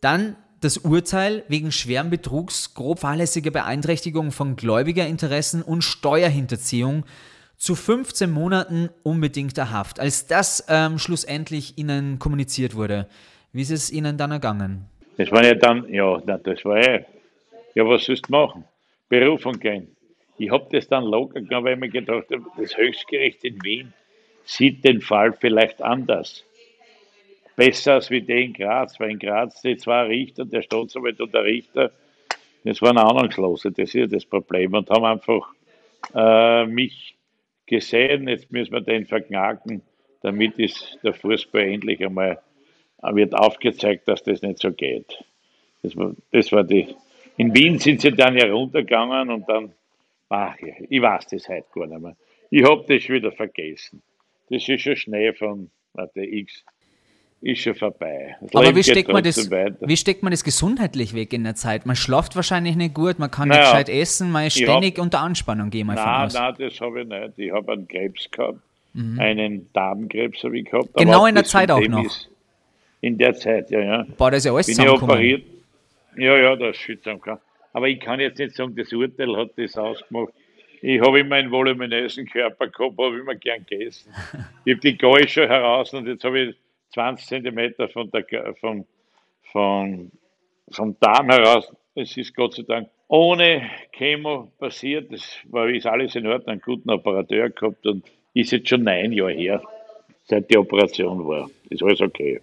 [0.00, 7.04] Dann das Urteil wegen schweren Betrugs, grob fahrlässiger Beeinträchtigung von Gläubigerinteressen und Steuerhinterziehung
[7.56, 9.98] zu 15 Monaten unbedingter Haft.
[9.98, 13.08] Als das ähm, schlussendlich Ihnen kommuniziert wurde,
[13.52, 14.86] wie ist es Ihnen dann ergangen?
[15.16, 17.04] Das war ja dann, ja, das war eh.
[17.74, 18.64] Ja, was sollst du machen?
[19.08, 19.96] Berufung gehen.
[20.38, 23.92] Ich habe das dann locker gegangen, weil ich mir gedacht habe, das Höchstgericht in Wien
[24.44, 26.44] sieht den Fall vielleicht anders.
[27.56, 31.32] Besser als wie der in Graz, weil in Graz die zwei Richter, der Staatsanwalt und
[31.32, 31.90] der Richter,
[32.64, 35.54] das waren Ahnungslose, das ist ja das Problem und haben einfach
[36.14, 37.16] äh, mich
[37.66, 39.82] gesehen, jetzt müssen wir den verknacken,
[40.20, 42.40] damit ist der Fußball endlich einmal
[43.14, 45.22] wird aufgezeigt, dass das nicht so geht.
[45.82, 46.94] Das war, das war die.
[47.36, 49.72] In Wien sind sie dann heruntergegangen und dann,
[50.30, 52.16] ach ja, ich weiß das heute gar nicht mehr.
[52.50, 54.02] Ich habe das wieder vergessen.
[54.50, 56.64] Das ist schon Schnee von, warte, X,
[57.42, 58.36] ist schon vorbei.
[58.40, 59.76] Das Aber wie steckt, man das, weiter.
[59.86, 61.84] wie steckt man das gesundheitlich weg in der Zeit?
[61.84, 65.20] Man schlaft wahrscheinlich nicht gut, man kann Naja, nicht gescheit essen, man ist ständig unter
[65.20, 66.34] Anspannung, gehe mal von Nein, aus.
[66.34, 67.38] nein, das habe ich nicht.
[67.38, 68.58] Ich habe einen Krebs gehabt.
[69.18, 70.86] Einen Darmkrebs habe ich gehabt.
[70.96, 71.00] Mhm.
[71.00, 72.04] Genau in der Zeit auch noch.
[72.06, 72.30] ist-
[73.00, 74.06] In der Zeit, ja, ja.
[74.16, 75.14] Boah, da ist ja alles bin ich zusammengekommen.
[75.14, 75.42] operiert.
[76.16, 77.38] Ja, ja, das ist kann.
[77.72, 80.32] Aber ich kann jetzt nicht sagen, das Urteil hat das ausgemacht.
[80.80, 84.12] Ich habe immer einen voluminösen Körper gehabt, habe immer gern gegessen.
[84.64, 86.56] Ich habe die Galle schon heraus und jetzt habe ich
[86.94, 88.24] 20 Zentimeter von der,
[88.60, 88.86] vom,
[89.52, 90.10] vom,
[90.70, 91.70] vom Darm heraus.
[91.94, 95.12] Es ist Gott sei Dank ohne Chemo passiert.
[95.12, 99.12] Das war, ist alles in Ordnung, einen guten Operateur gehabt und ist jetzt schon neun
[99.12, 99.62] Jahre her,
[100.24, 101.48] seit die Operation war.
[101.70, 102.40] Ist alles okay.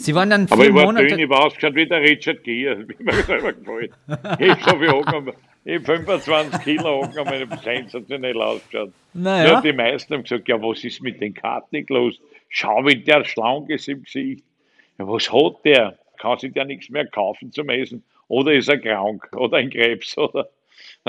[0.00, 1.08] Sie waren dann Aber ich war Monate.
[1.08, 3.92] dünn, ich war ausgeschaut wie der Richard Gere, wie mir selber gefällt.
[4.38, 4.86] Ich habe
[5.64, 8.92] ich hab 25 Kilo angenommen, ich habe sensationell ausgeschaut.
[9.12, 9.52] Naja.
[9.52, 12.18] Ja, die meisten haben gesagt, ja, was ist mit den Karten los?
[12.48, 14.42] Schau, wie der schlank ist im Gesicht.
[14.98, 15.98] Ja, was hat der?
[16.16, 18.02] Kann sich der nichts mehr kaufen zum Essen?
[18.28, 19.28] Oder ist er krank?
[19.36, 20.16] Oder ein Krebs?
[20.18, 20.48] Oder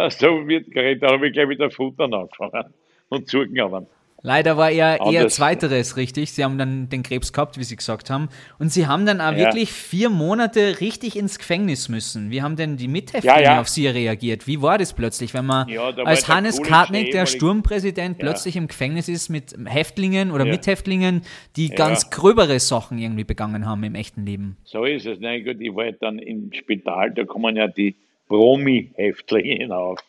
[0.10, 2.74] so wird geredet, da habe ich gleich wieder Futtern angefangen
[3.10, 3.88] und zugenommen.
[4.24, 6.32] Leider war eher, eher zweiteres richtig.
[6.34, 8.30] Sie haben dann den Krebs gehabt, wie Sie gesagt haben.
[8.60, 9.38] Und Sie haben dann auch Ja.
[9.38, 12.30] wirklich vier Monate richtig ins Gefängnis müssen.
[12.30, 13.62] Wie haben denn die Mithäftlinge Ja, ja.
[13.62, 14.46] auf Sie reagiert?
[14.46, 15.68] Wie war das plötzlich, wenn man
[16.06, 20.46] als Hannes Kartnick, der Sturmpräsident, plötzlich im Gefängnis ist mit Häftlingen oder.
[20.46, 21.22] Mithäftlingen,
[21.56, 24.58] die ganz gröbere Sachen irgendwie begangen haben im echten Leben?
[24.66, 25.20] So ist es.
[25.20, 27.96] Nein, gut, ich war halt dann im Spital, da kommen ja die
[28.28, 30.00] Promi-Häftlinge hinauf.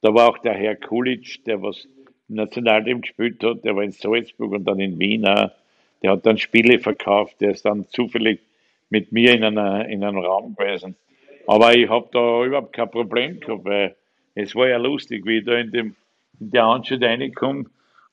[0.00, 1.88] Da war auch der Herr Kulic, der was
[2.28, 5.50] im Nationalteam gespielt hat, der war in Salzburg und dann in Wien auch.
[6.02, 8.40] Der hat dann Spiele verkauft, der ist dann zufällig
[8.90, 10.94] mit mir in, einer, in einem Raum gewesen.
[11.46, 13.96] Aber ich habe da überhaupt kein Problem gehabt, weil
[14.34, 15.96] es war ja lustig, wie ich da in, dem,
[16.38, 17.64] in der Anstalt reinkomme,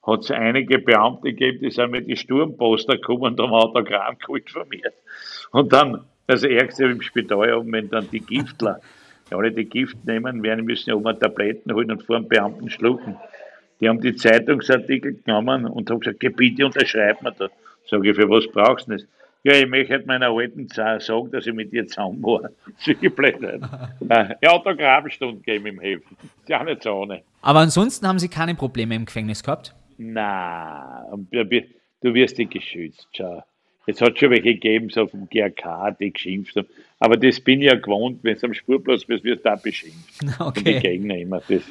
[0.06, 4.50] hat es einige Beamte gegeben, die sind mit die Sturmposter gekommen und haben Autogramm geholt
[4.50, 4.92] von mir.
[5.52, 8.80] Und dann, das Ärgste im Spital, wenn dann die Giftler,
[9.30, 12.70] die alle die Gift nehmen, werden müssen ja oben Tabletten holen und vor dem Beamten
[12.70, 13.16] schlucken.
[13.80, 17.50] Die haben die Zeitungsartikel genommen und haben gesagt, "Geh, bitte unterschreib mir da.
[17.88, 19.06] Sag ich, für was brauchst du das?
[19.44, 22.50] Ja, ich möchte halt meiner alten sagen, dass ich mit ihr zusammen war.
[22.80, 23.62] Solche Blödheit.
[24.42, 26.18] Ja, Autogrammstunde geben im Häfen.
[26.42, 27.22] Ist ja auch nicht so ohne.
[27.42, 29.76] Aber ansonsten haben Sie keine Probleme im Gefängnis gehabt?
[29.98, 31.66] Na, wir-
[32.02, 33.08] du wirst nicht geschützt.
[33.14, 33.44] Schau.
[33.88, 36.68] Es hat schon welche gegeben, so vom GRK, die geschimpft haben.
[37.00, 40.24] Aber das bin ich ja gewohnt, wenn es am Spurplatz bist, wirst du auch beschimpft.
[40.40, 40.80] Und die Okay.
[40.80, 41.42] Gegner immer.
[41.48, 41.62] Das,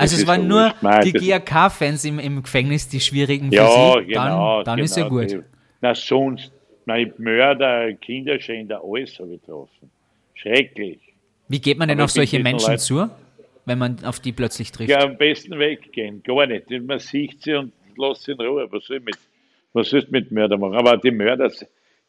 [0.00, 0.74] Also es ist waren nur.
[0.80, 4.06] Nein, die GRK-Fans im, im Gefängnis, die schwierigen für Ja, Sie.
[4.06, 4.56] genau.
[4.58, 5.30] Dann, dann genau, ist ja gut.
[5.30, 5.40] die-
[5.80, 6.52] Na, sonst,
[6.86, 9.90] nein, Mörder, Kinderschänder, alles habe ich getroffen.
[10.34, 11.00] Schrecklich.
[11.48, 13.10] Wie geht man denn Aber auf solche Menschen Leuten- zu,
[13.66, 14.90] wenn man auf die plötzlich trifft?
[14.90, 16.22] Ja, am besten weggehen.
[16.22, 16.70] Gar nicht.
[16.70, 18.66] Man sieht sie und lässt sie in Ruhe.
[18.70, 19.18] Was soll ich mit,
[19.72, 20.74] was du mit Mörder machen?
[20.76, 21.50] Aber die Mörder,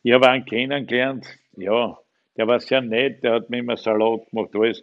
[0.03, 1.25] ich habe einen kennengelernt,
[1.57, 1.97] ja,
[2.37, 4.81] der war sehr nett, der hat mir immer Salat gemacht, alles.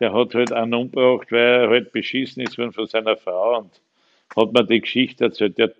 [0.00, 3.70] Der hat halt einen umgebracht, weil er halt beschissen ist worden von seiner Frau und
[4.36, 5.58] hat mir die Geschichte erzählt.
[5.58, 5.72] Der,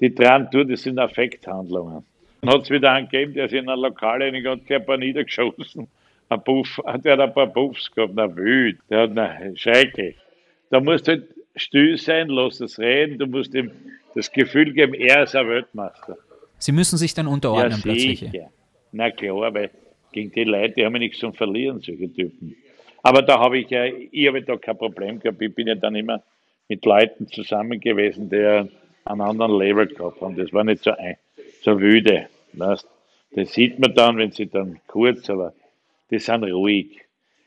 [0.00, 2.04] die dran tun, das sind Affekthandlungen.
[2.40, 4.86] Dann hat es wieder einen gegeben, der ist in ein Lokal reingegangen, der hat ein
[4.86, 5.88] paar niedergeschossen.
[6.28, 10.16] Ein Puff, der hat ein paar Puffs gehabt, na wild, der hat, na, schrecklich.
[10.70, 11.24] Da musst du halt
[11.56, 13.70] still sein, lass es reden, du musst ihm
[14.14, 16.16] das Gefühl geben, er ist ein Weltmeister.
[16.58, 18.20] Sie müssen sich dann unterordnen plötzlich.
[18.20, 18.50] sicher.
[18.92, 19.70] Na klar, weil
[20.12, 22.56] gegen die Leute, die haben ja nichts zum Verlieren, solche Typen.
[23.08, 25.40] Aber da habe ich ja, ich habe da kein Problem gehabt.
[25.40, 26.22] Ich bin ja dann immer
[26.68, 28.68] mit Leuten zusammen gewesen, die
[29.06, 30.36] einen anderen Level gehabt haben.
[30.36, 31.16] Das war nicht so, ein,
[31.62, 32.28] so wüde.
[32.52, 32.86] Weißt?
[33.30, 35.54] Das sieht man dann, wenn sie dann kurz, aber
[36.10, 37.00] die sind ruhig.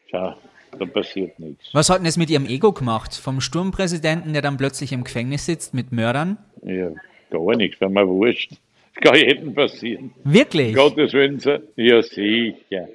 [0.09, 0.34] Schau,
[0.80, 1.70] da passiert nichts.
[1.74, 3.14] Was hat denn das mit Ihrem Ego gemacht?
[3.14, 6.39] Vom Sturmpräsidenten, der dann plötzlich im Gefängnis sitzt mit Mördern?
[6.64, 6.89] Ja,
[7.30, 8.53] gar nichts, wenn mir wurscht.
[8.95, 10.12] Das kann jedem passieren.
[10.24, 10.74] Wirklich?
[10.74, 11.39] Gottes Willen,
[11.76, 12.88] ja sicher.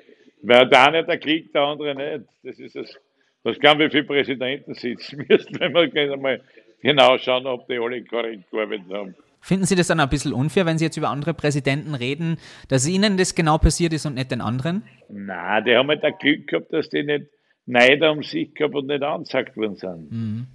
[0.47, 2.29] Weil der eine der kriegt, der andere nicht.
[2.45, 2.97] Das ist es.
[3.43, 6.41] Das kann wie viele Präsidenten sitzen müssen, wenn wir einmal
[6.81, 9.15] genau schauen, ob die alle korrekt gearbeitet haben.
[9.41, 12.39] Finden Sie das dann ein bisschen unfair, wenn Sie jetzt über andere Präsidenten reden,
[12.69, 14.83] dass Ihnen das genau passiert ist und nicht den anderen?
[15.09, 17.27] Nein, die haben halt ein Glück gehabt, dass die nicht
[17.67, 20.09] Neider um sich gehabt und nicht angezeigt worden sind.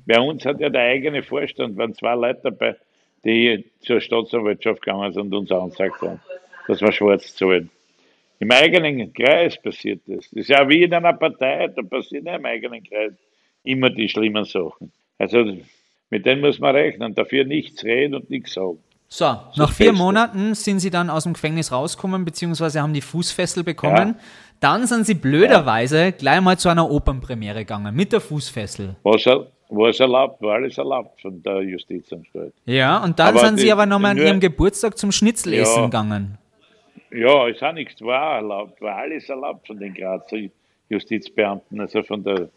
[0.05, 2.75] Bei uns hat ja der eigene Vorstand, waren zwei Leute dabei,
[3.25, 6.21] die zur Staatsanwaltschaft gegangen sind und uns angezeigt haben,
[6.67, 7.69] dass wir schwarz zahlen.
[8.41, 10.25] Im eigenen Kreis passiert das.
[10.31, 13.13] Das ist ja wie in einer Partei, da passieren ja im eigenen Kreis
[13.63, 14.91] immer die schlimmen Sachen.
[15.19, 15.57] Also
[16.09, 18.79] mit denen muss man rechnen, dafür nichts reden und nichts sagen.
[19.07, 20.03] So, das nach vier Beste.
[20.03, 24.15] Monaten sind Sie dann aus dem Gefängnis rausgekommen, beziehungsweise haben die Fußfessel bekommen.
[24.17, 24.23] Ja.
[24.59, 28.95] Dann sind Sie blöderweise gleich mal zu einer Opernpremiere gegangen, mit der Fußfessel.
[29.03, 29.25] Was,
[29.69, 32.53] was erlaubt, war alles erlaubt von der Justizanstalt.
[32.65, 35.85] Ja, und dann Aber sind Sie die- aber nochmal an Ihrem Geburtstag zum Schnitzelessen Ja.
[35.85, 36.37] gegangen.
[37.11, 40.37] Ja, ist auch nichts war erlaubt, war alles erlaubt von den Grazer
[40.89, 42.49] Justizbeamten, also von der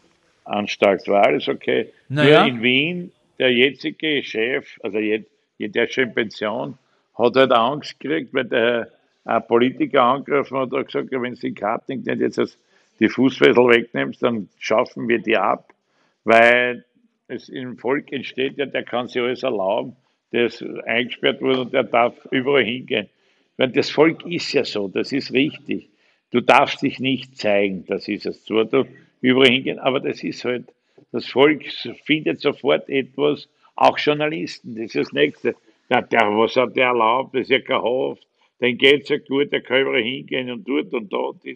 [0.45, 1.89] Anstalt, war alles okay.
[2.09, 2.41] Naja.
[2.45, 5.29] Nur in Wien, der jetzige Chef, also jetzt,
[5.59, 6.77] der schon in Pension,
[7.17, 8.89] hat halt Angst gekriegt, weil der
[9.25, 12.57] ein Politiker angegriffen hat und gesagt, ja, wenn Sie Karting nicht jetzt das-
[12.99, 15.73] die Fußfessel wegnimmst, dann schaffen wir die ab,
[16.23, 16.85] weil
[17.27, 19.95] es im Volk entsteht ja, der kann sich alles erlauben,
[20.31, 23.09] der ist eingesperrt worden und der darf überall hingehen.
[23.57, 25.89] Weil das Volk ist ja so, das ist richtig.
[26.31, 28.43] Du darfst dich nicht zeigen, das ist es.
[28.43, 28.85] Zwar du
[29.21, 30.65] überall hingehen, aber das ist halt,
[31.11, 31.63] das Volk
[32.03, 35.55] findet sofort etwas, auch Journalisten, das ist das Nächste.
[35.89, 37.35] Ja, der, was hat der erlaubt?
[37.35, 38.25] Das ist ja Haft,
[38.59, 41.37] den geht's ja gut, der kann überall hingehen und dort und dort.
[41.45, 41.51] Das,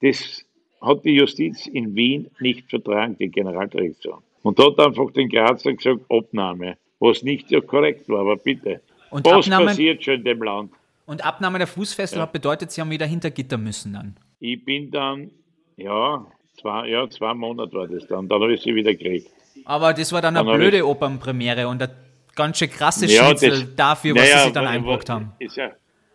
[0.00, 0.44] das
[0.80, 4.18] hat die Justiz in Wien nicht vertragen, die Generaldirektion.
[4.42, 8.80] Und hat einfach den Grazer gesagt, Abnahme, was nicht so korrekt war, aber bitte.
[9.10, 10.72] Und was Abnahme- passiert schon in dem Land?
[11.10, 14.16] Und Abnahme der Fußfessel hat bedeutet, Sie haben wieder hinter Gitter müssen dann.
[14.38, 15.32] Ich bin dann,
[15.76, 16.24] ja,
[16.60, 19.28] zwei, ja, zwei Monate war das dann, dann habe ich sie wieder gekriegt.
[19.64, 21.92] Aber das war dann eine Dann hab blöde Opernpremiere und eine
[22.36, 25.32] ganz schön krasses Ja, Schnitzel das- dafür, was naja, sie sich dann aber haben.
[25.40, 25.72] Ist ja,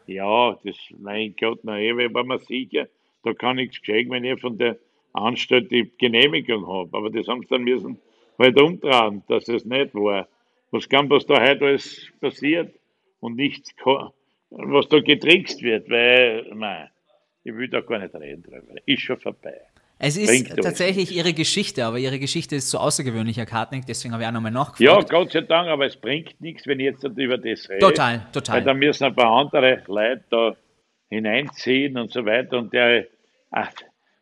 [0.07, 2.85] ja, das, mein Gott, na, eh, weil man sieht ja,
[3.23, 4.77] da kann nichts geschehen, wenn ich von der
[5.11, 6.97] Anstalt die Genehmigung habe.
[6.97, 7.99] Aber das haben sie dann müssen
[8.39, 10.29] halt umtragen, dass es nicht war.
[10.71, 12.73] Was kann, was da heute alles passiert
[13.19, 14.11] und nichts, kann,
[14.57, 16.89] was da getrickst wird, weil, nein,
[17.43, 18.73] ich will da gar nicht reden drüber.
[18.85, 19.61] Ist schon vorbei.
[19.97, 23.85] Es bringt ist doch tatsächlich ihre Geschichte, aber ihre Geschichte ist so außergewöhnlich, Herr Kartnick,
[23.85, 25.09] deswegen habe ich auch nochmal Ja, nachgefragt.
[25.09, 27.79] Gott sei Dank, aber es bringt nichts, wenn ich jetzt nicht über das rede.
[27.79, 28.63] total, Weil total.
[28.63, 30.55] da müssen ein paar andere Leute da
[31.09, 32.57] hineinziehen und so weiter.
[32.57, 33.05] Und der,
[33.51, 33.71] ach,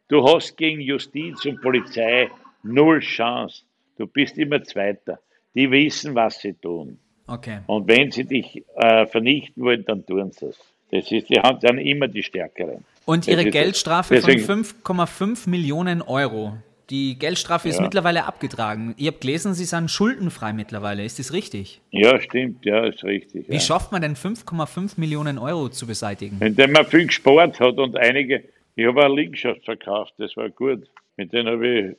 [0.10, 2.30] du hast gegen Justiz und Polizei
[2.62, 3.64] null Chance.
[3.98, 5.20] Du bist immer Zweiter.
[5.56, 7.00] Die wissen, was sie tun.
[7.28, 7.60] Okay.
[7.68, 10.60] Und wenn sie dich äh, vernichten wollen, dann tun sie es.
[10.92, 12.84] Das ist, die haben dann immer die Stärkeren.
[13.06, 13.54] Und Das ihre ist es.
[13.54, 16.58] Geldstrafe von 5,5 Millionen Euro.
[16.90, 17.82] Die Geldstrafe ist Ja.
[17.82, 18.94] mittlerweile abgetragen.
[18.98, 21.04] Ich habe gelesen, Sie sind schuldenfrei mittlerweile.
[21.04, 21.82] Ist das richtig?
[21.92, 23.48] Ja, stimmt, ja, ist richtig.
[23.50, 23.60] Wie ja.
[23.60, 26.38] schafft man denn 5,5 Millionen Euro zu beseitigen?
[26.40, 28.44] Wenn man viel gespart hat und einige,
[28.76, 30.84] ich habe eine Liegenschaft verkauft, das war gut.
[31.16, 31.96] Mit denen habe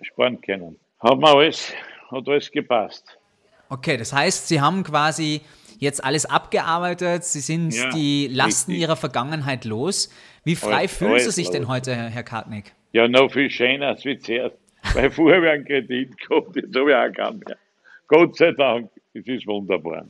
[0.00, 0.76] ich sparen können.
[1.00, 1.72] Hat mir alles,
[2.10, 3.18] hat alles gepasst.
[3.72, 5.40] Okay, das heißt, Sie haben quasi
[5.78, 7.24] jetzt alles abgearbeitet.
[7.24, 8.82] Sie sind Ja, die Lasten richtig.
[8.82, 10.10] Ihrer Vergangenheit los.
[10.44, 12.74] Wie frei Alles- fühlen Sie alles sich denn heute, Herr Herr Kartnick?
[12.92, 14.56] Ja, noch viel schöner als wie zuerst.
[14.92, 17.56] Weil vorher habe ich einen Kredit gehabt, jetzt habe ich auch keinen mehr.
[18.08, 20.04] Gott sei Dank, es ist wunderbar.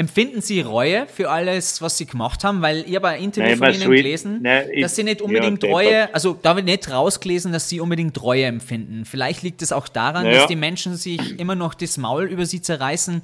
[0.00, 2.62] Empfinden Sie Reue für alles, was Sie gemacht haben?
[2.62, 5.26] Weil ich habe ein Interview Nein, von Ihnen gelesen, Nein, ich- dass Sie nicht ja,
[5.26, 5.76] unbedingt deppert.
[5.76, 9.04] Reue, also da ich nicht rausgelesen, dass Sie unbedingt Reue empfinden.
[9.04, 10.38] Vielleicht liegt es auch daran, Naja.
[10.38, 13.20] dass die Menschen sich immer noch das Maul über Sie zerreißen,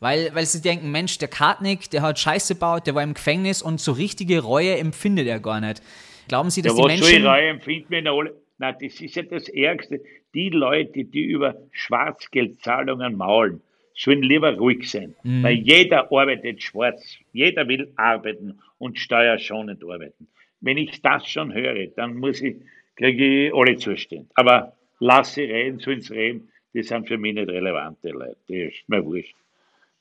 [0.00, 3.62] weil, weil sie denken, Mensch, der Kartnick, der hat Scheiße gebaut, der war im Gefängnis
[3.62, 5.80] und so richtige Reue empfindet er gar nicht.
[6.28, 7.26] Glauben Sie, dass Ja, die was soll ich Menschen...
[7.26, 8.34] Reue empfinden, wenn alle.
[8.58, 10.02] Nein, das ist ja das Ärgste.
[10.34, 13.62] Die Leute, die über Schwarzgeldzahlungen maulen,
[13.98, 15.14] sollen lieber ruhig sein.
[15.24, 15.42] Mhm.
[15.42, 17.18] Weil jeder arbeitet schwarz.
[17.32, 20.28] Jeder will arbeiten und steuerschonend arbeiten.
[20.60, 22.56] Wenn ich das schon höre, dann muss ich,
[22.96, 24.30] kriege ich alle zustimmen.
[24.34, 26.48] Aber lass sie reden, sollen sie reden.
[26.74, 28.36] Die sind für mich nicht relevante Leute.
[28.46, 29.34] Das ist mir wurscht.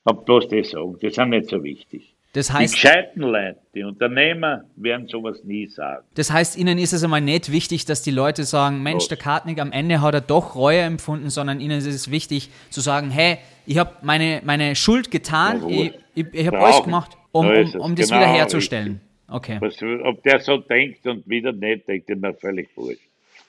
[0.06, 0.98] Hab bloß das sagen.
[1.02, 2.17] Die sind nicht so wichtig.
[2.34, 6.06] Das Die heißt, gescheiten Leute, die Unternehmer, werden sowas nie sagen.
[6.16, 9.60] Das heißt, Ihnen ist es einmal nicht wichtig, dass die Leute sagen, Mensch, der Kartnick,
[9.60, 13.38] am Ende hat er doch Reue empfunden, sondern Ihnen ist es wichtig zu sagen, hey,
[13.66, 17.76] ich habe meine, meine Schuld getan, Ja, ich, ich, ich habe alles gemacht, um, um,
[17.76, 19.02] um das Genau, wiederherzustellen.
[19.30, 19.58] Okay.
[19.60, 23.02] Was, ob der so denkt und wieder nicht denkt, ist mir völlig wurscht.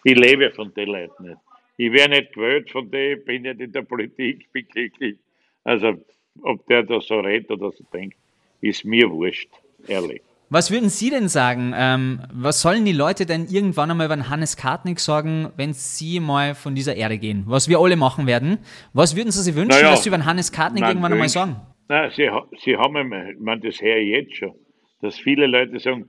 [0.04, 1.38] Ich lebe von den Leuten nicht.
[1.76, 5.16] Ich wäre nicht gewählt von denen, bin nicht in der Politik, bin glücklich.
[5.62, 5.94] Also,
[6.42, 8.16] ob der da so redet oder so denkt,
[8.60, 9.48] ist mir wurscht,
[9.86, 10.22] ehrlich.
[10.50, 11.74] Was würden Sie denn sagen?
[11.76, 16.20] Ähm, was sollen die Leute denn irgendwann einmal über den Hannes Kartnick sagen, wenn sie
[16.20, 17.44] mal von dieser Erde gehen?
[17.46, 18.58] Was wir alle machen werden.
[18.94, 21.24] Was würden Sie sich wünschen, Naja, dass sie über den Hannes Kartnick man irgendwann einmal
[21.26, 21.56] wünscht- sagen?
[21.88, 22.30] Nein, sie,
[22.64, 24.54] sie haben, einmal- meine, das ich jetzt schon,
[25.02, 26.08] dass viele Leute sagen,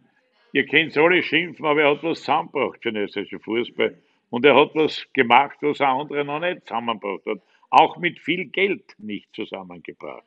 [0.54, 3.98] ihr könnt alle schimpfen, aber er hat was zusammengebracht für den österreichischen Fußball.
[4.30, 7.40] Und er hat was gemacht, was ein anderer noch nicht zusammengebracht hat.
[7.72, 10.24] Auch mit viel Geld nicht zusammengebracht.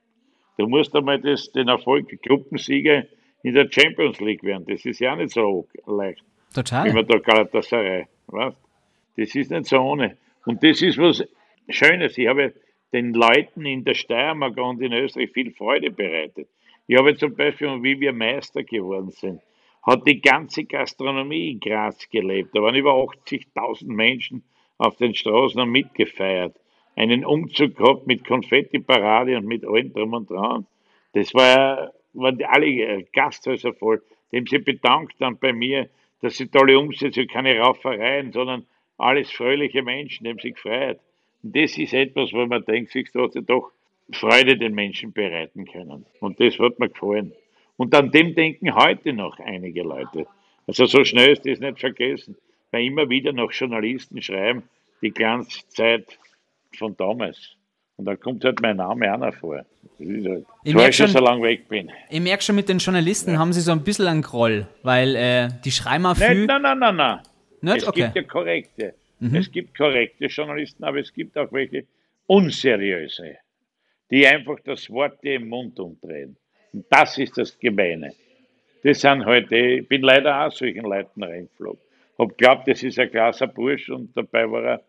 [0.63, 3.05] Du musst einmal das, den Erfolg, Gruppensieger
[3.43, 4.65] in der Champions League werden.
[4.69, 6.23] Das ist ja nicht so leicht
[6.53, 6.93] wie Total.
[6.93, 8.57] man da Galatasaray, weißt?
[9.17, 10.17] Das ist nicht so ohne.
[10.47, 11.25] Und das ist was
[11.69, 12.17] Schönes.
[12.17, 12.55] Ich habe
[12.93, 16.47] den Leuten in der Steiermark und in Österreich viel Freude bereitet.
[16.87, 19.41] Ich habe zum Beispiel, wie wir Meister geworden sind,
[19.83, 22.55] hat die ganze Gastronomie in Graz gelebt.
[22.55, 24.45] Da waren über 80.000 Menschen
[24.79, 26.55] auf den Straßen und mitgefeiert.
[26.97, 30.67] Einen Umzug gehabt mit Konfetti-Parade und mit allem drum und dran.
[31.15, 34.03] Das war, waren die alle äh, Gasthäuser voll.
[34.33, 35.89] Dem sie bedankt dann bei mir,
[36.21, 38.67] dass sie tolle Umsätze, keine Raufereien, sondern
[38.97, 40.99] alles fröhliche Menschen, dem sie gefreut.
[41.43, 43.73] Und das ist etwas, wo man denkt, sich sie doch
[44.13, 46.07] Freude den Menschen bereiten können.
[46.21, 47.33] Und das hat mir gefallen.
[47.77, 50.27] Und an dem denken heute noch einige Leute.
[50.67, 52.37] Also so schnell ist das nicht vergessen,
[52.71, 54.63] weil immer wieder noch Journalisten schreiben,
[55.01, 56.19] die Glanzzeit
[56.77, 57.39] von damals.
[57.97, 59.57] Und da kommt halt mein Name auch noch vor.
[59.57, 59.67] Halt,
[59.99, 61.91] Ich so merk ich schon so lange weg bin.
[62.11, 65.49] Ich merke schon, mit den Journalisten haben sie so ein bisschen einen Groll, weil äh,
[65.65, 66.47] die schreiben auch viel.
[66.47, 67.21] Nein, nein, nein, nein,
[67.61, 67.77] nein.
[67.77, 68.03] Es Okay.
[68.05, 68.95] gibt ja korrekte.
[69.33, 71.85] Es gibt korrekte Journalisten, aber es gibt auch welche
[72.27, 73.37] unseriöse,
[74.11, 76.37] die einfach das Wort im Mund umdrehen.
[76.73, 78.13] Und das ist das Gemeine.
[78.83, 81.81] Das sind heute, ich bin leider auch solchen Leuten reingeflogen.
[82.19, 84.83] Hab glaubt, das ist ein krasser Bursch und dabei war er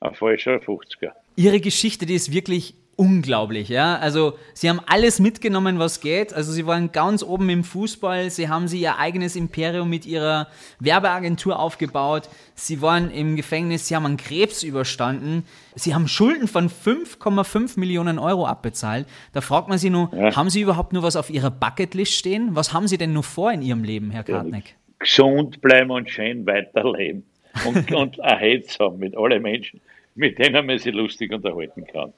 [0.00, 1.12] ein falscher 50er.
[1.38, 3.94] Ihre Geschichte, die ist wirklich unglaublich, ja.
[3.96, 6.34] Also sie haben alles mitgenommen, was geht.
[6.34, 10.48] Also sie waren ganz oben im Fußball, sie haben sie ihr eigenes Imperium mit ihrer
[10.80, 15.44] Werbeagentur aufgebaut, sie waren im Gefängnis, sie haben einen Krebs überstanden,
[15.76, 19.06] sie haben Schulden von 5,5 Millionen Euro abbezahlt.
[19.32, 20.34] Da fragt man sich nur, Ja.
[20.34, 22.56] haben sie überhaupt nur was auf ihrer Bucketlist stehen?
[22.56, 24.74] Was haben sie denn nur vor in ihrem Leben, Herr Kartneck?
[24.98, 27.22] gesund bleiben und schön weiterleben.
[27.64, 29.80] Und, und ein Herz haben mit allen Menschen,
[30.18, 32.12] mit denen man sich lustig unterhalten kann.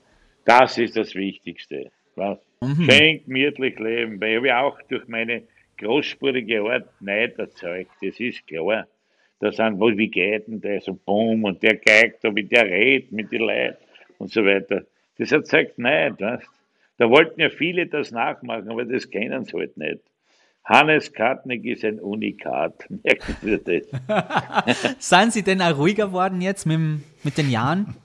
[0.46, 1.90] Das ist das Wichtigste.
[2.16, 2.38] Was?
[2.62, 5.42] Schön gemütlich leben, weil ich auch durch meine
[5.78, 7.90] großspurige Art Neid erzeugt.
[8.02, 8.86] Das ist klar.
[9.38, 12.64] Da sind, wo, wie geht denn der so, bumm, und der geigt, da, wie der
[12.64, 13.76] redet mit den Leuten
[14.18, 14.84] und so weiter.
[15.18, 16.48] Das erzeugt Neid, weißt?
[16.98, 20.00] Da wollten ja viele das nachmachen, aber das kennen sie halt nicht.
[20.64, 22.86] Hannes Kartnick ist ein Unikat.
[23.02, 24.96] Merken Sie das?
[24.98, 27.96] Sind sie denn auch ruhiger geworden jetzt mit, mit den Jahren?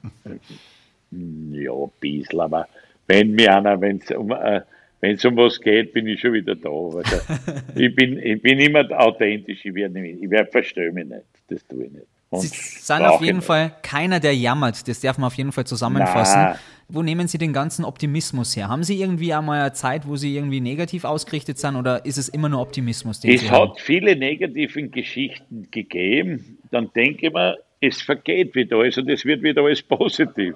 [1.12, 2.68] Ja, ein bisschen, aber
[3.08, 4.62] wenn mir einer, wenn es um, äh,
[5.02, 6.70] um was geht, bin ich schon wieder da.
[6.70, 7.22] Also,
[7.76, 11.24] ich, bin, ich bin immer authentisch, ich werde werd verstehe mich nicht.
[11.48, 12.08] Das tue ich nicht.
[12.38, 13.42] Sie sind auf jeden.
[13.42, 14.88] Fall keiner, der jammert.
[14.88, 16.42] Das darf man auf jeden Fall zusammenfassen.
[16.42, 16.60] Na.
[16.88, 18.68] Wo nehmen Sie den ganzen Optimismus her?
[18.70, 22.30] Haben Sie irgendwie einmal eine Zeit, wo Sie irgendwie negativ ausgerichtet sind oder ist es
[22.30, 23.72] immer nur Optimismus, Es haben?
[23.72, 26.60] hat viele negative Geschichten gegeben.
[26.70, 30.56] Dann denke ich mir, es vergeht wieder alles und es wird wieder alles positiv.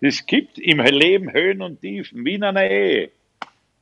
[0.00, 3.10] Es gibt im Leben Höhen und Tiefen, wie in einer Ehe.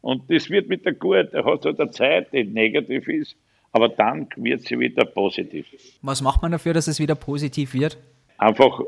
[0.00, 1.32] Und das wird wieder gut.
[1.32, 3.36] Er hat halt eine Zeit, die negativ ist,
[3.74, 5.66] aber dann wird sie wieder positiv.
[6.00, 7.98] Was macht man dafür, dass es wieder positiv wird?
[8.38, 8.80] Einfach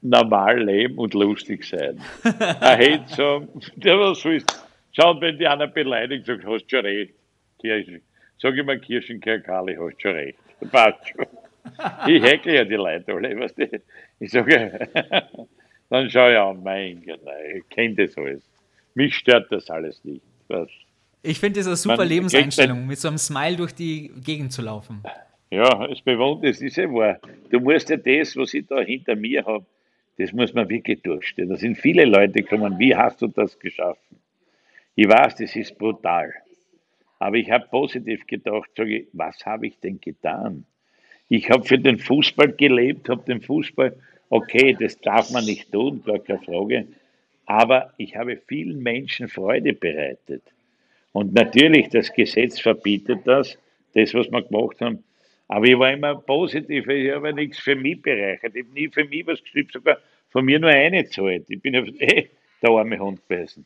[0.00, 2.00] normal leben und lustig sein.
[2.22, 4.64] Ein Hate sagen, der was willst.
[4.92, 7.12] Schaut, wenn die einer beleidigt, sagt, hast schon recht.
[7.60, 8.02] Kirchen.
[8.38, 10.38] Sag ich mal, Kirschenkirkali, hast schon recht.
[10.70, 11.26] Passt schon.
[12.06, 13.82] Ich häkle ja die Leute alle, weißt du.
[14.20, 14.88] Ich sage,
[15.90, 17.20] dann schau ich an, mein Gott,
[17.52, 18.48] ich kenne das alles.
[18.94, 20.22] Mich stört das alles nicht.
[20.46, 20.68] Was?
[21.26, 25.02] Ich finde das eine super Lebenseinstellung, mit so einem Smile durch die Gegend zu laufen.
[25.50, 27.18] Ja, es bewohnt, es ist ja wahr.
[27.48, 29.64] Du musst ja das, was ich da hinter mir habe,
[30.18, 31.48] das muss man wirklich durchstehen.
[31.48, 34.18] Da sind viele Leute gekommen, wie hast du das geschaffen?
[34.96, 36.30] Ich weiß, das ist brutal.
[37.18, 40.66] Aber ich habe positiv gedacht, sage ich, was habe ich denn getan?
[41.30, 43.96] Ich habe für den Fußball gelebt, habe den Fußball,
[44.28, 46.86] okay, das darf man nicht tun, gar keine Frage.
[47.46, 50.42] Aber ich habe vielen Menschen Freude bereitet.
[51.14, 53.56] Und natürlich, das Gesetz verbietet das,
[53.94, 55.04] das, was wir gemacht haben.
[55.46, 58.56] Aber ich war immer positiv, ich habe ja nichts für mich bereichert.
[58.56, 59.98] Ich habe nie für mich was geschrieben, sogar
[60.30, 61.44] von mir nur eine Zeit.
[61.48, 62.30] Ich bin ja eh
[62.60, 63.64] der arme Hund gewesen.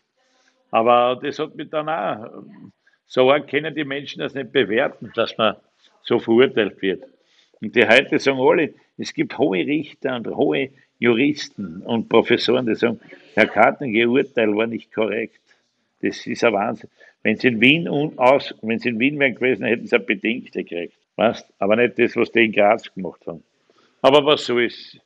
[0.71, 2.43] Aber das hat mich dann auch,
[3.07, 5.57] so arg können die Menschen das nicht bewerten, dass man
[6.03, 7.05] so verurteilt wird.
[7.63, 10.69] Und die heute sagen alle, es gibt hohe Richter und hohe
[10.99, 13.01] Juristen und Professoren, die sagen,
[13.35, 15.41] Herr Kartner, Ihr Urteil war nicht korrekt.
[16.03, 16.91] Das ist ein Wahnsinn.
[17.23, 20.05] Wenn sie in Wien un aus, wenn sie in Wien wären gewesen, hätten sie eine
[20.05, 20.97] Bedingte gekriegt.
[21.17, 21.53] Weißt?
[21.59, 23.43] Aber nicht das, was die in Graz gemacht haben.
[24.03, 24.99] Aber was so ist.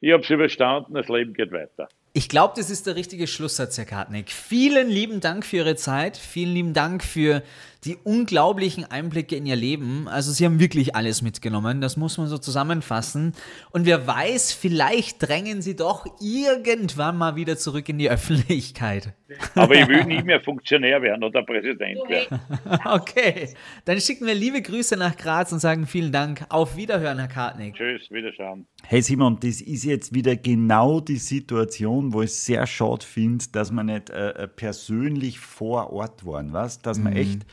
[0.00, 1.88] Ich habe es überstanden, das Leben geht weiter.
[2.12, 4.30] Ich glaube, das ist der richtige Schlusssatz, Herr Kartnick.
[4.30, 6.16] Vielen lieben Dank für Ihre Zeit.
[6.16, 7.42] Vielen lieben Dank für
[7.84, 10.08] die unglaublichen Einblicke in Ihr Leben.
[10.08, 11.80] Also Sie haben wirklich alles mitgenommen.
[11.80, 13.34] Das muss man so zusammenfassen.
[13.70, 19.14] Und wer weiß, vielleicht drängen Sie doch irgendwann mal wieder zurück in die Öffentlichkeit.
[19.54, 22.40] Aber ich will nie mehr Funktionär werden oder Präsident werden.
[22.84, 23.48] Okay,
[23.84, 26.44] dann schicken wir liebe Grüße nach Graz und sagen vielen Dank.
[26.48, 27.74] Auf Wiederhören, Herr Kartnick.
[27.74, 28.66] Tschüss, Wiederschauen.
[28.84, 33.44] Hey Simon, das ist jetzt wieder genau die Situation, wo ich es sehr schade finde,
[33.52, 36.80] dass wir nicht äh, äh, persönlich vor Ort waren, was?
[36.80, 37.46] Dass man echt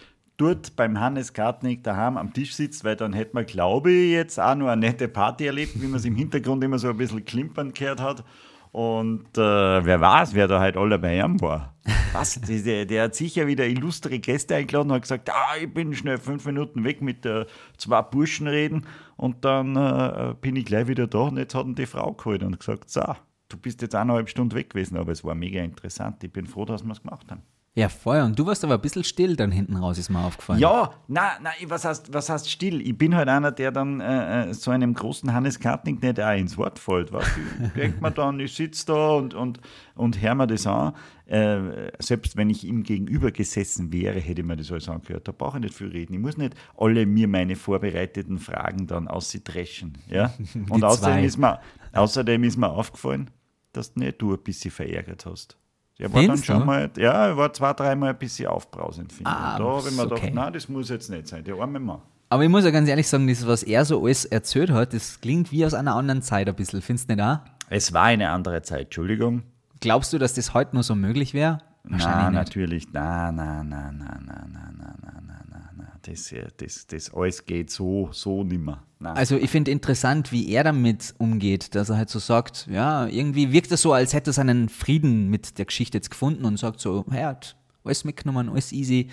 [0.44, 4.40] dort beim Hannes Kartnick daheim am Tisch sitzt, weil dann hätte man, glaube ich, jetzt
[4.40, 7.24] auch nur eine nette Party erlebt, wie man es im Hintergrund immer so ein bisschen
[7.24, 8.26] klimpern gehört hat.
[8.74, 11.76] Und äh, wer weiß, wer da halt alle bei ihm war.
[12.12, 12.42] Was?
[12.42, 16.18] Der, der hat sicher wieder illustre Gäste eingeladen und hat gesagt, ah, ich bin schnell
[16.18, 17.46] fünf Minuten weg mit äh,
[17.78, 21.76] zwei Burschen reden und dann äh, bin ich gleich wieder da und jetzt hat ihn
[21.76, 23.04] die Frau geholt und gesagt, so,
[23.50, 26.24] du bist jetzt eineinhalb Stunden weg gewesen, aber es war mega interessant.
[26.24, 27.44] Ich bin froh, dass wir es gemacht haben.
[27.76, 28.20] Ja, voll.
[28.22, 30.60] Und du warst aber ein bisschen still dann hinten raus, ist mir aufgefallen.
[30.60, 32.80] Ja, na, na, was heißt, was heißt still?
[32.82, 36.38] Ich bin halt einer, der dann äh, äh, so einem großen Hannes Kartnick nicht auch
[36.38, 37.12] ins Wort fällt.
[37.12, 37.32] Weißt?
[37.36, 37.66] du?
[37.66, 39.60] Ich denke mir dann, ich sitze da und, und,
[39.96, 40.94] und höre mir das an.
[41.26, 45.28] Äh, selbst wenn ich ihm gegenüber gesessen wäre, hätte ich mir das alles angehört.
[45.28, 46.14] Da brauche ich nicht viel reden.
[46.14, 49.98] Ich muss nicht alle mir meine vorbereiteten Fragen dann aus sie dreschen.
[50.10, 50.32] Ja?
[50.70, 51.60] Und außerdem ist, mir,
[51.94, 53.32] außerdem ist mir aufgefallen,
[53.72, 55.58] dass nicht du ein bisschen verärgert hast.
[56.00, 56.66] Er war dann schon du?
[56.66, 59.64] mal, ja, er war zwei, dreimal ein bisschen aufbrausend, finde Ah, ich.
[59.64, 60.16] Da habe ich mir okay.
[60.16, 62.02] gedacht, nein, das muss jetzt nicht sein, der arme Mann.
[62.30, 65.22] Aber ich muss ja ganz ehrlich sagen, das, was er so alles erzählt hat, das
[65.22, 66.82] klingt wie aus einer anderen Zeit ein bisschen.
[66.82, 67.40] Findest du nicht auch?
[67.70, 69.44] Es war eine andere Zeit, Entschuldigung.
[69.82, 71.60] Glaubst du, dass das heute nur so möglich wäre?
[71.84, 72.88] Na, natürlich.
[72.92, 75.88] Na, na, na, na, na, na, na, na, na, na, na.
[76.02, 78.84] Das, äh, das, das alles geht so, so nimmer.
[79.04, 79.12] Na.
[79.12, 83.52] Also ich finde interessant, wie er damit umgeht, dass er halt so sagt, ja, irgendwie
[83.52, 86.80] wirkt er so, als hätte er seinen Frieden mit der Geschichte jetzt gefunden und sagt
[86.80, 89.10] so, er hat alles mitgenommen, alles easy,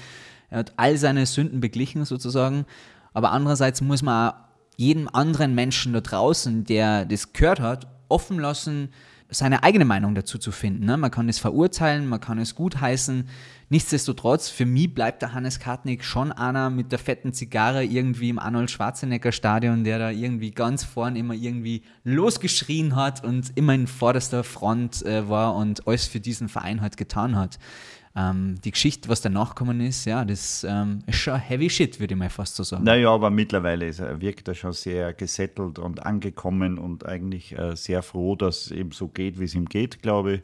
[0.48, 2.66] er hat all seine Sünden beglichen sozusagen,
[3.14, 4.32] aber andererseits muss man
[4.76, 8.90] jedem anderen Menschen da draußen, der das gehört hat, offen lassen,
[9.30, 10.84] seine eigene Meinung dazu zu finden.
[10.84, 10.96] Ne?
[10.96, 13.28] Man kann es verurteilen, man kann es gutheißen.
[13.68, 18.40] Nichtsdestotrotz, für mich bleibt der Hannes Kartnick schon einer mit der fetten Zigarre irgendwie im
[18.40, 23.86] Arnold Schwarzenegger Stadion, der da irgendwie ganz vorn immer irgendwie losgeschrien hat und immer in
[23.86, 27.58] vorderster Front äh, war und alles für diesen Verein halt getan hat.
[28.16, 32.14] Ähm, die Geschichte, was danach gekommen ist, ja, das ähm, ist schon heavy shit, würde
[32.14, 32.82] ich mal fast so sagen.
[32.82, 38.02] Naja, aber mittlerweile er, wirkt er schon sehr gesettelt und angekommen und eigentlich äh, sehr
[38.02, 40.42] froh, dass es eben so geht, wie es ihm geht, glaube ich.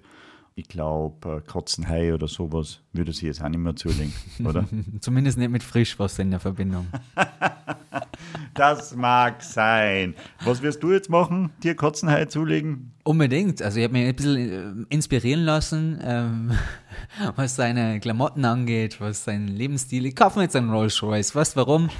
[0.58, 4.10] Ich glaube, äh, Kotzenhai oder sowas würde sie jetzt auch nicht mehr zulegen,
[4.42, 4.64] oder?
[5.00, 6.86] Zumindest nicht mit Frischwasser in der Verbindung.
[8.54, 10.14] das mag sein.
[10.44, 11.50] Was wirst du jetzt machen?
[11.62, 12.92] Dir Kotzenhai zulegen?
[13.04, 13.60] Unbedingt.
[13.60, 16.52] Also ich habe mich ein bisschen äh, inspirieren lassen, ähm,
[17.36, 20.06] was seine Klamotten angeht, was seinen Lebensstil.
[20.06, 21.34] Ich kaufe mir jetzt einen Rolls Royce.
[21.34, 21.90] Weißt du warum?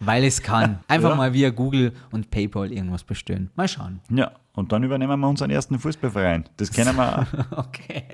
[0.00, 0.80] Weil es kann.
[0.88, 1.14] Einfach Ja.
[1.14, 3.50] mal via Google und PayPal irgendwas bestellen.
[3.54, 4.00] Mal schauen.
[4.10, 6.48] Ja, und dann übernehmen wir unseren ersten Fußballverein.
[6.56, 7.26] Das kennen wir auch.
[7.66, 8.04] Okay.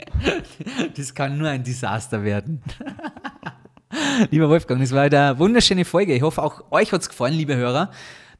[0.96, 2.62] Das kann nur ein Desaster werden.
[4.30, 6.14] Lieber Wolfgang, das war eine wunderschöne Folge.
[6.14, 7.90] Ich hoffe, auch euch hat es gefallen, liebe Hörer.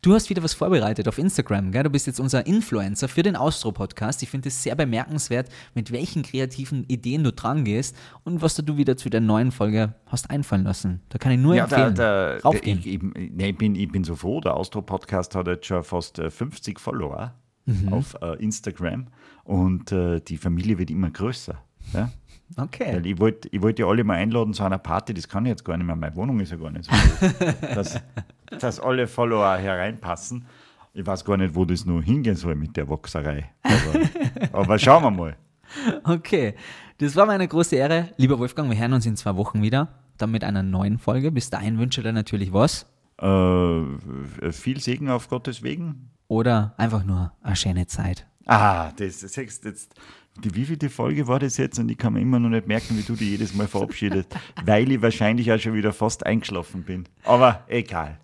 [0.01, 1.83] Du hast wieder was vorbereitet auf Instagram, gell?
[1.83, 4.23] Du bist jetzt unser Influencer für den Austro-Podcast.
[4.23, 8.77] Ich finde es sehr bemerkenswert, mit welchen kreativen Ideen du dran gehst und was du
[8.77, 11.01] wieder zu der neuen Folge hast einfallen lassen.
[11.09, 11.97] Da kann ich nur Ja, empfehlen.
[11.97, 12.79] der, Raufgehen.
[12.79, 16.21] ich, ich, nee, ich, bin, ich bin so froh, der Austro-Podcast hat jetzt schon fast
[16.21, 17.35] äh, 50 Follower
[17.69, 17.93] Mhm.
[17.93, 19.09] auf äh, Instagram
[19.45, 21.63] und äh, die Familie wird immer größer.
[21.93, 22.11] Ja?
[22.57, 22.95] okay.
[22.95, 25.51] Weil ich wollte ich wollt ja alle mal einladen zu einer Party, das kann ich
[25.51, 28.01] jetzt gar nicht mehr, meine Wohnung ist ja gar nicht so groß, dass,
[28.59, 30.47] dass alle Follower hereinpassen.
[30.95, 33.51] Ich weiß gar nicht, wo das nur hingehen soll mit der Boxerei.
[33.63, 35.37] Aber, aber schauen wir mal.
[36.05, 36.55] Okay,
[36.97, 38.09] das war meine große Ehre.
[38.17, 41.31] Lieber Wolfgang, wir hören uns in zwei Wochen wieder, dann mit einer neuen Folge.
[41.31, 42.87] Bis dahin wünsche ich dir natürlich was.
[43.21, 46.11] Äh, viel Segen auf Gottes Wegen.
[46.29, 48.27] Oder einfach nur eine schöne Zeit.
[48.47, 49.95] Ah, das ist jetzt.
[50.45, 51.79] Die wievielte Folge war das jetzt?
[51.79, 54.29] Und ich kann mir immer noch nicht merken, wie du die jedes Mal verabschiedest,
[54.65, 57.09] weil ich wahrscheinlich auch schon wieder fast eingeschlafen bin.
[57.25, 58.21] Aber egal.